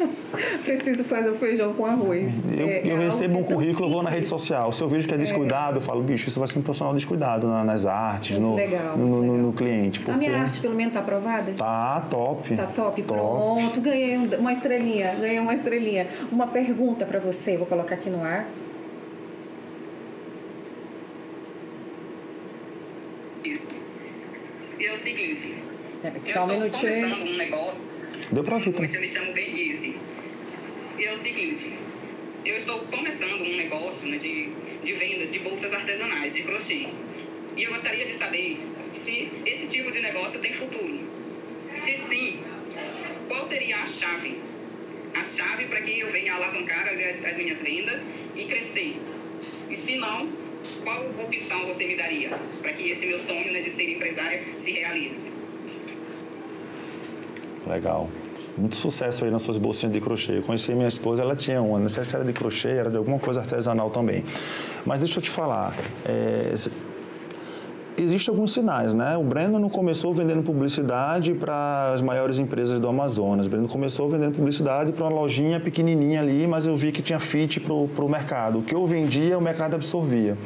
Preciso 0.64 1.04
fazer 1.04 1.28
o 1.28 1.34
feijão 1.34 1.74
com 1.74 1.84
arroz. 1.84 2.40
Eu, 2.50 2.66
é, 2.66 2.82
eu 2.84 2.96
é 2.96 3.04
recebo 3.04 3.38
um 3.38 3.44
currículo, 3.44 3.90
vou 3.90 4.02
na 4.02 4.08
rede 4.08 4.26
social. 4.26 4.72
Se 4.72 4.82
eu 4.82 4.88
vejo 4.88 5.06
que 5.06 5.12
é, 5.12 5.18
é. 5.18 5.20
descuidado, 5.20 5.74
é. 5.74 5.76
eu 5.78 5.82
falo, 5.82 6.00
bicho, 6.02 6.28
isso 6.28 6.38
vai 6.38 6.48
ser 6.48 6.58
um 6.58 6.62
profissional 6.62 6.94
descuidado 6.94 7.46
nas 7.46 7.84
artes, 7.84 8.38
no, 8.38 8.54
legal, 8.54 8.96
no, 8.96 9.22
no, 9.22 9.38
no, 9.38 9.52
cliente. 9.52 10.00
Porque... 10.00 10.12
A 10.12 10.16
minha 10.16 10.40
arte, 10.40 10.60
pelo 10.60 10.74
menos, 10.74 10.94
tá 10.94 11.00
aprovada? 11.00 11.52
Tá, 11.52 12.06
top. 12.08 12.56
Tá 12.56 12.66
top. 12.66 13.02
top. 13.02 13.02
Pronto, 13.02 13.80
ganhei 13.82 14.16
uma 14.16 14.52
estrelinha. 14.52 15.14
Ganhei 15.20 15.40
uma 15.40 15.52
estrelinha. 15.52 16.06
Uma 16.32 16.46
pergunta 16.46 17.04
para 17.04 17.20
você, 17.20 17.58
vou 17.58 17.66
colocar 17.66 17.96
aqui 17.96 18.08
no 18.08 18.24
ar. 18.24 18.46
E 24.80 24.86
é 24.86 24.92
o 24.94 24.96
seguinte, 24.96 25.54
é, 26.02 26.08
eu 26.08 26.42
um 26.42 26.64
estou 26.64 26.80
começando 26.80 27.12
um 27.12 27.36
negócio. 27.36 27.80
Deu 28.32 28.42
pra 28.42 28.54
ouvir. 28.54 28.74
Eu 28.94 29.00
me 29.00 29.08
chamo 29.08 29.32
Denise. 29.34 29.98
E 30.98 31.04
é 31.04 31.12
o 31.12 31.18
seguinte, 31.18 31.74
eu 32.46 32.56
estou 32.56 32.80
começando 32.86 33.42
um 33.42 33.56
negócio 33.56 34.08
né, 34.08 34.16
de, 34.16 34.48
de 34.82 34.92
vendas 34.94 35.30
de 35.32 35.38
bolsas 35.40 35.74
artesanais, 35.74 36.34
de 36.34 36.44
crochê. 36.44 36.88
E 37.58 37.62
eu 37.62 37.70
gostaria 37.70 38.06
de 38.06 38.14
saber 38.14 38.58
se 38.94 39.30
esse 39.44 39.66
tipo 39.66 39.90
de 39.90 40.00
negócio 40.00 40.40
tem 40.40 40.54
futuro. 40.54 41.00
Se 41.74 41.98
sim, 41.98 42.40
qual 43.28 43.46
seria 43.46 43.82
a 43.82 43.86
chave? 43.86 44.40
A 45.14 45.22
chave 45.22 45.66
para 45.66 45.82
que 45.82 46.00
eu 46.00 46.10
venha 46.10 46.34
alavancar 46.36 46.88
as, 46.88 47.22
as 47.22 47.36
minhas 47.36 47.60
vendas 47.60 48.02
e 48.34 48.46
crescer. 48.46 48.96
E 49.68 49.76
se 49.76 49.96
não, 49.96 50.32
qual 50.82 51.06
opção 51.24 51.66
você 51.66 51.86
me 51.86 51.96
daria 51.96 52.30
para 52.60 52.72
que 52.72 52.90
esse 52.90 53.06
meu 53.06 53.18
sonho 53.18 53.52
né, 53.52 53.60
de 53.60 53.70
ser 53.70 53.94
empresária 53.94 54.42
se 54.56 54.72
realize? 54.72 55.32
Legal. 57.66 58.08
Muito 58.56 58.76
sucesso 58.76 59.24
aí 59.24 59.30
nas 59.30 59.42
suas 59.42 59.58
bolsinhas 59.58 59.92
de 59.92 60.00
crochê. 60.00 60.38
Eu 60.38 60.42
conheci 60.42 60.72
minha 60.74 60.88
esposa, 60.88 61.22
ela 61.22 61.36
tinha 61.36 61.60
uma, 61.60 61.78
não 61.78 61.88
sei 61.88 62.04
se 62.04 62.14
era 62.14 62.24
de 62.24 62.32
crochê, 62.32 62.70
era 62.70 62.90
de 62.90 62.96
alguma 62.96 63.18
coisa 63.18 63.40
artesanal 63.40 63.90
também. 63.90 64.24
Mas 64.84 65.00
deixa 65.00 65.18
eu 65.18 65.22
te 65.22 65.30
falar, 65.30 65.76
é, 66.04 66.52
existem 68.02 68.32
alguns 68.32 68.52
sinais, 68.52 68.94
né? 68.94 69.16
O 69.16 69.22
Breno 69.22 69.58
não 69.58 69.68
começou 69.68 70.12
vendendo 70.14 70.42
publicidade 70.42 71.34
para 71.34 71.92
as 71.92 72.02
maiores 72.02 72.38
empresas 72.38 72.80
do 72.80 72.88
Amazonas. 72.88 73.46
O 73.46 73.50
Breno 73.50 73.68
começou 73.68 74.08
vendendo 74.08 74.34
publicidade 74.34 74.92
para 74.92 75.04
uma 75.06 75.20
lojinha 75.20 75.60
pequenininha 75.60 76.20
ali, 76.20 76.46
mas 76.46 76.66
eu 76.66 76.76
vi 76.76 76.92
que 76.92 77.02
tinha 77.02 77.18
fit 77.18 77.60
para 77.60 77.72
o 77.74 78.08
mercado. 78.08 78.58
O 78.58 78.62
que 78.62 78.74
eu 78.74 78.86
vendia, 78.86 79.36
o 79.38 79.40
mercado 79.40 79.74
absorvia. 79.74 80.36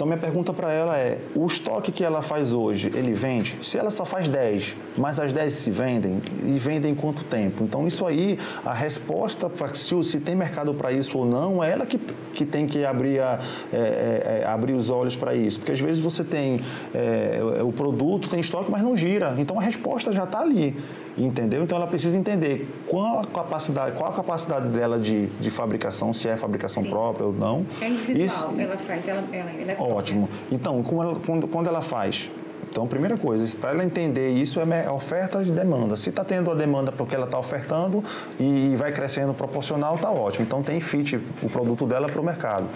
Então 0.00 0.06
minha 0.06 0.18
pergunta 0.18 0.50
para 0.50 0.72
ela 0.72 0.96
é: 0.96 1.18
o 1.34 1.46
estoque 1.46 1.92
que 1.92 2.02
ela 2.02 2.22
faz 2.22 2.52
hoje, 2.52 2.90
ele 2.94 3.12
vende? 3.12 3.58
Se 3.62 3.76
ela 3.76 3.90
só 3.90 4.06
faz 4.06 4.28
10, 4.28 4.74
mas 4.96 5.20
as 5.20 5.30
10 5.30 5.52
se 5.52 5.70
vendem, 5.70 6.22
e 6.42 6.58
vendem 6.58 6.92
em 6.92 6.94
quanto 6.94 7.22
tempo? 7.22 7.62
Então 7.64 7.86
isso 7.86 8.06
aí, 8.06 8.38
a 8.64 8.72
resposta 8.72 9.50
para 9.50 9.74
se, 9.74 10.02
se 10.02 10.18
tem 10.18 10.34
mercado 10.34 10.72
para 10.72 10.90
isso 10.90 11.18
ou 11.18 11.26
não, 11.26 11.62
é 11.62 11.70
ela 11.70 11.84
que, 11.84 12.00
que 12.32 12.46
tem 12.46 12.66
que 12.66 12.82
abrir, 12.82 13.20
a, 13.20 13.40
é, 13.70 13.76
é, 13.76 14.40
é 14.40 14.46
abrir 14.46 14.72
os 14.72 14.88
olhos 14.88 15.16
para 15.16 15.34
isso. 15.34 15.58
Porque 15.58 15.72
às 15.72 15.80
vezes 15.80 15.98
você 15.98 16.24
tem 16.24 16.60
é, 16.94 17.60
o 17.62 17.70
produto, 17.70 18.26
tem 18.26 18.40
estoque, 18.40 18.70
mas 18.70 18.80
não 18.80 18.96
gira. 18.96 19.34
Então 19.36 19.58
a 19.58 19.62
resposta 19.62 20.14
já 20.14 20.24
está 20.24 20.40
ali. 20.40 20.78
Entendeu? 21.16 21.62
Então 21.62 21.76
ela 21.76 21.86
precisa 21.86 22.18
entender 22.18 22.68
qual 22.86 23.20
a 23.20 23.24
capacidade, 23.24 23.96
qual 23.96 24.10
a 24.10 24.14
capacidade 24.14 24.68
dela 24.68 24.98
de, 24.98 25.26
de 25.26 25.50
fabricação, 25.50 26.12
se 26.12 26.28
é 26.28 26.36
fabricação 26.36 26.82
Sim. 26.82 26.90
própria 26.90 27.26
ou 27.26 27.32
não. 27.32 27.66
É 27.80 27.88
individual, 27.88 28.26
Isso, 28.26 28.60
ela 28.60 28.76
faz, 28.76 29.08
ela, 29.08 29.24
ela, 29.32 29.50
ela 29.50 29.72
é 29.72 29.76
Ótimo. 29.78 30.28
Então, 30.50 30.82
quando, 30.82 31.48
quando 31.48 31.66
ela 31.66 31.82
faz 31.82 32.30
então, 32.70 32.86
primeira 32.86 33.18
coisa, 33.18 33.52
para 33.56 33.70
ela 33.70 33.84
entender 33.84 34.30
isso 34.30 34.60
é 34.60 34.90
oferta 34.90 35.42
e 35.42 35.50
demanda. 35.50 35.96
Se 35.96 36.08
está 36.08 36.24
tendo 36.24 36.52
a 36.52 36.54
demanda 36.54 36.92
porque 36.92 37.16
ela 37.16 37.24
está 37.24 37.36
ofertando 37.36 38.02
e 38.38 38.76
vai 38.76 38.92
crescendo 38.92 39.34
proporcional, 39.34 39.96
está 39.96 40.08
ótimo. 40.08 40.44
Então, 40.46 40.62
tem 40.62 40.80
fit 40.80 41.16
o 41.42 41.48
produto 41.48 41.84
dela 41.84 42.08
para 42.08 42.20
o 42.20 42.24
mercado. 42.24 42.68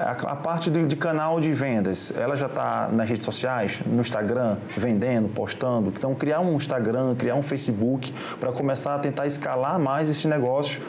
A, 0.00 0.34
parte 0.34 0.68
de, 0.68 0.84
de, 0.84 0.96
canal 0.96 1.38
de 1.38 1.52
vendas, 1.52 2.12
ela 2.16 2.36
já 2.36 2.46
está 2.46 2.88
nas 2.92 3.08
redes 3.08 3.24
sociais, 3.24 3.82
no 3.86 4.00
Instagram, 4.00 4.56
vendendo, 4.76 5.28
postando. 5.28 5.92
Então, 5.96 6.12
criar 6.14 6.40
um 6.40 6.56
Instagram, 6.56 7.14
criar 7.14 7.36
um 7.36 7.42
Facebook 7.42 8.12
para 8.40 8.50
começar 8.50 8.96
a 8.96 8.98
tentar 8.98 9.28
escalar 9.28 9.78
mais 9.78 10.08
esse 10.08 10.26
negócio 10.26 10.82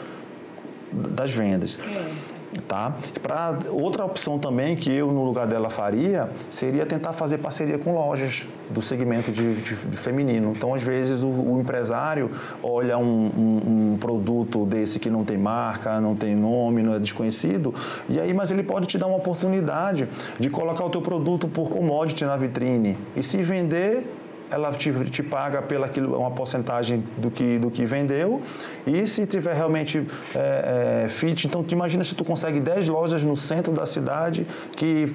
das 0.92 1.30
vendas. 1.30 1.72
Certo. 1.72 2.37
Tá? 2.66 2.96
Pra, 3.22 3.58
outra 3.70 4.04
opção 4.04 4.38
também 4.38 4.74
que 4.74 4.90
eu, 4.90 5.12
no 5.12 5.24
lugar 5.24 5.46
dela, 5.46 5.68
faria 5.68 6.30
seria 6.50 6.86
tentar 6.86 7.12
fazer 7.12 7.38
parceria 7.38 7.78
com 7.78 7.94
lojas 7.94 8.46
do 8.70 8.80
segmento 8.80 9.30
de, 9.30 9.54
de, 9.54 9.74
de 9.74 9.96
feminino. 9.96 10.52
Então, 10.56 10.74
às 10.74 10.82
vezes, 10.82 11.22
o, 11.22 11.28
o 11.28 11.60
empresário 11.60 12.30
olha 12.62 12.96
um, 12.98 13.04
um, 13.04 13.92
um, 13.92 13.96
produto 13.98 14.64
desse 14.64 14.98
que 14.98 15.10
não 15.10 15.24
tem 15.24 15.36
marca, 15.36 16.00
não 16.00 16.14
tem 16.14 16.34
nome, 16.34 16.82
não 16.82 16.94
é 16.94 16.98
desconhecido, 16.98 17.74
e 18.08 18.18
aí, 18.18 18.32
mas 18.32 18.50
ele 18.50 18.62
pode 18.62 18.86
te 18.86 18.98
dar 18.98 19.06
uma 19.06 19.16
oportunidade 19.16 20.08
de 20.38 20.50
colocar 20.50 20.84
o 20.84 20.90
teu 20.90 21.02
produto 21.02 21.48
por 21.48 21.68
commodity 21.68 22.24
na 22.24 22.36
vitrine. 22.36 22.98
E 23.16 23.22
se 23.22 23.42
vender, 23.42 24.06
ela 24.50 24.70
te, 24.72 24.92
te 25.10 25.22
paga 25.22 25.62
pela 25.62 25.90
uma 26.16 26.30
porcentagem 26.30 27.04
do 27.16 27.30
que, 27.30 27.58
do 27.58 27.70
que 27.70 27.84
vendeu. 27.84 28.42
E 28.86 29.06
se 29.06 29.26
tiver 29.26 29.54
realmente 29.54 30.06
é, 30.34 31.04
é, 31.04 31.08
fit, 31.08 31.46
então 31.46 31.62
tu 31.62 31.72
imagina 31.72 32.02
se 32.04 32.14
tu 32.14 32.24
consegue 32.24 32.60
10 32.60 32.88
lojas 32.88 33.24
no 33.24 33.36
centro 33.36 33.72
da 33.72 33.86
cidade 33.86 34.46
que 34.76 35.12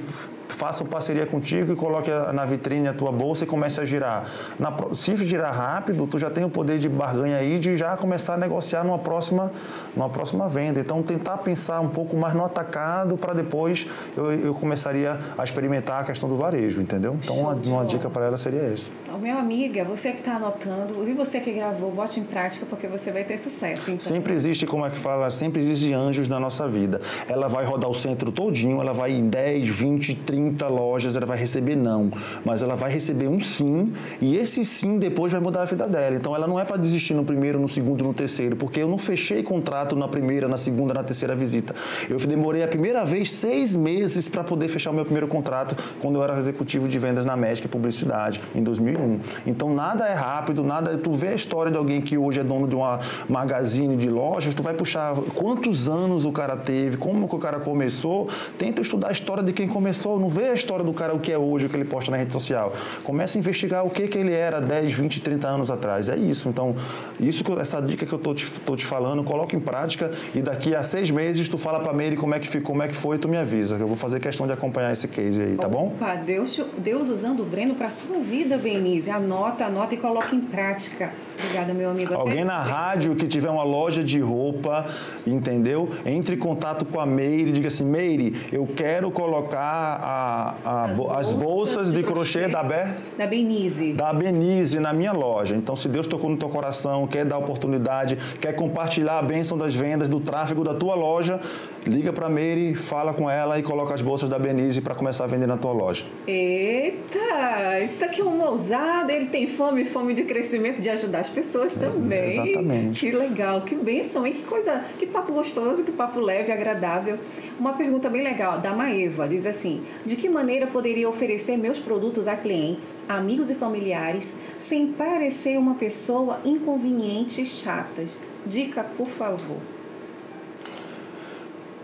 façam 0.54 0.86
parceria 0.86 1.26
contigo 1.26 1.74
e 1.74 1.76
coloque 1.76 2.10
na 2.34 2.46
vitrine 2.46 2.88
a 2.88 2.94
tua 2.94 3.12
bolsa 3.12 3.44
e 3.44 3.48
comece 3.48 3.80
a 3.82 3.86
girar. 3.86 4.26
Na, 4.60 4.74
se 4.94 5.16
girar 5.16 5.54
rápido, 5.54 6.08
tu 6.08 6.18
já 6.18 6.30
tem 6.30 6.44
o 6.44 6.50
poder 6.50 6.78
de 6.80 6.88
barganha 6.88 7.38
aí 7.38 7.60
de 7.60 7.76
já 7.76 7.96
começar 7.98 8.36
a 8.36 8.38
negociar 8.38 8.84
numa 8.84 9.00
próxima, 9.00 9.52
numa 9.96 10.10
próxima 10.10 10.48
venda. 10.48 10.80
Então, 10.80 11.02
tentar 11.04 11.38
pensar 11.40 11.80
um 11.80 11.90
pouco 11.90 12.16
mais 12.16 12.34
no 12.34 12.44
atacado 12.44 13.18
para 13.18 13.34
depois 13.34 13.88
eu, 14.16 14.32
eu 14.32 14.54
começaria 14.54 15.20
a 15.38 15.44
experimentar 15.44 16.02
a 16.02 16.06
questão 16.06 16.30
do 16.30 16.36
varejo, 16.36 16.82
entendeu? 16.82 17.18
Então, 17.22 17.38
uma, 17.38 17.54
uma 17.54 17.86
dica 17.86 18.10
para 18.10 18.26
ela 18.26 18.38
seria 18.38 18.62
essa. 18.62 18.90
Então, 19.04 19.20
meu 19.20 19.38
amiga, 19.38 19.84
você 19.84 20.12
que 20.12 20.20
está 20.20 20.36
anotando, 20.36 21.08
e 21.08 21.14
você 21.14 21.40
que 21.40 21.52
gravou, 21.52 21.92
bote 21.92 22.20
em 22.20 22.24
prática 22.24 22.66
porque 22.66 22.88
você 22.88 23.12
vai 23.12 23.24
ter 23.24 23.38
sucesso. 23.38 23.92
Então. 23.92 24.00
Sempre 24.00 24.34
existe, 24.34 24.66
como 24.66 24.86
é 24.86 24.90
que 24.90 24.98
fala, 24.98 25.30
sempre 25.30 25.62
existe 25.62 25.94
anjos 25.94 26.28
na 26.28 26.40
nossa 26.40 26.68
vida. 26.68 27.02
Ela 27.28 27.48
vai 27.48 27.66
rodar 27.66 27.90
o 27.90 27.94
centro 27.94 28.32
todinho, 28.32 28.82
ela 28.82 28.94
vai 28.94 29.12
em 29.12 29.30
10, 29.30 29.68
20, 29.68 30.16
30 30.16 30.43
lojas, 30.70 31.16
ela 31.16 31.26
vai 31.26 31.38
receber 31.38 31.76
não, 31.76 32.12
mas 32.46 32.64
ela 32.64 32.76
vai 32.76 32.92
receber 32.92 33.28
um 33.28 33.40
sim, 33.40 33.94
e 34.22 34.36
esse 34.36 34.64
sim 34.66 34.98
depois 34.98 35.32
vai 35.32 35.42
mudar 35.42 35.64
a 35.64 35.66
vida 35.66 35.88
dela. 35.88 36.16
Então 36.16 36.36
ela 36.36 36.48
não 36.48 36.60
é 36.60 36.66
para 36.66 36.78
desistir 36.78 37.14
no 37.14 37.24
primeiro, 37.24 37.60
no 37.60 37.68
segundo, 37.68 38.04
no 38.04 38.14
terceiro, 38.14 38.56
porque 38.56 38.82
eu 38.82 38.88
não 38.88 38.98
fechei 38.98 39.44
contrato 39.44 39.96
na 39.96 40.08
primeira, 40.08 40.48
na 40.48 40.58
segunda, 40.58 40.94
na 40.94 41.04
terceira 41.04 41.36
visita. 41.36 41.74
Eu 42.10 42.18
demorei 42.18 42.64
a 42.64 42.68
primeira 42.68 43.06
vez 43.06 43.32
seis 43.32 43.76
meses 43.76 44.28
para 44.28 44.44
poder 44.44 44.68
fechar 44.70 44.92
o 44.92 44.94
meu 44.94 45.06
primeiro 45.06 45.28
contrato 45.28 45.76
quando 46.00 46.16
eu 46.16 46.24
era 46.24 46.38
executivo 46.38 46.88
de 46.88 46.98
vendas 46.98 47.26
na 47.26 47.36
Médica 47.36 47.68
e 47.68 47.70
Publicidade, 47.70 48.42
em 48.56 48.64
2001. 48.64 49.20
Então 49.46 49.74
nada 49.74 50.08
é 50.08 50.14
rápido, 50.14 50.64
nada. 50.64 50.98
Tu 50.98 51.12
vê 51.14 51.30
a 51.30 51.36
história 51.36 51.72
de 51.72 51.78
alguém 51.78 52.02
que 52.02 52.18
hoje 52.18 52.40
é 52.40 52.44
dono 52.44 52.68
de 52.68 52.76
uma 52.76 53.00
magazine 53.28 53.96
de 53.98 54.10
lojas, 54.10 54.54
tu 54.54 54.64
vai 54.64 54.74
puxar 54.74 55.16
quantos 55.36 55.88
anos 55.88 56.26
o 56.26 56.32
cara 56.32 56.56
teve, 56.56 56.98
como 56.98 57.28
que 57.28 57.36
o 57.36 57.40
cara 57.40 57.60
começou. 57.60 58.30
Tenta 58.58 58.82
estudar 58.82 59.10
a 59.10 59.12
história 59.12 59.44
de 59.44 59.54
quem 59.54 59.68
começou, 59.68 60.20
não 60.20 60.30
vê 60.34 60.50
a 60.50 60.54
história 60.54 60.84
do 60.84 60.94
cara, 60.94 61.14
o 61.14 61.20
que 61.20 61.32
é 61.32 61.38
hoje, 61.38 61.68
o 61.68 61.70
que 61.70 61.76
ele 61.76 61.86
posta 61.86 62.12
na 62.12 62.18
rede 62.18 62.34
social. 62.34 62.74
Começa 63.04 63.38
a 63.38 63.40
investigar 63.40 63.86
o 63.86 63.90
que, 63.90 64.08
que 64.08 64.18
ele 64.18 64.34
era 64.34 64.60
10, 64.60 64.94
20, 64.94 65.22
30 65.22 65.48
anos 65.48 65.72
atrás. 65.72 66.10
É 66.10 66.16
isso. 66.16 66.50
Então, 66.50 66.76
isso, 67.20 67.44
essa 67.60 67.82
dica 67.82 68.06
que 68.06 68.14
eu 68.14 68.20
tô 68.20 68.34
te, 68.34 68.50
tô 68.62 68.76
te 68.76 68.86
falando, 68.86 69.24
coloca 69.24 69.56
em 69.56 69.60
prática 69.60 70.12
e 70.34 70.42
daqui 70.42 70.76
a 70.76 70.84
seis 70.84 71.12
meses 71.12 71.48
tu 71.48 71.58
fala 71.58 71.80
para 71.80 71.94
Meire 71.94 72.16
como 72.16 72.34
é 72.34 72.40
que 72.40 72.48
ficou, 72.48 72.74
como 72.74 72.82
é 72.82 72.88
que 72.88 72.96
foi 72.96 73.18
e 73.18 73.20
tu 73.20 73.30
me 73.30 73.38
avisa. 73.38 73.76
Eu 73.76 73.88
vou 73.88 73.96
fazer 73.96 74.20
questão 74.20 74.48
de 74.48 74.54
acompanhar 74.54 74.92
esse 74.92 75.08
case 75.08 75.42
aí, 75.42 75.56
tá 75.56 75.68
bom? 75.68 75.94
Opa, 75.96 76.16
Deus, 76.16 76.60
Deus 76.78 77.08
usando 77.08 77.42
o 77.42 77.46
Breno 77.46 77.76
para 77.76 77.90
sua 77.90 78.18
vida, 78.18 78.58
Benise. 78.58 79.12
Anota, 79.12 79.66
anota 79.66 79.94
e 79.94 79.98
coloca 79.98 80.36
em 80.36 80.42
prática. 80.42 81.12
Obrigada, 81.38 81.74
meu 81.74 81.90
amigo. 81.90 82.14
Alguém 82.14 82.44
na 82.44 82.62
rádio 82.62 83.16
que 83.16 83.28
tiver 83.28 83.50
uma 83.50 83.64
loja 83.64 84.04
de 84.04 84.20
roupa, 84.20 84.86
entendeu? 85.26 85.90
Entre 86.06 86.36
em 86.36 86.40
contato 86.40 86.86
com 86.86 87.00
a 87.00 87.06
Meire 87.06 87.50
e 87.50 87.54
diga 87.54 87.68
assim: 87.68 87.86
Meire, 87.86 88.48
eu 88.52 88.66
quero 88.66 89.12
colocar 89.12 90.00
a, 90.02 90.23
a, 90.24 90.86
as, 90.86 90.98
bolsas 90.98 91.18
as, 91.18 91.34
bolsas 91.34 91.88
de, 91.92 91.98
de 91.98 92.04
crochê, 92.04 92.40
crochê, 92.42 92.52
da 92.52 92.64
Ber... 92.64 92.88
Da 93.18 93.28
Benize. 93.28 93.94
Da 93.94 94.14
Benize, 94.14 94.80
na 94.80 94.94
minha 94.94 95.12
loja. 95.12 95.56
Então, 95.56 95.76
se 95.76 95.88
Deus 95.88 96.08
tocou 96.08 96.30
no 96.30 96.38
teu 96.38 96.50
coração, 96.50 97.06
quer 97.08 97.26
dar 97.26 97.38
oportunidade, 97.38 98.18
quer 98.40 98.54
compartilhar 98.54 99.20
a 99.20 99.22
bênção 99.22 99.58
das 99.58 99.76
vendas, 99.76 100.08
do 100.08 100.20
tráfego 100.20 100.64
da 100.64 100.74
tua 100.74 100.96
loja, 100.96 101.40
liga 101.86 102.14
para 102.14 102.28
a 102.28 102.30
Meire, 102.30 102.76
fala 102.76 103.14
com 103.14 103.30
ela 103.30 103.60
e 103.60 103.64
coloca 103.64 103.94
as 103.94 104.02
bolsas 104.02 104.30
da 104.30 104.40
Benize 104.40 104.82
para 104.82 104.96
começar 104.96 105.26
a 105.26 105.28
vender 105.28 105.48
na 105.48 105.58
tua 105.58 105.72
loja. 105.72 106.06
Eita! 106.28 107.80
Eita, 107.80 108.08
que 108.08 108.22
uma 108.22 108.50
ousada! 108.50 109.12
Ele 109.12 109.28
tem 109.28 109.48
fome, 109.48 109.86
fome 109.86 110.14
de 110.14 110.24
crescimento, 110.24 110.82
de 110.82 110.90
ajudar 110.90 111.20
as 111.20 111.30
pessoas 111.30 111.76
também. 111.76 112.26
Exatamente. 112.28 113.00
Que 113.00 113.12
legal, 113.12 113.62
que 113.62 113.76
bênção, 113.76 114.26
hein? 114.26 114.34
Que 114.34 114.44
coisa, 114.44 114.84
que 114.98 115.06
papo 115.06 115.34
gostoso, 115.34 115.84
que 115.84 115.92
papo 115.92 116.20
leve, 116.20 116.52
agradável. 116.52 117.20
Uma 117.60 117.74
pergunta 117.74 118.10
bem 118.10 118.24
legal, 118.24 118.60
da 118.60 118.74
Maeva, 118.74 119.28
diz 119.28 119.46
assim: 119.46 119.84
De 120.06 120.13
que 120.16 120.30
maneira 120.30 120.68
poderia 120.68 121.10
oferecer 121.10 121.58
meus 121.58 121.80
produtos 121.80 122.28
a 122.28 122.36
clientes, 122.36 122.94
amigos 123.08 123.50
e 123.50 123.56
familiares, 123.56 124.36
sem 124.60 124.94
parecer 124.94 125.58
uma 125.58 125.76
pessoa 125.76 126.40
inconveniente 126.44 127.42
e 127.42 127.46
chatas? 127.46 128.20
Dica, 128.46 128.84
por 128.84 129.08
favor 129.08 129.58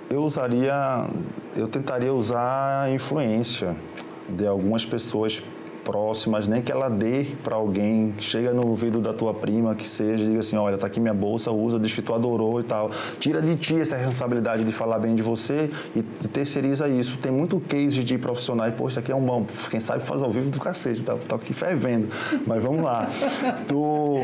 eu 0.10 0.24
usaria, 0.24 1.08
eu 1.56 1.68
tentaria 1.68 2.12
usar 2.12 2.84
a 2.84 2.92
influência 2.92 3.76
de 4.28 4.46
algumas 4.46 4.84
pessoas 4.84 5.44
próximas, 5.90 6.48
nem 6.48 6.62
que 6.62 6.72
ela 6.72 6.88
dê 6.88 7.26
para 7.44 7.56
alguém, 7.56 8.14
chega 8.20 8.54
no 8.54 8.68
ouvido 8.68 9.02
da 9.02 9.12
tua 9.12 9.34
prima, 9.34 9.74
que 9.74 9.90
seja, 9.90 10.24
diga 10.24 10.40
assim, 10.40 10.56
olha, 10.56 10.78
tá 10.78 10.86
aqui 10.86 11.00
minha 11.00 11.16
bolsa, 11.16 11.52
usa, 11.52 11.80
diz 11.80 11.92
que 11.92 12.02
tu 12.04 12.14
adorou 12.14 12.60
e 12.60 12.64
tal. 12.64 12.92
Tira 13.20 13.42
de 13.42 13.56
ti 13.56 13.80
essa 13.80 13.98
responsabilidade 13.98 14.64
de 14.64 14.72
falar 14.72 15.00
bem 15.00 15.16
de 15.16 15.24
você 15.24 15.72
e 15.96 16.04
terceiriza 16.28 16.88
isso. 16.88 17.18
Tem 17.18 17.32
muito 17.32 17.60
case 17.60 18.04
de 18.04 18.20
profissionais, 18.20 18.72
pô, 18.76 18.88
isso 18.88 19.00
aqui 19.00 19.12
é 19.12 19.16
um 19.16 19.26
bom, 19.26 19.48
quem 19.72 19.80
sabe 19.80 20.04
faz 20.04 20.22
ao 20.22 20.30
vivo 20.30 20.52
do 20.52 20.60
cacete, 20.60 21.04
tá, 21.04 21.16
tá 21.16 21.36
aqui 21.36 21.54
fervendo. 21.54 22.08
Mas 22.46 22.62
vamos 22.62 22.84
lá. 22.84 23.10
tu 23.68 24.22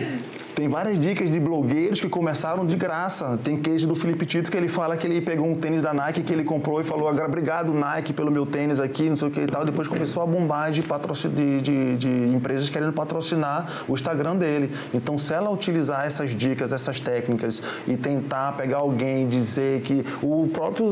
tem 0.55 0.69
várias 0.69 0.97
dicas 0.97 1.29
de 1.29 1.37
blogueiros 1.37 1.99
que 1.99 2.07
começaram 2.07 2.65
de 2.65 2.77
graça. 2.77 3.37
Tem 3.43 3.57
case 3.57 3.85
do 3.85 3.93
Felipe 3.93 4.25
Tito 4.25 4.49
que 4.49 4.55
ele 4.55 4.69
fala 4.69 4.95
que 4.95 5.05
ele 5.05 5.19
pegou 5.19 5.45
um 5.45 5.55
tênis 5.55 5.81
da 5.81 5.93
Nike 5.93 6.23
que 6.23 6.31
ele 6.31 6.45
comprou 6.45 6.79
e 6.79 6.83
falou: 6.83 7.09
obrigado, 7.09 7.73
Nike, 7.73 8.13
pelo 8.13 8.31
meu 8.31 8.45
tênis 8.45 8.79
aqui, 8.79 9.09
não 9.09 9.17
sei 9.17 9.27
o 9.27 9.31
que 9.31 9.41
e 9.41 9.47
tal. 9.47 9.65
Depois 9.65 9.87
começou 9.87 10.23
a 10.23 10.25
bombar 10.25 10.71
de, 10.71 10.81
de, 10.81 11.61
de, 11.61 11.97
de 11.97 12.07
empresas 12.33 12.69
querendo 12.69 12.93
patrocinar 12.93 13.83
o 13.87 13.93
Instagram 13.93 14.37
dele. 14.37 14.71
Então, 14.93 15.17
se 15.17 15.33
ela 15.33 15.49
utilizar 15.49 16.05
essas 16.05 16.29
dicas, 16.31 16.71
essas 16.71 17.01
técnicas 17.01 17.61
e 17.85 17.97
tentar 17.97 18.53
pegar 18.53 18.77
alguém 18.77 19.27
dizer 19.27 19.81
que 19.81 20.05
o 20.23 20.47
próprio. 20.47 20.85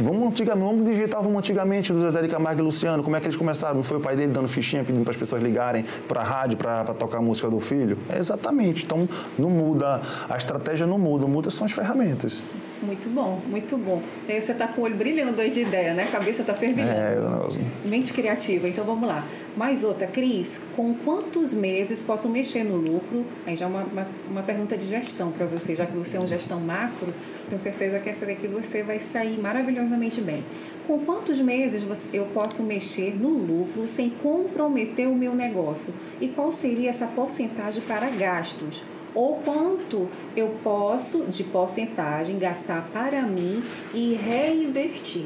Vamos 0.00 0.28
antigamente, 0.28 0.66
vamos 0.66 0.84
digitar, 0.84 1.22
vamos 1.22 1.38
antigamente 1.38 1.92
do 1.92 2.00
Zezé 2.00 2.26
Camargo 2.26 2.60
e 2.60 2.64
Luciano, 2.64 3.04
como 3.04 3.14
é 3.14 3.20
que 3.20 3.26
eles 3.26 3.36
começaram? 3.36 3.76
Não 3.76 3.82
foi 3.84 3.98
o 3.98 4.00
pai 4.00 4.16
dele 4.16 4.32
dando 4.32 4.48
fichinha 4.48 4.82
pedindo 4.82 5.04
para 5.04 5.12
as 5.12 5.16
pessoas 5.16 5.40
ligarem 5.42 5.84
para 6.08 6.22
a 6.22 6.24
rádio 6.24 6.56
para 6.56 6.84
tocar 6.94 7.18
a 7.18 7.22
música 7.22 7.48
do 7.48 7.60
filho? 7.60 7.98
É 8.08 8.18
exatamente. 8.18 8.84
Então, 8.84 8.95
então, 9.04 9.16
não 9.38 9.50
muda, 9.50 10.00
a 10.28 10.36
estratégia 10.36 10.86
não 10.86 10.98
muda, 10.98 11.26
muda 11.26 11.50
são 11.50 11.64
as 11.64 11.72
ferramentas. 11.72 12.42
Muito 12.82 13.08
bom, 13.08 13.40
muito 13.48 13.76
bom. 13.78 14.02
E 14.28 14.40
você 14.40 14.52
está 14.52 14.68
com 14.68 14.82
o 14.82 14.84
olho 14.84 14.96
brilhando 14.96 15.40
aí 15.40 15.50
de 15.50 15.62
ideia, 15.62 15.94
né? 15.94 16.04
A 16.04 16.06
cabeça 16.06 16.42
está 16.42 16.52
fervilhando. 16.52 16.92
É, 16.92 17.16
eu... 17.16 17.88
Mente 17.88 18.12
criativa. 18.12 18.68
Então 18.68 18.84
vamos 18.84 19.08
lá. 19.08 19.26
Mais 19.56 19.82
outra, 19.82 20.06
Cris, 20.06 20.62
com 20.76 20.94
quantos 20.94 21.54
meses 21.54 22.02
posso 22.02 22.28
mexer 22.28 22.64
no 22.64 22.76
lucro? 22.76 23.24
Aí 23.46 23.56
já 23.56 23.66
uma, 23.66 23.82
uma, 23.84 24.06
uma 24.30 24.42
pergunta 24.42 24.76
de 24.76 24.84
gestão 24.84 25.32
para 25.32 25.46
você, 25.46 25.74
já 25.74 25.86
que 25.86 25.96
você 25.96 26.18
é 26.18 26.20
um 26.20 26.26
gestão 26.26 26.60
macro, 26.60 27.14
tenho 27.48 27.60
certeza 27.60 27.98
que 27.98 28.10
essa 28.10 28.26
daqui 28.26 28.46
você 28.46 28.82
vai 28.82 29.00
sair 29.00 29.40
maravilhosamente 29.40 30.20
bem. 30.20 30.44
Com 30.86 31.00
quantos 31.00 31.40
meses 31.40 31.84
eu 32.12 32.26
posso 32.26 32.62
mexer 32.62 33.14
no 33.16 33.30
lucro 33.30 33.88
sem 33.88 34.08
comprometer 34.08 35.08
o 35.08 35.14
meu 35.14 35.34
negócio? 35.34 35.92
E 36.20 36.28
qual 36.28 36.52
seria 36.52 36.90
essa 36.90 37.06
porcentagem 37.06 37.82
para 37.82 38.08
gastos? 38.10 38.82
ou 39.16 39.36
quanto 39.36 40.08
eu 40.36 40.56
posso, 40.62 41.24
de 41.24 41.42
porcentagem, 41.42 42.38
gastar 42.38 42.90
para 42.92 43.22
mim 43.22 43.62
e 43.94 44.12
reinvestir. 44.12 45.24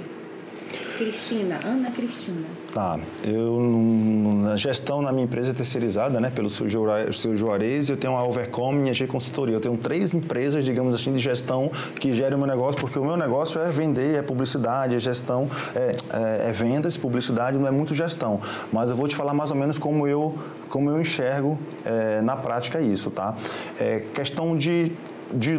Cristina, 1.00 1.58
Ana 1.64 1.90
Cristina. 1.90 2.46
Tá, 2.74 3.00
eu 3.24 3.58
na 3.58 4.54
gestão 4.54 5.00
na 5.00 5.10
minha 5.10 5.24
empresa 5.24 5.50
é 5.50 5.54
terceirizada, 5.54 6.20
né, 6.20 6.30
pelo 6.30 6.50
seu, 6.50 6.68
Juarez, 6.68 7.88
eu 7.88 7.96
tenho 7.96 8.14
a 8.14 8.22
Overcom 8.22 8.84
e 8.84 8.90
a 8.90 8.92
G 8.92 9.06
Consultoria. 9.06 9.56
Eu 9.56 9.60
tenho 9.62 9.78
três 9.78 10.12
empresas, 10.12 10.62
digamos 10.62 10.92
assim, 10.92 11.10
de 11.14 11.18
gestão 11.18 11.70
que 11.98 12.12
gerem 12.12 12.34
o 12.34 12.38
meu 12.38 12.46
negócio, 12.46 12.78
porque 12.78 12.98
o 12.98 13.04
meu 13.04 13.16
negócio 13.16 13.62
é 13.62 13.70
vender, 13.70 14.18
é 14.18 14.20
publicidade, 14.20 14.94
é 14.94 14.98
gestão, 14.98 15.48
é, 15.74 15.94
é, 16.10 16.50
é 16.50 16.52
vendas, 16.52 16.98
publicidade, 16.98 17.56
não 17.56 17.66
é 17.66 17.70
muito 17.70 17.94
gestão. 17.94 18.38
Mas 18.70 18.90
eu 18.90 18.96
vou 18.96 19.08
te 19.08 19.16
falar 19.16 19.32
mais 19.32 19.50
ou 19.50 19.56
menos 19.56 19.78
como 19.78 20.06
eu, 20.06 20.38
como 20.68 20.90
eu 20.90 21.00
enxergo 21.00 21.58
é, 21.82 22.20
na 22.20 22.36
prática 22.36 22.78
isso, 22.78 23.10
tá? 23.10 23.34
É, 23.80 24.00
questão 24.12 24.54
de, 24.54 24.92
de 25.32 25.58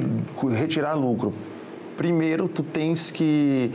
retirar 0.56 0.94
lucro. 0.94 1.34
Primeiro, 1.98 2.48
tu 2.48 2.64
tens 2.64 3.12
que 3.12 3.72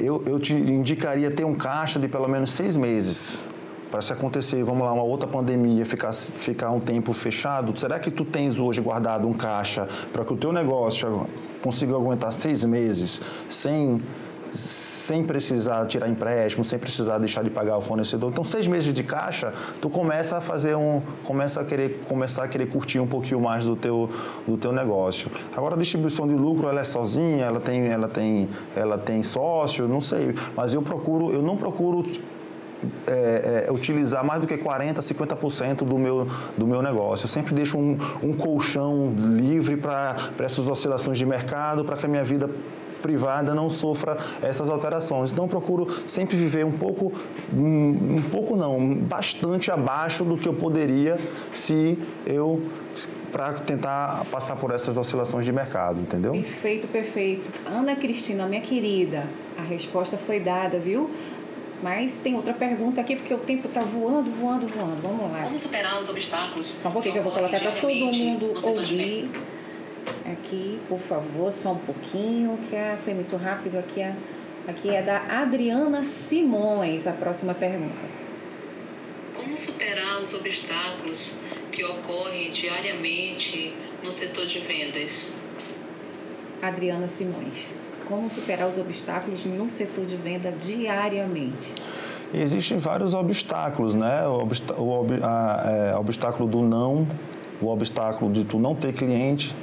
eu, 0.00 0.22
eu 0.26 0.38
te 0.38 0.54
indicaria 0.54 1.30
ter 1.30 1.44
um 1.44 1.54
caixa 1.54 1.98
de 1.98 2.08
pelo 2.08 2.28
menos 2.28 2.52
seis 2.52 2.76
meses 2.76 3.44
para 3.90 4.00
se 4.00 4.12
acontecer, 4.12 4.62
vamos 4.62 4.84
lá, 4.84 4.92
uma 4.92 5.02
outra 5.02 5.28
pandemia, 5.28 5.84
ficar, 5.84 6.12
ficar 6.12 6.70
um 6.70 6.78
tempo 6.78 7.12
fechado, 7.12 7.76
será 7.78 7.98
que 7.98 8.10
tu 8.10 8.24
tens 8.24 8.56
hoje 8.56 8.80
guardado 8.80 9.26
um 9.26 9.32
caixa 9.32 9.88
para 10.12 10.24
que 10.24 10.32
o 10.32 10.36
teu 10.36 10.52
negócio 10.52 11.26
consiga 11.60 11.94
aguentar 11.94 12.32
seis 12.32 12.64
meses 12.64 13.20
sem 13.48 14.00
sem 14.54 15.22
precisar 15.24 15.86
tirar 15.86 16.08
empréstimo, 16.08 16.64
sem 16.64 16.78
precisar 16.78 17.18
deixar 17.18 17.42
de 17.42 17.50
pagar 17.50 17.78
o 17.78 17.80
fornecedor. 17.80 18.30
Então, 18.30 18.44
seis 18.44 18.66
meses 18.66 18.92
de 18.92 19.02
caixa, 19.02 19.52
tu 19.80 19.88
começa 19.88 20.36
a 20.36 20.40
fazer 20.40 20.74
um, 20.76 21.02
começa 21.24 21.60
a 21.60 21.64
querer, 21.64 22.02
começar 22.08 22.44
a 22.44 22.48
querer 22.48 22.66
curtir 22.66 22.98
um 22.98 23.06
pouquinho 23.06 23.40
mais 23.40 23.66
do 23.66 23.76
teu, 23.76 24.10
do 24.46 24.56
teu 24.56 24.72
negócio. 24.72 25.30
Agora, 25.56 25.74
a 25.74 25.78
distribuição 25.78 26.26
de 26.26 26.34
lucro, 26.34 26.68
ela 26.68 26.80
é 26.80 26.84
sozinha, 26.84 27.44
ela 27.44 27.60
tem, 27.60 27.86
ela 27.86 28.08
tem, 28.08 28.48
ela 28.74 28.98
tem 28.98 29.22
sócio, 29.22 29.86
não 29.86 30.00
sei. 30.00 30.34
Mas 30.56 30.74
eu 30.74 30.82
procuro, 30.82 31.32
eu 31.32 31.42
não 31.42 31.56
procuro 31.56 32.04
é, 33.06 33.66
é, 33.66 33.72
utilizar 33.72 34.24
mais 34.24 34.40
do 34.40 34.46
que 34.46 34.56
40%, 34.56 34.94
50% 34.94 35.84
do 35.84 35.98
meu, 35.98 36.26
do 36.56 36.66
meu 36.66 36.82
negócio. 36.82 37.24
Eu 37.24 37.28
sempre 37.28 37.54
deixo 37.54 37.76
um, 37.78 37.98
um 38.22 38.32
colchão 38.32 39.12
livre 39.16 39.76
para 39.76 40.16
essas 40.38 40.68
oscilações 40.68 41.18
de 41.18 41.26
mercado, 41.26 41.84
para 41.84 41.96
que 41.96 42.06
a 42.06 42.08
minha 42.08 42.24
vida 42.24 42.48
privada 43.00 43.54
não 43.54 43.70
sofra 43.70 44.16
essas 44.42 44.68
alterações. 44.70 45.32
Então, 45.32 45.48
procuro 45.48 45.88
sempre 46.06 46.36
viver 46.36 46.64
um 46.64 46.72
pouco, 46.72 47.12
um 47.52 48.22
pouco 48.30 48.56
não, 48.56 48.94
bastante 48.94 49.70
abaixo 49.70 50.24
do 50.24 50.36
que 50.36 50.48
eu 50.48 50.54
poderia 50.54 51.18
se 51.52 51.98
eu 52.26 52.62
para 53.30 53.52
tentar 53.52 54.24
passar 54.30 54.56
por 54.56 54.72
essas 54.72 54.98
oscilações 54.98 55.44
de 55.44 55.52
mercado, 55.52 56.00
entendeu? 56.00 56.32
Perfeito, 56.32 56.88
perfeito. 56.88 57.42
Ana 57.64 57.94
Cristina, 57.94 58.46
minha 58.46 58.60
querida, 58.60 59.24
a 59.56 59.62
resposta 59.62 60.16
foi 60.16 60.40
dada, 60.40 60.78
viu? 60.78 61.08
Mas 61.82 62.18
tem 62.18 62.34
outra 62.34 62.52
pergunta 62.52 63.00
aqui, 63.00 63.16
porque 63.16 63.32
o 63.32 63.38
tempo 63.38 63.68
está 63.68 63.80
voando, 63.80 64.30
voando, 64.32 64.66
voando. 64.66 65.00
Vamos 65.00 65.32
lá. 65.32 65.44
Como 65.44 65.56
superar 65.56 65.98
os 65.98 66.08
obstáculos? 66.08 66.66
Só 66.66 66.90
um 66.90 66.92
pouquinho 66.92 67.14
que 67.14 67.20
eu 67.20 67.24
vou 67.24 67.32
colocar 67.32 67.58
para 67.58 67.72
todo 67.72 67.94
mundo 67.94 68.52
ouvir. 68.62 69.30
Aqui, 70.32 70.80
por 70.88 70.98
favor, 70.98 71.52
só 71.52 71.72
um 71.72 71.78
pouquinho, 71.78 72.56
que 72.68 72.76
é, 72.76 72.96
foi 73.02 73.14
muito 73.14 73.36
rápido. 73.36 73.78
Aqui 73.78 74.00
é, 74.00 74.14
aqui 74.68 74.90
é 74.90 75.02
da 75.02 75.18
Adriana 75.40 76.04
Simões, 76.04 77.06
a 77.06 77.12
próxima 77.12 77.52
pergunta. 77.52 78.20
Como 79.34 79.56
superar 79.56 80.20
os 80.20 80.32
obstáculos 80.32 81.34
que 81.72 81.82
ocorrem 81.84 82.52
diariamente 82.52 83.74
no 84.04 84.12
setor 84.12 84.46
de 84.46 84.60
vendas? 84.60 85.32
Adriana 86.62 87.08
Simões. 87.08 87.74
Como 88.06 88.30
superar 88.30 88.68
os 88.68 88.78
obstáculos 88.78 89.44
no 89.44 89.68
setor 89.68 90.04
de 90.04 90.16
venda 90.16 90.52
diariamente? 90.52 91.72
Existem 92.32 92.78
vários 92.78 93.14
obstáculos, 93.14 93.94
né? 93.94 94.26
O, 94.28 94.46
o 94.78 95.06
a, 95.22 95.92
é, 95.92 95.96
obstáculo 95.96 96.48
do 96.48 96.62
não, 96.62 97.08
o 97.60 97.68
obstáculo 97.68 98.32
de 98.32 98.44
tu 98.44 98.58
não 98.58 98.74
ter 98.74 98.92
cliente, 98.92 99.54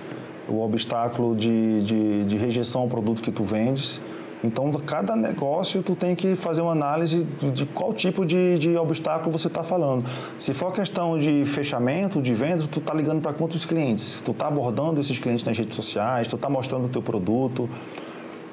o 0.47 0.63
obstáculo 0.63 1.35
de, 1.35 1.81
de, 1.83 2.25
de 2.25 2.37
rejeição 2.37 2.81
ao 2.81 2.87
produto 2.87 3.21
que 3.21 3.31
tu 3.31 3.43
vendes. 3.43 3.99
Então, 4.43 4.71
cada 4.71 5.15
negócio 5.15 5.81
tu 5.81 5.95
tem 5.95 6.15
que 6.15 6.35
fazer 6.35 6.61
uma 6.61 6.71
análise 6.71 7.23
de 7.53 7.65
qual 7.65 7.91
tipo 7.93 8.25
de, 8.25 8.57
de 8.59 8.77
obstáculo 8.77 9.31
você 9.31 9.47
está 9.47 9.63
falando. 9.63 10.05
Se 10.37 10.53
for 10.53 10.71
questão 10.71 11.17
de 11.17 11.43
fechamento, 11.43 12.21
de 12.21 12.33
venda, 12.35 12.63
tu 12.67 12.79
está 12.79 12.93
ligando 12.93 13.19
para 13.19 13.33
quantos 13.33 13.65
clientes? 13.65 14.21
Tu 14.21 14.31
está 14.31 14.47
abordando 14.47 14.99
esses 15.01 15.17
clientes 15.17 15.43
nas 15.43 15.57
redes 15.57 15.75
sociais, 15.75 16.27
tu 16.27 16.35
está 16.35 16.49
mostrando 16.49 16.85
o 16.85 16.89
teu 16.89 17.01
produto. 17.01 17.67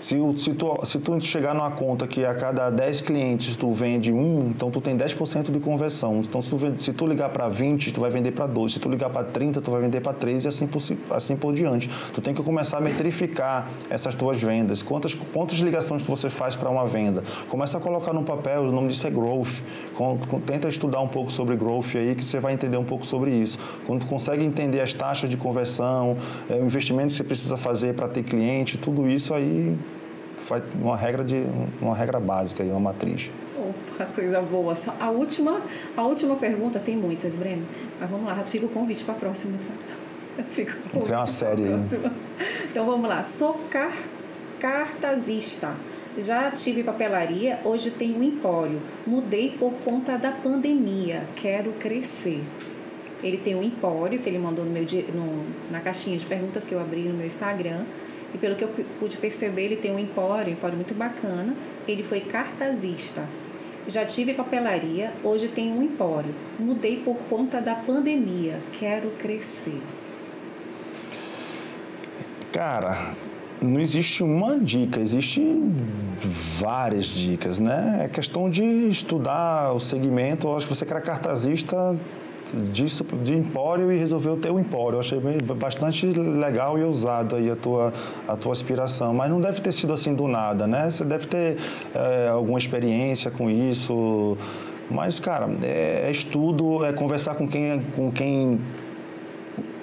Se, 0.04 0.18
se, 0.36 0.52
tu, 0.52 0.78
se 0.84 0.98
tu 0.98 1.18
chegar 1.22 1.54
numa 1.54 1.70
conta 1.70 2.06
que 2.06 2.26
a 2.26 2.34
cada 2.34 2.68
10 2.68 3.00
clientes 3.00 3.56
tu 3.56 3.72
vende 3.72 4.12
um, 4.12 4.50
então 4.50 4.70
tu 4.70 4.78
tem 4.78 4.94
10% 4.94 5.50
de 5.50 5.58
conversão. 5.58 6.20
Então 6.20 6.42
se 6.42 6.50
tu, 6.50 6.58
se 6.76 6.92
tu 6.92 7.06
ligar 7.06 7.30
para 7.30 7.48
20, 7.48 7.90
tu 7.90 8.00
vai 8.00 8.10
vender 8.10 8.32
para 8.32 8.46
2. 8.46 8.74
Se 8.74 8.78
tu 8.78 8.90
ligar 8.90 9.08
para 9.08 9.24
30, 9.24 9.62
tu 9.62 9.70
vai 9.70 9.80
vender 9.80 10.02
para 10.02 10.12
3 10.12 10.44
e 10.44 10.48
assim 10.48 10.66
por, 10.66 10.82
assim 11.08 11.36
por 11.36 11.54
diante. 11.54 11.88
Tu 12.12 12.20
tem 12.20 12.34
que 12.34 12.42
começar 12.42 12.76
a 12.76 12.80
metrificar 12.82 13.70
essas 13.88 14.14
tuas 14.14 14.38
vendas. 14.42 14.82
Quantas, 14.82 15.14
quantas 15.14 15.58
ligações 15.60 16.02
você 16.02 16.28
faz 16.28 16.54
para 16.54 16.68
uma 16.68 16.84
venda? 16.84 17.24
Começa 17.48 17.78
a 17.78 17.80
colocar 17.80 18.12
no 18.12 18.24
papel, 18.24 18.64
o 18.64 18.72
nome 18.72 18.88
disso 18.88 19.06
é 19.06 19.10
growth. 19.10 19.62
Com, 19.94 20.18
com, 20.18 20.38
tenta 20.38 20.68
estudar 20.68 21.00
um 21.00 21.08
pouco 21.08 21.32
sobre 21.32 21.56
growth 21.56 21.94
aí 21.94 22.14
que 22.14 22.22
você 22.22 22.38
vai 22.38 22.52
entender 22.52 22.76
um 22.76 22.84
pouco 22.84 23.06
sobre 23.06 23.30
isso. 23.30 23.58
Quando 23.86 24.00
tu 24.00 24.06
consegue 24.06 24.44
entender 24.44 24.82
as 24.82 24.92
taxas 24.92 25.30
de 25.30 25.38
conversão, 25.38 26.18
é, 26.50 26.56
o 26.56 26.66
investimento 26.66 27.08
que 27.08 27.16
você 27.16 27.24
precisa 27.24 27.56
fazer 27.56 27.94
para 27.94 28.06
ter 28.06 28.22
cliente, 28.22 28.76
tudo 28.76 29.08
isso 29.08 29.32
aí 29.32 29.74
faz 30.44 30.62
uma 30.80 30.96
regra 30.96 31.24
de 31.24 31.44
uma 31.80 31.94
regra 31.94 32.20
básica 32.20 32.62
e 32.62 32.70
uma 32.70 32.80
matriz. 32.80 33.30
Opa, 33.56 34.06
coisa 34.06 34.40
boa. 34.40 34.76
Só 34.76 34.94
a 35.00 35.10
última, 35.10 35.60
a 35.96 36.02
última 36.02 36.36
pergunta 36.36 36.78
tem 36.78 36.96
muitas, 36.96 37.34
Breno. 37.34 37.66
Mas 38.00 38.10
vamos 38.10 38.26
lá, 38.26 38.36
fica 38.44 38.66
o 38.66 38.68
convite 38.68 39.04
para 39.04 39.14
a 39.14 39.18
próxima. 39.18 39.58
Fica 40.50 40.76
o 40.86 40.90
convite 40.90 41.12
uma 41.12 41.26
série. 41.28 41.62
Então 42.70 42.84
vamos 42.84 43.08
lá. 43.08 43.22
Sou 43.22 43.54
car 43.70 43.92
cartazista. 44.58 45.74
Já 46.18 46.50
tive 46.50 46.82
papelaria, 46.82 47.60
hoje 47.64 47.90
tenho 47.90 48.18
um 48.18 48.22
empório. 48.22 48.80
Mudei 49.06 49.50
por 49.50 49.72
conta 49.84 50.16
da 50.16 50.30
pandemia. 50.32 51.24
Quero 51.36 51.72
crescer. 51.72 52.42
Ele 53.22 53.36
tem 53.38 53.54
um 53.54 53.62
empório 53.62 54.18
que 54.18 54.28
ele 54.28 54.38
mandou 54.38 54.64
no 54.64 54.70
meu, 54.70 54.84
no, 55.14 55.44
na 55.70 55.80
caixinha 55.80 56.18
de 56.18 56.26
perguntas 56.26 56.64
que 56.64 56.74
eu 56.74 56.80
abri 56.80 57.02
no 57.02 57.14
meu 57.14 57.26
Instagram 57.26 57.84
e 58.34 58.38
pelo 58.38 58.56
que 58.56 58.64
eu 58.64 58.70
pude 58.98 59.16
perceber, 59.16 59.62
ele 59.62 59.76
tem 59.76 59.94
um 59.94 59.98
empório, 59.98 60.50
um 60.50 60.54
empório 60.54 60.76
muito 60.76 60.92
bacana. 60.92 61.54
Ele 61.86 62.02
foi 62.02 62.20
cartazista. 62.20 63.26
Já 63.86 64.04
tive 64.04 64.34
papelaria, 64.34 65.12
hoje 65.22 65.46
tenho 65.48 65.76
um 65.76 65.82
empório. 65.82 66.34
Mudei 66.58 66.96
por 66.96 67.16
conta 67.30 67.60
da 67.60 67.74
pandemia. 67.74 68.58
Quero 68.78 69.10
crescer. 69.18 69.80
Cara, 72.50 73.14
não 73.60 73.80
existe 73.80 74.22
uma 74.22 74.58
dica, 74.58 75.00
existem 75.00 75.74
várias 76.18 77.06
dicas, 77.06 77.58
né? 77.58 78.02
É 78.04 78.08
questão 78.08 78.48
de 78.48 78.62
estudar 78.88 79.72
o 79.72 79.80
segmento. 79.80 80.48
Eu 80.48 80.56
acho 80.56 80.66
que 80.66 80.74
você 80.74 80.84
que 80.84 80.92
era 80.92 81.00
cartazista 81.00 81.96
disso, 82.54 83.04
de 83.22 83.34
empório 83.34 83.92
e 83.92 83.98
resolveu 83.98 84.36
ter 84.36 84.50
o 84.50 84.54
um 84.54 84.60
empório. 84.60 84.96
Eu 84.96 85.00
achei 85.00 85.20
bastante 85.56 86.06
legal 86.06 86.78
e 86.78 86.82
ousado 86.82 87.36
aí 87.36 87.50
a 87.50 87.56
tua, 87.56 87.92
a 88.26 88.36
tua 88.36 88.52
aspiração, 88.52 89.12
mas 89.14 89.30
não 89.30 89.40
deve 89.40 89.60
ter 89.60 89.72
sido 89.72 89.92
assim 89.92 90.14
do 90.14 90.26
nada, 90.28 90.66
né? 90.66 90.90
Você 90.90 91.04
deve 91.04 91.26
ter 91.26 91.56
é, 91.94 92.28
alguma 92.28 92.58
experiência 92.58 93.30
com 93.30 93.50
isso, 93.50 94.36
mas, 94.90 95.18
cara, 95.18 95.48
é, 95.62 96.04
é 96.06 96.10
estudo, 96.10 96.84
é 96.84 96.92
conversar 96.92 97.34
com 97.34 97.48
quem, 97.48 97.80
com 97.96 98.10
quem 98.10 98.60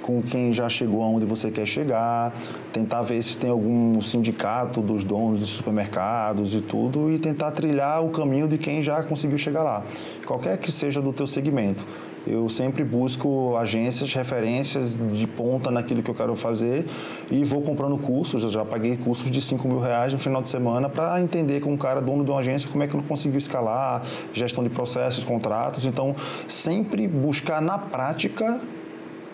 com 0.02 0.22
quem 0.22 0.52
já 0.52 0.68
chegou 0.68 1.04
aonde 1.04 1.26
você 1.26 1.52
quer 1.52 1.66
chegar, 1.66 2.34
tentar 2.74 3.04
ver 3.04 3.22
se 3.22 3.38
tem 3.38 3.50
algum 3.50 4.02
sindicato 4.02 4.82
dos 4.82 5.04
donos 5.04 5.40
de 5.40 5.46
supermercados 5.46 6.56
e 6.56 6.60
tudo 6.60 7.12
e 7.12 7.20
tentar 7.20 7.52
trilhar 7.52 8.04
o 8.04 8.10
caminho 8.10 8.48
de 8.48 8.58
quem 8.58 8.82
já 8.82 9.04
conseguiu 9.04 9.38
chegar 9.38 9.62
lá, 9.62 9.84
qualquer 10.26 10.58
que 10.58 10.72
seja 10.72 11.00
do 11.02 11.14
teu 11.14 11.28
segmento 11.28 11.86
eu 12.26 12.48
sempre 12.50 12.84
busco 12.84 13.58
agências, 13.58 14.14
referências 14.14 14.96
de 14.96 15.26
ponta 15.26 15.72
naquilo 15.72 16.04
que 16.04 16.12
eu 16.12 16.14
quero 16.14 16.36
fazer 16.36 16.86
e 17.32 17.44
vou 17.44 17.62
comprando 17.62 17.98
cursos. 17.98 18.44
Eu 18.44 18.50
já 18.50 18.64
paguei 18.64 18.96
cursos 18.96 19.30
de 19.32 19.42
5 19.42 19.68
mil 19.68 19.80
reais 19.80 20.14
no 20.14 20.20
final 20.20 20.42
de 20.42 20.50
semana 20.50 20.88
para 20.88 21.20
entender 21.20 21.62
com 21.62 21.74
um 21.74 21.78
cara 21.78 22.00
dono 22.00 22.24
de 22.24 22.30
uma 22.30 22.40
agência 22.40 22.70
como 22.70 22.84
é 22.84 22.88
que 22.88 22.94
eu 22.94 23.02
conseguiu 23.04 23.40
escalar, 23.40 24.04
gestão 24.34 24.64
de 24.64 24.70
processos, 24.70 25.24
contratos. 25.24 25.86
Então, 25.86 26.16
sempre 26.48 27.08
buscar 27.08 27.62
na 27.62 27.78
prática 27.78 28.60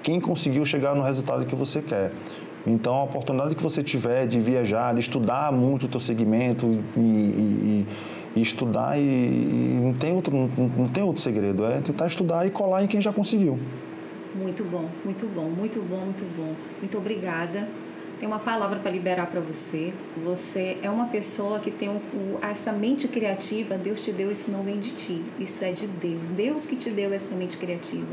quem 0.02 0.22
conseguiu 0.22 0.66
chegar 0.66 0.96
no 0.96 1.04
resultado 1.04 1.46
que 1.46 1.56
você 1.56 1.82
quer. 1.82 2.12
Então, 2.66 2.96
a 2.96 3.04
oportunidade 3.04 3.56
que 3.56 3.64
você 3.64 3.84
tiver 3.84 4.28
de 4.28 4.40
viajar, 4.40 4.94
de 4.94 5.02
estudar 5.02 5.52
muito 5.52 5.86
o 5.86 5.90
teu 5.90 6.00
segmento 6.00 6.66
e, 6.96 7.00
e, 7.00 7.02
e 7.02 7.88
estudar 8.42 8.98
e, 9.00 9.02
e, 9.02 9.80
não, 9.82 9.94
tem 9.94 10.14
outro, 10.14 10.36
não, 10.36 10.68
não 10.68 10.88
tem 10.88 11.04
outro 11.04 11.22
segredo, 11.22 11.66
é 11.66 11.82
tentar 11.82 12.08
estudar 12.08 12.46
e 12.46 12.50
colar 12.50 12.84
em 12.84 12.88
quem 12.88 13.02
já 13.02 13.12
conseguiu. 13.12 13.60
Muito 14.36 14.64
bom, 14.64 14.88
muito 15.04 15.26
bom, 15.28 15.50
muito 15.50 15.82
bom, 15.82 15.98
muito 15.98 16.38
bom. 16.38 16.54
Muito 16.80 16.98
obrigada. 16.98 17.68
Tem 18.20 18.28
uma 18.28 18.40
palavra 18.40 18.80
para 18.80 18.92
liberar 18.92 19.28
para 19.28 19.40
você. 19.40 19.94
Você 20.24 20.78
é 20.82 20.90
uma 20.90 21.08
pessoa 21.08 21.60
que 21.60 21.70
tem 21.70 21.90
um, 21.90 22.00
essa 22.42 22.72
mente 22.72 23.08
criativa. 23.08 23.78
Deus 23.78 24.04
te 24.04 24.12
deu, 24.12 24.32
isso 24.32 24.52
não 24.52 24.64
vem 24.64 24.80
de 24.80 24.92
ti. 24.92 25.24
Isso 25.40 25.64
é 25.64 25.72
de 25.72 25.88
Deus. 25.88 26.30
Deus 26.30 26.66
que 26.66 26.76
te 26.76 26.90
deu 26.90 27.14
essa 27.14 27.36
mente 27.36 27.58
criativa. 27.58 28.08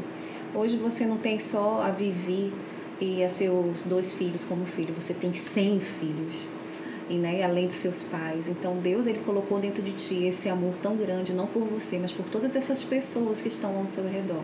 Hoje 0.55 0.77
você 0.77 1.07
não 1.07 1.17
tem 1.17 1.39
só 1.39 1.83
a 1.83 1.91
Vivi 1.91 2.53
e 3.01 3.25
a 3.25 3.29
seus 3.29 3.87
dois 3.87 4.13
filhos 4.13 4.45
como 4.45 4.65
filho. 4.67 4.95
Você 4.95 5.13
tem 5.15 5.35
100 5.35 5.81
filhos 5.81 6.47
e 7.09 7.15
né, 7.15 7.43
além 7.43 7.67
dos 7.67 7.77
seus 7.77 8.03
pais. 8.03 8.49
Então 8.49 8.77
Deus 8.79 9.07
ele 9.07 9.21
colocou 9.21 9.59
dentro 9.61 9.83
de 9.83 9.93
ti 9.93 10.25
esse 10.25 10.49
amor 10.49 10.75
tão 10.83 10.97
grande, 10.97 11.33
não 11.33 11.47
por 11.47 11.63
você, 11.65 11.99
mas 11.99 12.13
por 12.13 12.27
todas 12.27 12.57
essas 12.57 12.83
pessoas 12.83 13.43
que 13.43 13.49
estão 13.49 13.77
ao 13.79 13.87
seu 13.87 14.05
redor. 14.05 14.43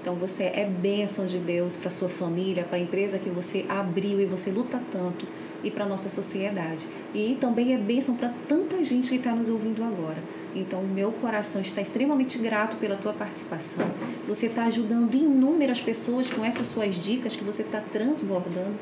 Então 0.00 0.14
você 0.14 0.44
é 0.44 0.64
bênção 0.64 1.26
de 1.26 1.38
Deus 1.38 1.76
para 1.76 1.90
sua 1.90 2.08
família, 2.08 2.64
para 2.64 2.78
a 2.78 2.80
empresa 2.80 3.18
que 3.18 3.28
você 3.28 3.66
abriu 3.68 4.20
e 4.20 4.24
você 4.24 4.50
luta 4.50 4.80
tanto 4.90 5.26
e 5.62 5.70
para 5.70 5.84
nossa 5.84 6.08
sociedade. 6.08 6.86
E 7.14 7.36
também 7.38 7.74
é 7.74 7.78
bênção 7.78 8.16
para 8.16 8.32
tanta 8.48 8.82
gente 8.82 9.10
que 9.10 9.16
está 9.16 9.34
nos 9.34 9.48
ouvindo 9.48 9.84
agora. 9.84 10.16
Então, 10.54 10.82
meu 10.82 11.12
coração 11.12 11.60
está 11.60 11.80
extremamente 11.80 12.38
grato 12.38 12.76
pela 12.78 12.96
tua 12.96 13.12
participação. 13.12 13.86
Você 14.26 14.46
está 14.46 14.64
ajudando 14.64 15.14
inúmeras 15.14 15.80
pessoas 15.80 16.28
com 16.28 16.44
essas 16.44 16.68
suas 16.68 16.96
dicas 16.96 17.36
que 17.36 17.44
você 17.44 17.62
está 17.62 17.80
transbordando 17.80 18.74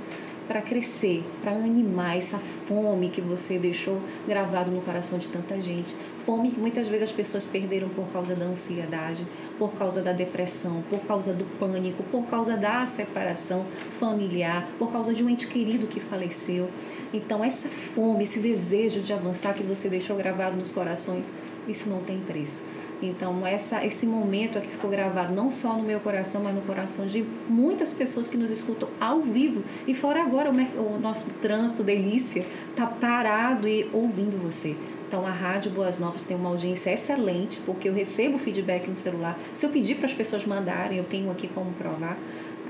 para 0.48 0.62
crescer, 0.62 1.22
para 1.42 1.52
animar 1.52 2.16
essa 2.16 2.38
fome 2.38 3.10
que 3.10 3.20
você 3.20 3.58
deixou 3.58 4.00
gravado 4.26 4.70
no 4.70 4.80
coração 4.80 5.18
de 5.18 5.28
tanta 5.28 5.60
gente. 5.60 5.94
Fome 6.24 6.50
que 6.50 6.58
muitas 6.58 6.88
vezes 6.88 7.10
as 7.10 7.12
pessoas 7.12 7.44
perderam 7.44 7.90
por 7.90 8.06
causa 8.08 8.34
da 8.34 8.46
ansiedade, 8.46 9.26
por 9.58 9.72
causa 9.74 10.02
da 10.02 10.12
depressão, 10.12 10.82
por 10.88 11.00
causa 11.00 11.34
do 11.34 11.44
pânico, 11.58 12.02
por 12.04 12.24
causa 12.26 12.56
da 12.56 12.86
separação 12.86 13.66
familiar, 14.00 14.66
por 14.78 14.90
causa 14.90 15.12
de 15.12 15.22
um 15.22 15.28
ente 15.28 15.46
querido 15.46 15.86
que 15.86 16.00
faleceu. 16.00 16.70
Então, 17.12 17.44
essa 17.44 17.68
fome, 17.68 18.24
esse 18.24 18.40
desejo 18.40 19.00
de 19.00 19.12
avançar 19.12 19.54
que 19.54 19.62
você 19.62 19.88
deixou 19.88 20.16
gravado 20.16 20.56
nos 20.56 20.70
corações, 20.70 21.30
isso 21.68 21.90
não 21.90 22.02
tem 22.02 22.18
preço. 22.20 22.64
Então, 23.00 23.46
essa, 23.46 23.84
esse 23.84 24.06
momento 24.06 24.58
aqui 24.58 24.68
ficou 24.68 24.90
gravado 24.90 25.32
não 25.32 25.52
só 25.52 25.74
no 25.74 25.82
meu 25.82 26.00
coração, 26.00 26.42
mas 26.42 26.54
no 26.54 26.62
coração 26.62 27.06
de 27.06 27.24
muitas 27.48 27.92
pessoas 27.92 28.28
que 28.28 28.36
nos 28.36 28.50
escutam 28.50 28.88
ao 29.00 29.20
vivo. 29.20 29.62
E 29.86 29.94
fora 29.94 30.22
agora, 30.22 30.50
o, 30.50 30.96
o 30.96 30.98
nosso 30.98 31.30
trânsito, 31.42 31.82
delícia, 31.82 32.44
tá 32.74 32.86
parado 32.86 33.68
e 33.68 33.88
ouvindo 33.92 34.36
você. 34.42 34.76
Então, 35.06 35.26
a 35.26 35.30
Rádio 35.30 35.70
Boas 35.70 35.98
Novas 35.98 36.22
tem 36.22 36.36
uma 36.36 36.50
audiência 36.50 36.90
excelente, 36.90 37.60
porque 37.64 37.88
eu 37.88 37.94
recebo 37.94 38.38
feedback 38.38 38.88
no 38.88 38.96
celular. 38.96 39.38
Se 39.54 39.64
eu 39.64 39.70
pedir 39.70 39.94
para 39.94 40.06
as 40.06 40.12
pessoas 40.12 40.44
mandarem, 40.44 40.98
eu 40.98 41.04
tenho 41.04 41.30
aqui 41.30 41.48
como 41.48 41.72
provar 41.72 42.18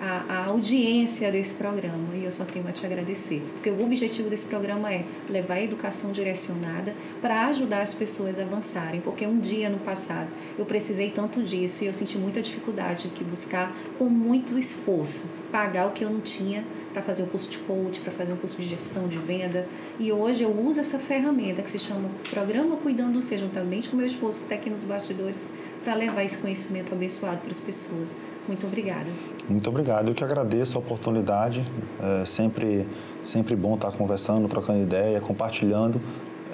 a, 0.00 0.24
a, 0.28 0.44
audiência 0.46 1.30
desse 1.30 1.54
programa 1.54 2.14
e 2.14 2.24
eu 2.24 2.32
só 2.32 2.44
tenho 2.44 2.66
a 2.68 2.72
te 2.72 2.84
agradecer, 2.84 3.42
porque 3.54 3.70
o 3.70 3.82
objetivo 3.84 4.30
desse 4.30 4.46
programa 4.46 4.92
é 4.92 5.04
levar 5.28 5.54
a 5.54 5.62
educação 5.62 6.12
direcionada 6.12 6.94
para 7.20 7.46
ajudar 7.46 7.82
as 7.82 7.94
pessoas 7.94 8.38
a 8.38 8.42
avançarem, 8.42 9.00
porque 9.00 9.26
um 9.26 9.38
dia 9.38 9.68
no 9.68 9.78
passado 9.78 10.28
eu 10.58 10.64
precisei 10.64 11.10
tanto 11.10 11.42
disso 11.42 11.84
e 11.84 11.86
eu 11.86 11.94
senti 11.94 12.16
muita 12.18 12.40
dificuldade 12.40 13.08
de 13.08 13.24
buscar 13.24 13.72
com 13.98 14.08
muito 14.08 14.58
esforço 14.58 15.28
pagar 15.50 15.86
o 15.86 15.92
que 15.92 16.04
eu 16.04 16.10
não 16.10 16.20
tinha 16.20 16.64
para 16.92 17.02
fazer 17.02 17.22
um 17.22 17.26
curso 17.26 17.50
de 17.50 17.58
coach, 17.58 18.00
para 18.00 18.12
fazer 18.12 18.32
um 18.32 18.36
curso 18.36 18.60
de 18.60 18.68
gestão 18.68 19.08
de 19.08 19.18
venda. 19.18 19.66
E 19.98 20.12
hoje 20.12 20.42
eu 20.42 20.50
uso 20.50 20.80
essa 20.80 20.98
ferramenta 20.98 21.62
que 21.62 21.70
se 21.70 21.78
chama 21.78 22.10
Programa 22.30 22.76
Cuidando 22.76 23.20
Seja, 23.22 23.46
juntamente 23.46 23.88
com 23.88 23.96
meu 23.96 24.06
esposo 24.06 24.38
que 24.38 24.44
está 24.44 24.54
aqui 24.54 24.70
nos 24.70 24.82
bastidores, 24.82 25.48
para 25.84 25.94
levar 25.94 26.24
esse 26.24 26.38
conhecimento 26.38 26.92
abençoado 26.92 27.38
para 27.38 27.50
as 27.50 27.60
pessoas. 27.60 28.16
Muito 28.48 28.66
obrigada. 28.66 29.10
Muito 29.46 29.68
obrigado. 29.68 30.08
Eu 30.08 30.14
que 30.14 30.24
agradeço 30.24 30.78
a 30.78 30.80
oportunidade. 30.80 31.62
É 32.00 32.24
sempre, 32.24 32.88
sempre 33.22 33.54
bom 33.54 33.74
estar 33.74 33.92
conversando, 33.92 34.48
trocando 34.48 34.82
ideia, 34.82 35.20
compartilhando. 35.20 36.00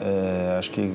É, 0.01 0.57
acho 0.59 0.73
que 0.73 0.93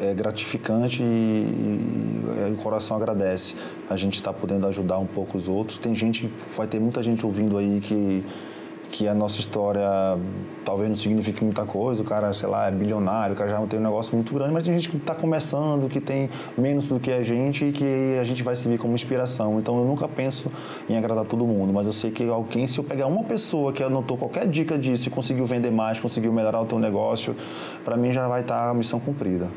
é 0.00 0.12
gratificante 0.14 1.02
e, 1.02 1.06
e, 1.06 2.50
e, 2.50 2.52
o 2.52 2.56
coração 2.56 2.96
agradece 2.96 3.54
a 3.88 3.96
gente 3.96 4.14
estar 4.14 4.32
podendo 4.32 4.66
ajudar 4.66 4.98
um 4.98 5.06
pouco 5.06 5.38
os 5.38 5.46
outros. 5.46 5.78
Tem 5.78 5.94
gente, 5.94 6.28
vai 6.56 6.66
ter 6.66 6.80
muita 6.80 7.00
gente 7.00 7.24
ouvindo 7.24 7.56
aí 7.56 7.80
que 7.80 8.24
que 8.90 9.06
a 9.06 9.14
nossa 9.14 9.38
história 9.38 9.86
talvez 10.64 10.88
não 10.88 10.96
signifique 10.96 11.44
muita 11.44 11.64
coisa, 11.64 12.02
o 12.02 12.04
cara, 12.04 12.32
sei 12.32 12.48
lá, 12.48 12.68
é 12.68 12.70
bilionário, 12.70 13.34
o 13.34 13.36
cara 13.36 13.50
já 13.50 13.66
tem 13.66 13.78
um 13.78 13.82
negócio 13.82 14.14
muito 14.14 14.32
grande, 14.34 14.52
mas 14.52 14.64
tem 14.64 14.74
gente 14.74 14.88
que 14.88 14.96
está 14.96 15.14
começando, 15.14 15.88
que 15.88 16.00
tem 16.00 16.28
menos 16.56 16.86
do 16.86 16.98
que 16.98 17.10
a 17.10 17.22
gente 17.22 17.66
e 17.66 17.72
que 17.72 18.18
a 18.20 18.24
gente 18.24 18.42
vai 18.42 18.54
servir 18.56 18.78
como 18.78 18.94
inspiração. 18.94 19.58
Então 19.58 19.78
eu 19.78 19.84
nunca 19.84 20.08
penso 20.08 20.50
em 20.88 20.96
agradar 20.96 21.24
todo 21.24 21.46
mundo, 21.46 21.72
mas 21.72 21.86
eu 21.86 21.92
sei 21.92 22.10
que 22.10 22.26
alguém, 22.28 22.66
se 22.66 22.78
eu 22.78 22.84
pegar 22.84 23.06
uma 23.06 23.24
pessoa 23.24 23.72
que 23.72 23.82
anotou 23.82 24.16
qualquer 24.16 24.46
dica 24.46 24.78
disso 24.78 25.08
e 25.08 25.10
conseguiu 25.10 25.46
vender 25.46 25.70
mais, 25.70 26.00
conseguiu 26.00 26.32
melhorar 26.32 26.60
o 26.60 26.66
teu 26.66 26.78
negócio, 26.78 27.34
para 27.84 27.96
mim 27.96 28.12
já 28.12 28.26
vai 28.26 28.42
estar 28.42 28.64
tá 28.64 28.70
a 28.70 28.74
missão 28.74 28.98
cumprida. 28.98 29.48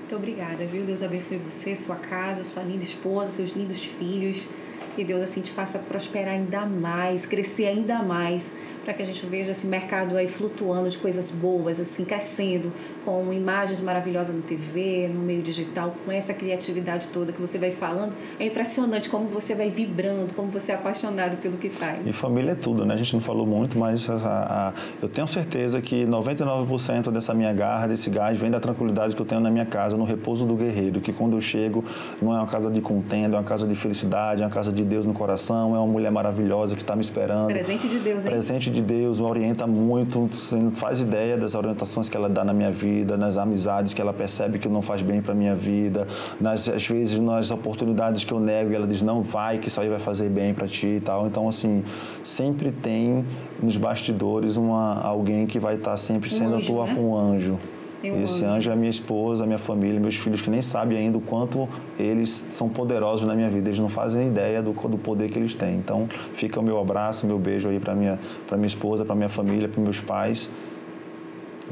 Muito 0.00 0.16
obrigada, 0.16 0.64
viu? 0.64 0.84
Deus 0.84 1.02
abençoe 1.02 1.36
você, 1.38 1.74
sua 1.74 1.96
casa, 1.96 2.44
sua 2.44 2.62
linda 2.62 2.84
esposa, 2.84 3.30
seus 3.30 3.50
lindos 3.56 3.84
filhos. 3.84 4.48
E 4.96 5.04
Deus 5.04 5.20
assim 5.20 5.40
te 5.40 5.50
faça 5.50 5.78
prosperar 5.78 6.34
ainda 6.34 6.64
mais, 6.64 7.26
crescer 7.26 7.66
ainda 7.66 8.02
mais 8.02 8.54
para 8.86 8.94
que 8.94 9.02
a 9.02 9.04
gente 9.04 9.26
veja 9.26 9.50
esse 9.50 9.66
mercado 9.66 10.16
aí 10.16 10.28
flutuando 10.28 10.88
de 10.88 10.96
coisas 10.96 11.28
boas, 11.32 11.80
assim, 11.80 12.04
crescendo, 12.04 12.72
com 13.06 13.32
imagens 13.32 13.80
maravilhosas 13.80 14.34
na 14.34 14.42
TV, 14.42 15.08
no 15.08 15.20
meio 15.20 15.40
digital, 15.40 15.94
com 16.04 16.10
essa 16.10 16.34
criatividade 16.34 17.06
toda 17.08 17.32
que 17.32 17.40
você 17.40 17.56
vai 17.56 17.70
falando. 17.70 18.12
É 18.40 18.46
impressionante 18.46 19.08
como 19.08 19.28
você 19.28 19.54
vai 19.54 19.70
vibrando, 19.70 20.34
como 20.34 20.50
você 20.50 20.72
é 20.72 20.74
apaixonado 20.74 21.36
pelo 21.36 21.56
que 21.56 21.70
faz. 21.70 22.04
E 22.04 22.12
família 22.12 22.50
é 22.50 22.54
tudo, 22.56 22.84
né? 22.84 22.94
A 22.94 22.96
gente 22.96 23.14
não 23.14 23.20
falou 23.20 23.46
muito, 23.46 23.78
mas 23.78 24.10
a, 24.10 24.16
a, 24.16 24.72
eu 25.00 25.08
tenho 25.08 25.28
certeza 25.28 25.80
que 25.80 26.04
99% 26.04 27.12
dessa 27.12 27.32
minha 27.32 27.52
garra, 27.52 27.86
desse 27.86 28.10
gás, 28.10 28.38
vem 28.38 28.50
da 28.50 28.58
tranquilidade 28.58 29.14
que 29.14 29.22
eu 29.22 29.26
tenho 29.26 29.40
na 29.40 29.50
minha 29.50 29.66
casa, 29.66 29.96
no 29.96 30.04
repouso 30.04 30.44
do 30.44 30.56
guerreiro, 30.56 31.00
que 31.00 31.12
quando 31.12 31.36
eu 31.36 31.40
chego 31.40 31.84
não 32.20 32.34
é 32.34 32.38
uma 32.38 32.46
casa 32.46 32.68
de 32.68 32.80
contenda, 32.80 33.36
é 33.36 33.38
uma 33.38 33.44
casa 33.44 33.68
de 33.68 33.74
felicidade, 33.76 34.42
é 34.42 34.44
uma 34.44 34.50
casa 34.50 34.72
de 34.72 34.82
Deus 34.82 35.06
no 35.06 35.12
coração, 35.12 35.76
é 35.76 35.78
uma 35.78 35.86
mulher 35.86 36.10
maravilhosa 36.10 36.74
que 36.74 36.82
está 36.82 36.96
me 36.96 37.02
esperando. 37.02 37.46
Presente 37.46 37.88
de 37.88 38.00
Deus, 38.00 38.24
hein? 38.24 38.30
Presente 38.32 38.68
de 38.68 38.82
Deus, 38.82 39.20
me 39.20 39.26
orienta 39.26 39.64
muito, 39.64 40.28
você 40.32 40.56
não 40.56 40.72
faz 40.72 41.00
ideia 41.00 41.36
das 41.36 41.54
orientações 41.54 42.08
que 42.08 42.16
ela 42.16 42.28
dá 42.28 42.44
na 42.44 42.52
minha 42.52 42.70
vida, 42.70 42.95
nas 43.04 43.36
amizades 43.36 43.92
que 43.92 44.00
ela 44.00 44.12
percebe 44.12 44.58
que 44.58 44.68
não 44.68 44.82
faz 44.82 45.02
bem 45.02 45.20
para 45.20 45.34
minha 45.34 45.54
vida, 45.54 46.06
nas 46.40 46.68
às 46.68 46.86
vezes 46.86 47.18
nas 47.18 47.50
oportunidades 47.50 48.24
que 48.24 48.32
eu 48.32 48.40
nego, 48.40 48.72
ela 48.72 48.86
diz 48.86 49.02
não 49.02 49.22
vai, 49.22 49.58
que 49.58 49.68
isso 49.68 49.80
aí 49.80 49.88
vai 49.88 49.98
fazer 49.98 50.28
bem 50.28 50.54
para 50.54 50.66
ti 50.66 50.86
e 50.86 51.00
tal. 51.00 51.26
Então 51.26 51.48
assim, 51.48 51.82
sempre 52.22 52.70
tem 52.70 53.24
nos 53.62 53.76
bastidores 53.76 54.56
uma 54.56 55.00
alguém 55.00 55.46
que 55.46 55.58
vai 55.58 55.74
estar 55.74 55.92
tá 55.92 55.96
sempre 55.96 56.30
sendo 56.30 56.54
um 56.54 56.56
anjo, 56.56 56.80
a 56.80 56.86
tua 56.86 56.86
né? 56.86 57.00
um 57.00 57.16
anjo. 57.16 57.58
Eu 58.02 58.22
esse 58.22 58.44
anjo. 58.44 58.56
anjo 58.56 58.70
é 58.70 58.76
minha 58.76 58.90
esposa, 58.90 59.44
a 59.44 59.46
minha 59.46 59.58
família, 59.58 59.98
meus 59.98 60.16
filhos 60.16 60.40
que 60.40 60.50
nem 60.50 60.62
sabem 60.62 60.98
ainda 60.98 61.18
o 61.18 61.20
quanto 61.20 61.68
eles 61.98 62.46
são 62.50 62.68
poderosos 62.68 63.26
na 63.26 63.34
minha 63.34 63.48
vida. 63.48 63.68
Eles 63.68 63.80
não 63.80 63.88
fazem 63.88 64.28
ideia 64.28 64.62
do, 64.62 64.72
do 64.72 64.98
poder 64.98 65.30
que 65.30 65.38
eles 65.38 65.54
têm. 65.54 65.76
Então, 65.76 66.08
fica 66.34 66.60
o 66.60 66.62
meu 66.62 66.78
abraço, 66.78 67.26
meu 67.26 67.38
beijo 67.38 67.68
aí 67.68 67.80
para 67.80 67.94
minha 67.94 68.18
para 68.46 68.56
minha 68.56 68.66
esposa, 68.66 69.04
para 69.04 69.14
minha 69.14 69.28
família, 69.28 69.68
para 69.68 69.82
meus 69.82 70.00
pais. 70.00 70.48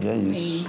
E 0.03 0.09
é 0.09 0.15
isso. 0.17 0.69